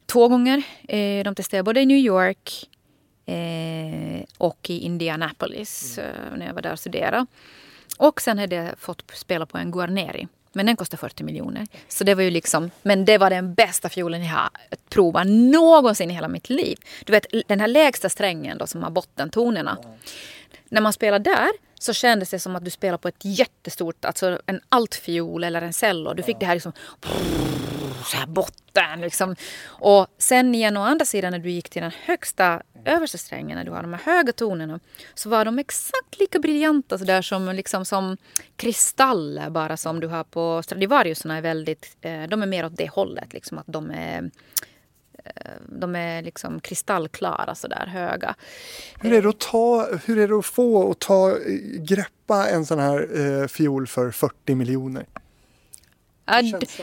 [0.05, 0.63] två gånger.
[0.87, 2.69] Eh, de testade jag både i New York
[4.37, 5.99] och i Indianapolis
[6.35, 7.25] när jag var där och studerade.
[7.99, 10.27] Och sen hade jag fått spela på en Guarneri.
[10.53, 11.67] Men den kostade 40 miljoner.
[11.87, 14.49] Så det var ju liksom, men det var den bästa fiolen jag har
[14.89, 16.77] provat någonsin i hela mitt liv.
[17.05, 19.77] Du vet den här lägsta strängen då som har bottentonerna.
[19.83, 19.97] Mm.
[20.69, 21.49] När man spelar där
[21.79, 25.73] så kändes det som att du spelar på ett jättestort, alltså en altfiol eller en
[25.73, 26.13] cello.
[26.13, 26.73] Du fick det här liksom
[28.05, 29.35] så här botten liksom.
[29.65, 33.65] Och sen igen å andra sidan när du gick till den högsta översta strängen, när
[33.65, 34.79] du har de här höga tonerna,
[35.13, 38.17] så var de exakt lika briljanta så där som, liksom, som
[38.55, 42.89] kristaller bara som du har på Stradivariusarna är väldigt, eh, de är mer åt det
[42.89, 44.31] hållet liksom att de är
[45.25, 48.35] Eh, de är liksom kristallklara sådär höga.
[48.99, 51.37] Hur är det att, ta, hur är det att få och ta, eh,
[51.79, 55.05] greppa en sån här eh, fiol för 40 miljoner?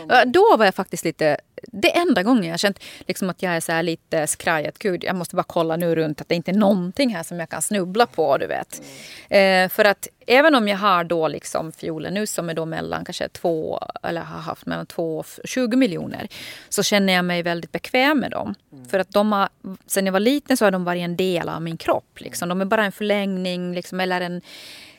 [0.08, 1.36] Ja, då var jag faktiskt lite...
[1.62, 4.66] Det enda gången jag känt liksom att jag är så lite skraj.
[4.66, 7.40] Att gud, jag måste bara kolla nu runt att det inte är någonting här som
[7.40, 8.38] jag kan snubbla på.
[8.38, 8.82] du vet.
[9.30, 9.64] Mm.
[9.64, 13.04] Eh, för att även om jag har då liksom fioler nu som är då mellan
[13.04, 16.28] kanske två eller har haft mellan två och 20 miljoner.
[16.68, 18.54] Så känner jag mig väldigt bekväm med dem.
[18.72, 18.88] Mm.
[18.88, 19.48] För att de har,
[19.86, 22.20] sen jag var liten så har de varit en del av min kropp.
[22.20, 22.48] Liksom.
[22.48, 24.42] De är bara en förlängning liksom, eller en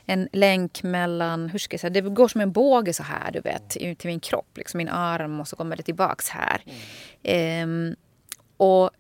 [0.10, 3.40] en länk mellan, hur ska jag säga, det går som en båge så här du
[3.40, 6.62] vet, till min kropp, liksom min arm och så kommer det tillbaks här.
[7.24, 7.90] Mm.
[7.90, 7.96] Um,
[8.58, 8.92] och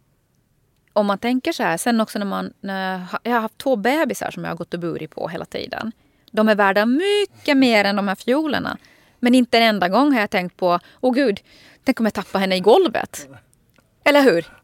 [0.93, 4.31] om man tänker så här, sen också när man, när jag har haft två bebisar
[4.31, 5.91] som jag har gått och burit på hela tiden.
[6.31, 8.77] De är värda mycket mer än de här fiolerna.
[9.19, 11.39] Men inte en enda gång har jag tänkt på, åh gud,
[11.83, 13.27] tänk om jag tappar henne i golvet.
[14.03, 14.56] Eller hur?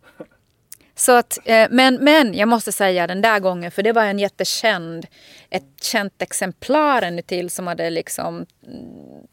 [1.04, 4.20] Så att, eh, men, men jag måste säga den där gången, för det var en
[4.20, 5.08] jättekänd,
[5.50, 8.46] ett känt exemplar till som hade liksom mm,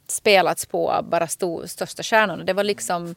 [0.08, 2.44] spelats på bara stor, största stjärnorna.
[2.44, 3.14] Det var liksom,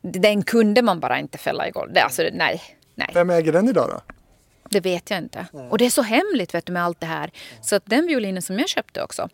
[0.00, 2.04] den kunde man bara inte fälla i golvet.
[2.04, 2.62] Alltså, nej,
[2.94, 3.10] nej.
[3.14, 4.14] Vem äger den idag då?
[4.70, 5.46] Det vet jag inte.
[5.52, 5.68] Nej.
[5.70, 7.30] Och det är så hemligt vet du, med allt det här.
[7.62, 9.28] Så att den violinen som jag köpte också,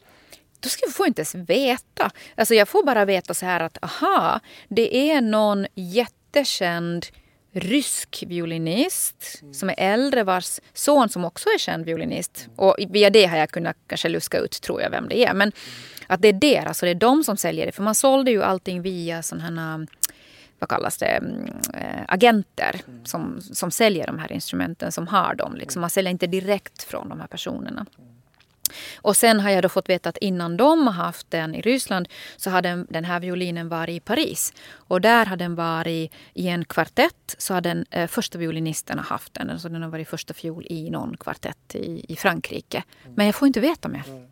[0.60, 2.10] då ska jag få inte ens veta.
[2.36, 7.06] Alltså jag får bara veta så här att aha, det är någon jättekänd
[7.52, 9.54] rysk violinist mm.
[9.54, 12.48] som är äldre vars son som också är känd violinist.
[12.56, 15.34] Och via det har jag kunnat kanske luska ut tror jag vem det är.
[15.34, 15.52] Men
[16.06, 17.72] att det är deras, alltså det är de som säljer det.
[17.72, 19.86] För man sålde ju allting via sådana här
[20.58, 21.22] vad kallas det,
[21.74, 25.56] äh, agenter som, som säljer de här instrumenten, som har dem.
[25.56, 25.80] Liksom.
[25.80, 27.86] Man säljer inte direkt från de här personerna.
[28.96, 32.08] Och sen har jag då fått veta att innan de har haft den i Ryssland
[32.36, 34.52] så har den, den här violinen varit i Paris.
[34.72, 37.34] Och där har den varit i en kvartett.
[37.38, 39.60] Så har den eh, första violinisterna haft den.
[39.60, 42.82] Så den har varit första fiol i någon kvartett i, i Frankrike.
[43.14, 44.02] Men jag får inte veta mer.
[44.08, 44.26] Mm.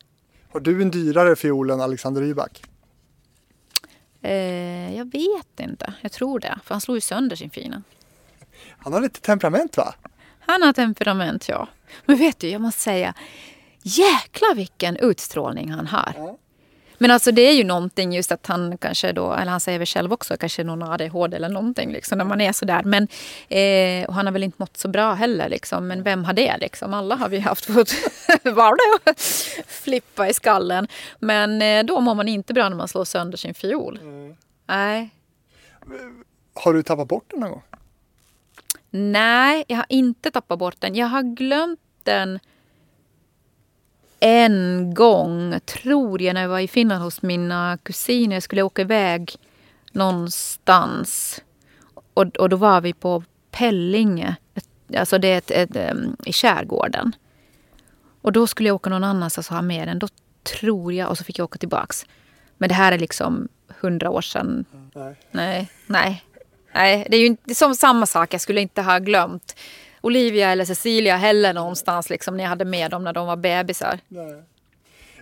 [0.53, 2.63] Har du en dyrare fiol än Alexander Rybak?
[4.23, 5.95] Eh, jag vet inte.
[6.01, 6.59] Jag tror det.
[6.65, 7.83] För han slog ju sönder sin fina.
[8.79, 9.95] Han har lite temperament va?
[10.41, 11.69] Han har temperament ja.
[12.05, 13.15] Men vet du, jag måste säga.
[13.83, 16.37] Jäklar vilken utstrålning han har.
[17.01, 19.87] Men alltså det är ju någonting just att han kanske då, eller han säger väl
[19.87, 22.83] själv också, kanske någon ADHD eller någonting liksom när man är sådär.
[22.83, 23.09] Men
[23.49, 25.89] eh, och han har väl inte mått så bra heller liksom.
[25.89, 26.95] Men vem har det liksom?
[26.95, 27.91] Alla har vi haft fått
[29.67, 30.89] flippa i skallen.
[31.19, 33.99] Men eh, då mår man inte bra när man slår sönder sin fiol.
[34.03, 34.37] Mm.
[34.67, 35.11] Nej.
[36.55, 37.63] Har du tappat bort den någon gång?
[38.91, 40.95] Nej, jag har inte tappat bort den.
[40.95, 42.39] Jag har glömt den
[44.21, 48.37] en gång, tror jag, när jag var i Finland hos mina kusiner.
[48.37, 49.37] Jag skulle åka iväg
[49.93, 51.43] någonstans.
[52.15, 54.37] Och, och då var vi på Pellinge.
[54.97, 57.13] Alltså det är ett, ett, ett, i skärgården.
[58.23, 59.99] Och då skulle jag åka någon annanstans och ha med den.
[59.99, 60.09] Då
[60.43, 62.07] tror jag, och så fick jag åka tillbaks.
[62.59, 63.49] Men det här är liksom
[63.81, 64.65] hundra år sedan.
[64.95, 65.17] Nej.
[65.31, 65.71] nej.
[65.87, 66.25] Nej.
[66.75, 68.35] Nej, det är ju inte som samma sak.
[68.35, 69.57] Jag skulle inte ha glömt
[70.01, 73.99] Olivia eller Cecilia heller någonstans liksom, jag hade med dem när de var bebisar.
[74.09, 74.43] Nej.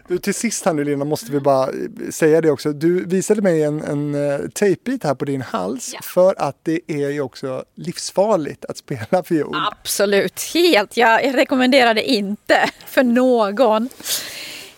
[0.08, 1.68] Du, till sist här nu Lina måste vi bara
[2.10, 2.72] säga det också.
[2.72, 6.00] Du visade mig en, en uh, tejpbit här på din hals ja.
[6.02, 9.56] för att det är ju också livsfarligt att spela fiol.
[9.72, 10.96] Absolut, helt.
[10.96, 13.88] Jag rekommenderar det inte för någon.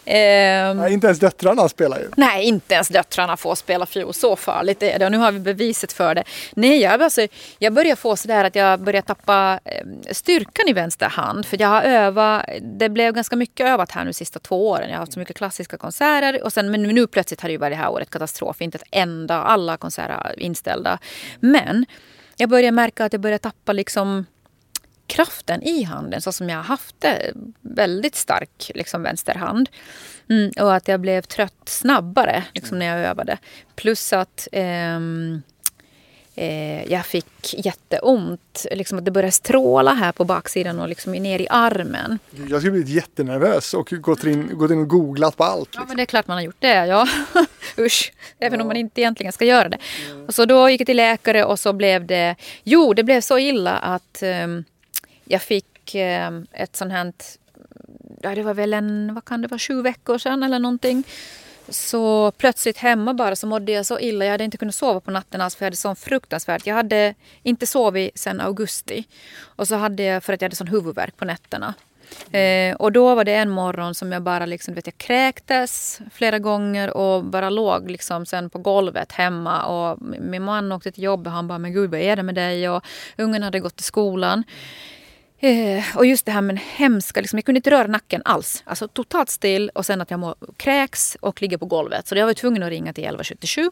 [0.09, 2.11] Eh, Nej, inte ens döttrarna spelar ju.
[2.17, 4.15] Nej, inte ens döttrarna får spela fiol.
[4.15, 5.05] Så farligt är det.
[5.05, 6.25] Och nu har vi beviset för det.
[6.55, 7.27] Nej, jag, alltså,
[7.59, 11.47] jag börjar få sådär att jag börjar tappa eh, styrkan i vänster hand.
[11.47, 12.45] För jag har övat.
[12.63, 14.89] Det blev ganska mycket övat här nu de sista två åren.
[14.89, 16.45] Jag har haft så mycket klassiska konserter.
[16.45, 18.63] Och sen, men nu plötsligt har det ju varit det här året katastrof.
[18.63, 20.99] Inte ett enda, alla konserter inställda.
[21.41, 21.87] Men
[22.37, 24.27] jag börjar märka att jag börjar tappa liksom
[25.09, 27.33] kraften i handen så som jag har haft det.
[27.61, 29.69] Väldigt stark liksom, vänsterhand.
[30.31, 33.39] Mm, och att jag blev trött snabbare liksom, när jag övade.
[33.77, 35.43] Plus att ehm,
[36.35, 38.67] eh, jag fick jätteont.
[38.71, 42.19] Liksom att det började stråla här på baksidan och liksom ner i armen.
[42.31, 45.69] Jag skulle blivit jättenervös och gått in, gått in och googlat på allt.
[45.69, 45.83] Liksom.
[45.83, 46.87] Ja men det är klart man har gjort det.
[46.87, 47.09] Ja.
[47.79, 48.13] Usch.
[48.39, 48.63] Även ja.
[48.63, 49.79] om man inte egentligen ska göra det.
[50.11, 50.27] Mm.
[50.27, 52.37] Och så då gick jag till läkare och så blev det...
[52.63, 54.65] Jo, det blev så illa att um,
[55.29, 57.13] jag fick eh, ett sånt här,
[58.23, 61.05] ja det var väl en, vad kan det vara, sju veckor sedan eller någonting.
[61.69, 64.25] Så plötsligt hemma bara så mådde jag så illa.
[64.25, 66.67] Jag hade inte kunnat sova på natten alls för jag hade sån fruktansvärt.
[66.67, 69.05] Jag hade inte sovit sedan augusti.
[69.41, 71.75] Och så hade jag, för att jag hade sån huvudvärk på nätterna.
[72.33, 76.39] Eh, och då var det en morgon som jag bara liksom, vet, jag kräktes flera
[76.39, 79.65] gånger och bara låg liksom sen på golvet hemma.
[79.65, 82.35] Och min man åkte till jobbet och han bara, men gud vad är det med
[82.35, 82.69] dig?
[82.69, 82.85] Och
[83.17, 84.45] ungen hade gått till skolan.
[85.41, 88.63] Eh, och just det här med hemska, liksom, jag kunde inte röra nacken alls.
[88.67, 92.07] Alltså totalt still och sen att jag må, kräks och ligger på golvet.
[92.07, 93.71] Så jag var tvungen att ringa till 1177.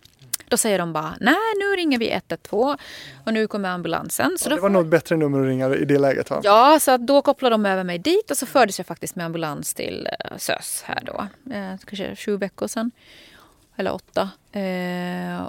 [0.48, 2.76] Då säger de bara, nej nu ringer vi 112
[3.24, 4.38] och nu kommer ambulansen.
[4.38, 6.40] Så ja, det var nog bättre nummer att ringa i det läget va?
[6.42, 9.74] Ja, så då kopplade de över mig dit och så fördes jag faktiskt med ambulans
[9.74, 11.26] till eh, SÖS här då.
[11.54, 12.90] Eh, kanske sju veckor sedan.
[13.76, 14.30] Eller åtta.
[14.52, 15.48] Eh,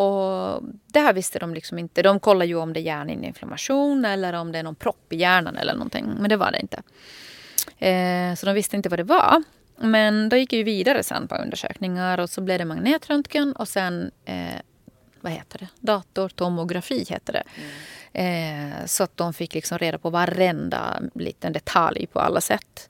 [0.00, 2.02] och det här visste de liksom inte.
[2.02, 5.56] De kollar ju om det är hjärninflammation eller om det är någon propp i hjärnan
[5.56, 6.06] eller någonting.
[6.18, 6.82] Men det var det inte.
[7.78, 9.42] Eh, så de visste inte vad det var.
[9.76, 13.68] Men då gick jag ju vidare sen på undersökningar och så blev det magnetröntgen och
[13.68, 14.60] sen eh,
[15.20, 15.68] vad heter det?
[15.80, 17.42] Datortomografi heter det.
[18.12, 18.80] Mm.
[18.80, 22.88] Eh, så att de fick liksom reda på varenda liten detalj på alla sätt.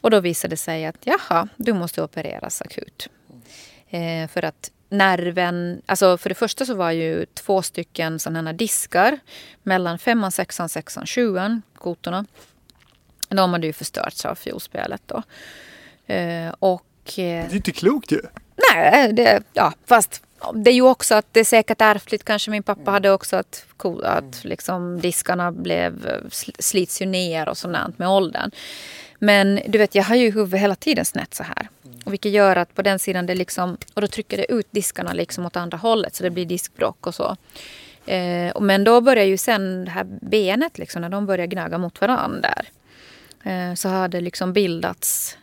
[0.00, 3.08] Och då visade det sig att jaha, du måste opereras akut.
[3.88, 5.82] Eh, för att nerven...
[5.86, 9.18] Alltså för det första så var ju två stycken sådana diskar
[9.62, 12.26] mellan femman, sexan, sexan, sjuan, kotorna.
[13.28, 15.22] De hade ju förstörts av fiolspelet då.
[16.14, 16.86] Eh, och...
[17.06, 18.20] Eh, det är inte klokt ju.
[18.72, 20.22] Nej, det, ja, fast
[20.54, 22.24] det är ju också att det är säkert ärftligt.
[22.24, 23.66] Kanske min pappa hade också att,
[24.02, 26.20] att liksom diskarna blev,
[26.58, 28.50] slits ju ner och sånt med åldern.
[29.18, 31.68] Men du vet, jag har ju huvudet hela tiden snett så här.
[32.04, 35.12] Och vilket gör att på den sidan det liksom, och då trycker det ut diskarna
[35.12, 37.36] liksom åt andra hållet så det blir diskbrock och så.
[38.06, 42.00] Eh, men då börjar ju sen det här benet, liksom, när de börjar gnaga mot
[42.00, 42.54] varandra
[43.44, 45.38] eh, så har det liksom bildats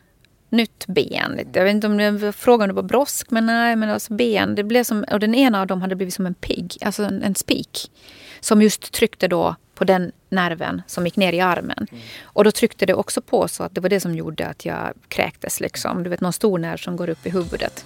[0.50, 1.40] nytt ben.
[1.54, 4.56] Jag vet inte om det frågan det var brosk, men nej, men alltså ben.
[4.56, 7.24] Det blev som, och den ena av dem hade blivit som en pigg, alltså en,
[7.24, 7.92] en spik.
[8.40, 11.88] Som just tryckte då på den nerven som gick ner i armen.
[11.92, 12.04] Mm.
[12.24, 14.94] Och då tryckte det också på så att det var det som gjorde att jag
[15.08, 15.60] kräktes.
[15.60, 16.04] Liksom.
[16.04, 17.86] Du vet någon stor nerv som går upp i huvudet.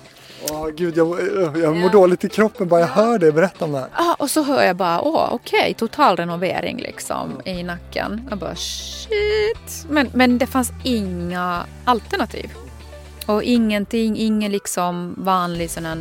[0.50, 1.20] Åh gud, jag,
[1.58, 1.90] jag mår ja.
[1.90, 3.32] dåligt i kroppen bara jag hör det.
[3.32, 3.90] Berätta om det här.
[3.98, 8.28] Ja, och så hör jag bara, åh okej, okay, total renovering liksom i nacken.
[8.30, 9.86] Jag bara shit.
[9.90, 12.52] Men, men det fanns inga alternativ.
[13.26, 15.98] Och ingenting, ingen liksom vanlig sån här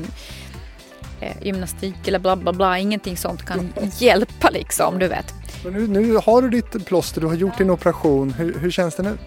[1.43, 2.79] gymnastik eller bla bla bla.
[2.79, 5.35] Ingenting sånt kan hjälpa liksom, du vet.
[5.65, 8.33] Nu, nu har du ditt plåster, du har gjort din operation.
[8.33, 9.19] Hur, hur känns det nu?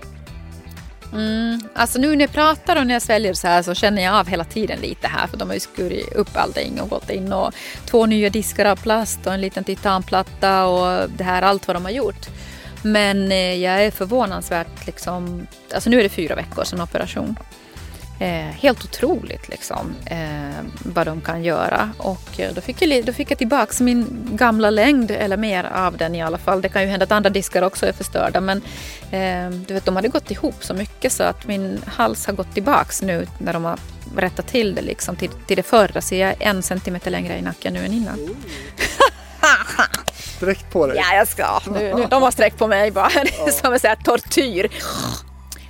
[1.14, 4.16] Mm, alltså nu när jag pratar och när jag sväljer så här så känner jag
[4.16, 7.34] av hela tiden lite här för de har ju skurit upp allting och gått in
[7.34, 7.53] och
[7.86, 11.86] två nya diskar av plast och en liten titanplatta och det här allt vad de
[11.86, 12.28] har gjort.
[12.82, 17.36] Men eh, jag är förvånansvärt liksom, alltså nu är det fyra veckor sedan operation.
[18.21, 21.91] Eh, helt otroligt liksom, eh, vad de kan göra.
[21.97, 25.97] Och eh, då fick, jag, då fick jag tillbaka min gamla längd, eller mer av
[25.97, 26.61] den i alla fall.
[26.61, 28.41] Det kan ju hända att andra diskar också är förstörda.
[28.41, 28.61] Men
[29.11, 32.53] eh, du vet, de hade gått ihop så mycket så att min hals har gått
[32.53, 33.79] tillbaka nu när de har
[34.15, 36.01] rättat till det liksom, till, till det förra.
[36.01, 38.19] Så jag är en centimeter längre i nacken nu än innan.
[38.19, 38.35] Mm.
[40.37, 40.97] Sträckt på dig?
[40.97, 41.59] Ja, jag ska.
[41.71, 43.09] Nu, nu, de har sträckt på mig bara.
[43.13, 44.69] Det är som en tortyr.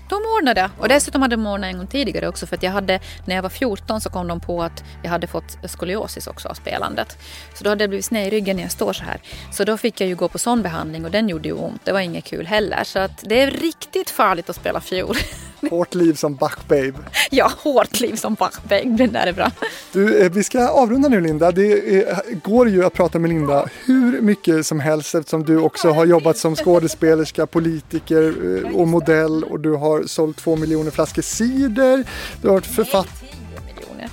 [0.10, 3.00] De ordnade och dessutom hade de ordnat en gång tidigare också för att jag hade,
[3.26, 6.54] när jag var 14 så kom de på att jag hade fått skoliosis också av
[6.54, 7.18] spelandet.
[7.54, 9.22] Så då hade jag blivit sned i ryggen när jag står så här.
[9.52, 11.82] Så då fick jag ju gå på sån behandling och den gjorde ju ont.
[11.86, 12.84] Det var inget kul heller.
[12.84, 15.16] Så att det är riktigt farligt att spela fiol.
[15.70, 16.94] Hårt liv som Bach Babe.
[17.30, 18.84] Ja, hårt liv som Bach Babe.
[18.84, 19.52] Den där är bra.
[19.92, 21.52] Du, eh, vi ska avrunda nu Linda.
[21.52, 26.06] Det går ju att prata med Linda hur mycket som helst eftersom du också har
[26.06, 28.34] jobbat som skådespelerska, politiker
[28.66, 32.04] eh, och modell och du har sålt två miljoner flaskor cider.
[32.42, 33.28] Du har varit författare.
[33.30, 34.10] 10 miljoner.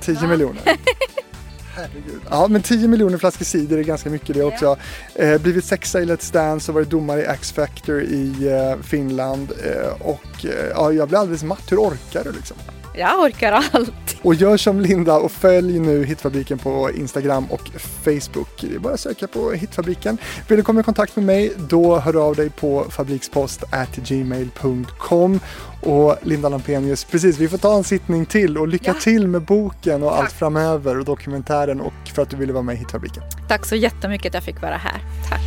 [0.00, 0.62] 10 miljoner.
[1.76, 2.20] Herregud.
[2.30, 4.76] Ja, men 10 miljoner flaskor cider är ganska mycket det också.
[5.14, 9.52] Eh, blivit sexa i Let's Dance och varit domare i X Factor i eh, Finland.
[9.64, 11.72] Eh, och eh, ja, jag blir alldeles matt.
[11.72, 12.56] Hur orkar du liksom?
[12.96, 13.92] Jag orkar allt.
[14.22, 17.70] Och gör som Linda och följ nu Hitfabriken på Instagram och
[18.04, 18.48] Facebook.
[18.60, 20.18] Det är bara att söka på Hitfabriken.
[20.48, 25.40] Vill du komma i kontakt med mig, då hör av dig på fabrikspost@gmail.com.
[25.82, 28.94] Och Linda Lampenius, precis, vi får ta en sittning till och lycka ja.
[29.00, 30.20] till med boken och Tack.
[30.20, 33.22] allt framöver och dokumentären och för att du ville vara med i Hitfabriken.
[33.48, 35.00] Tack så jättemycket att jag fick vara här.
[35.30, 35.40] Tack.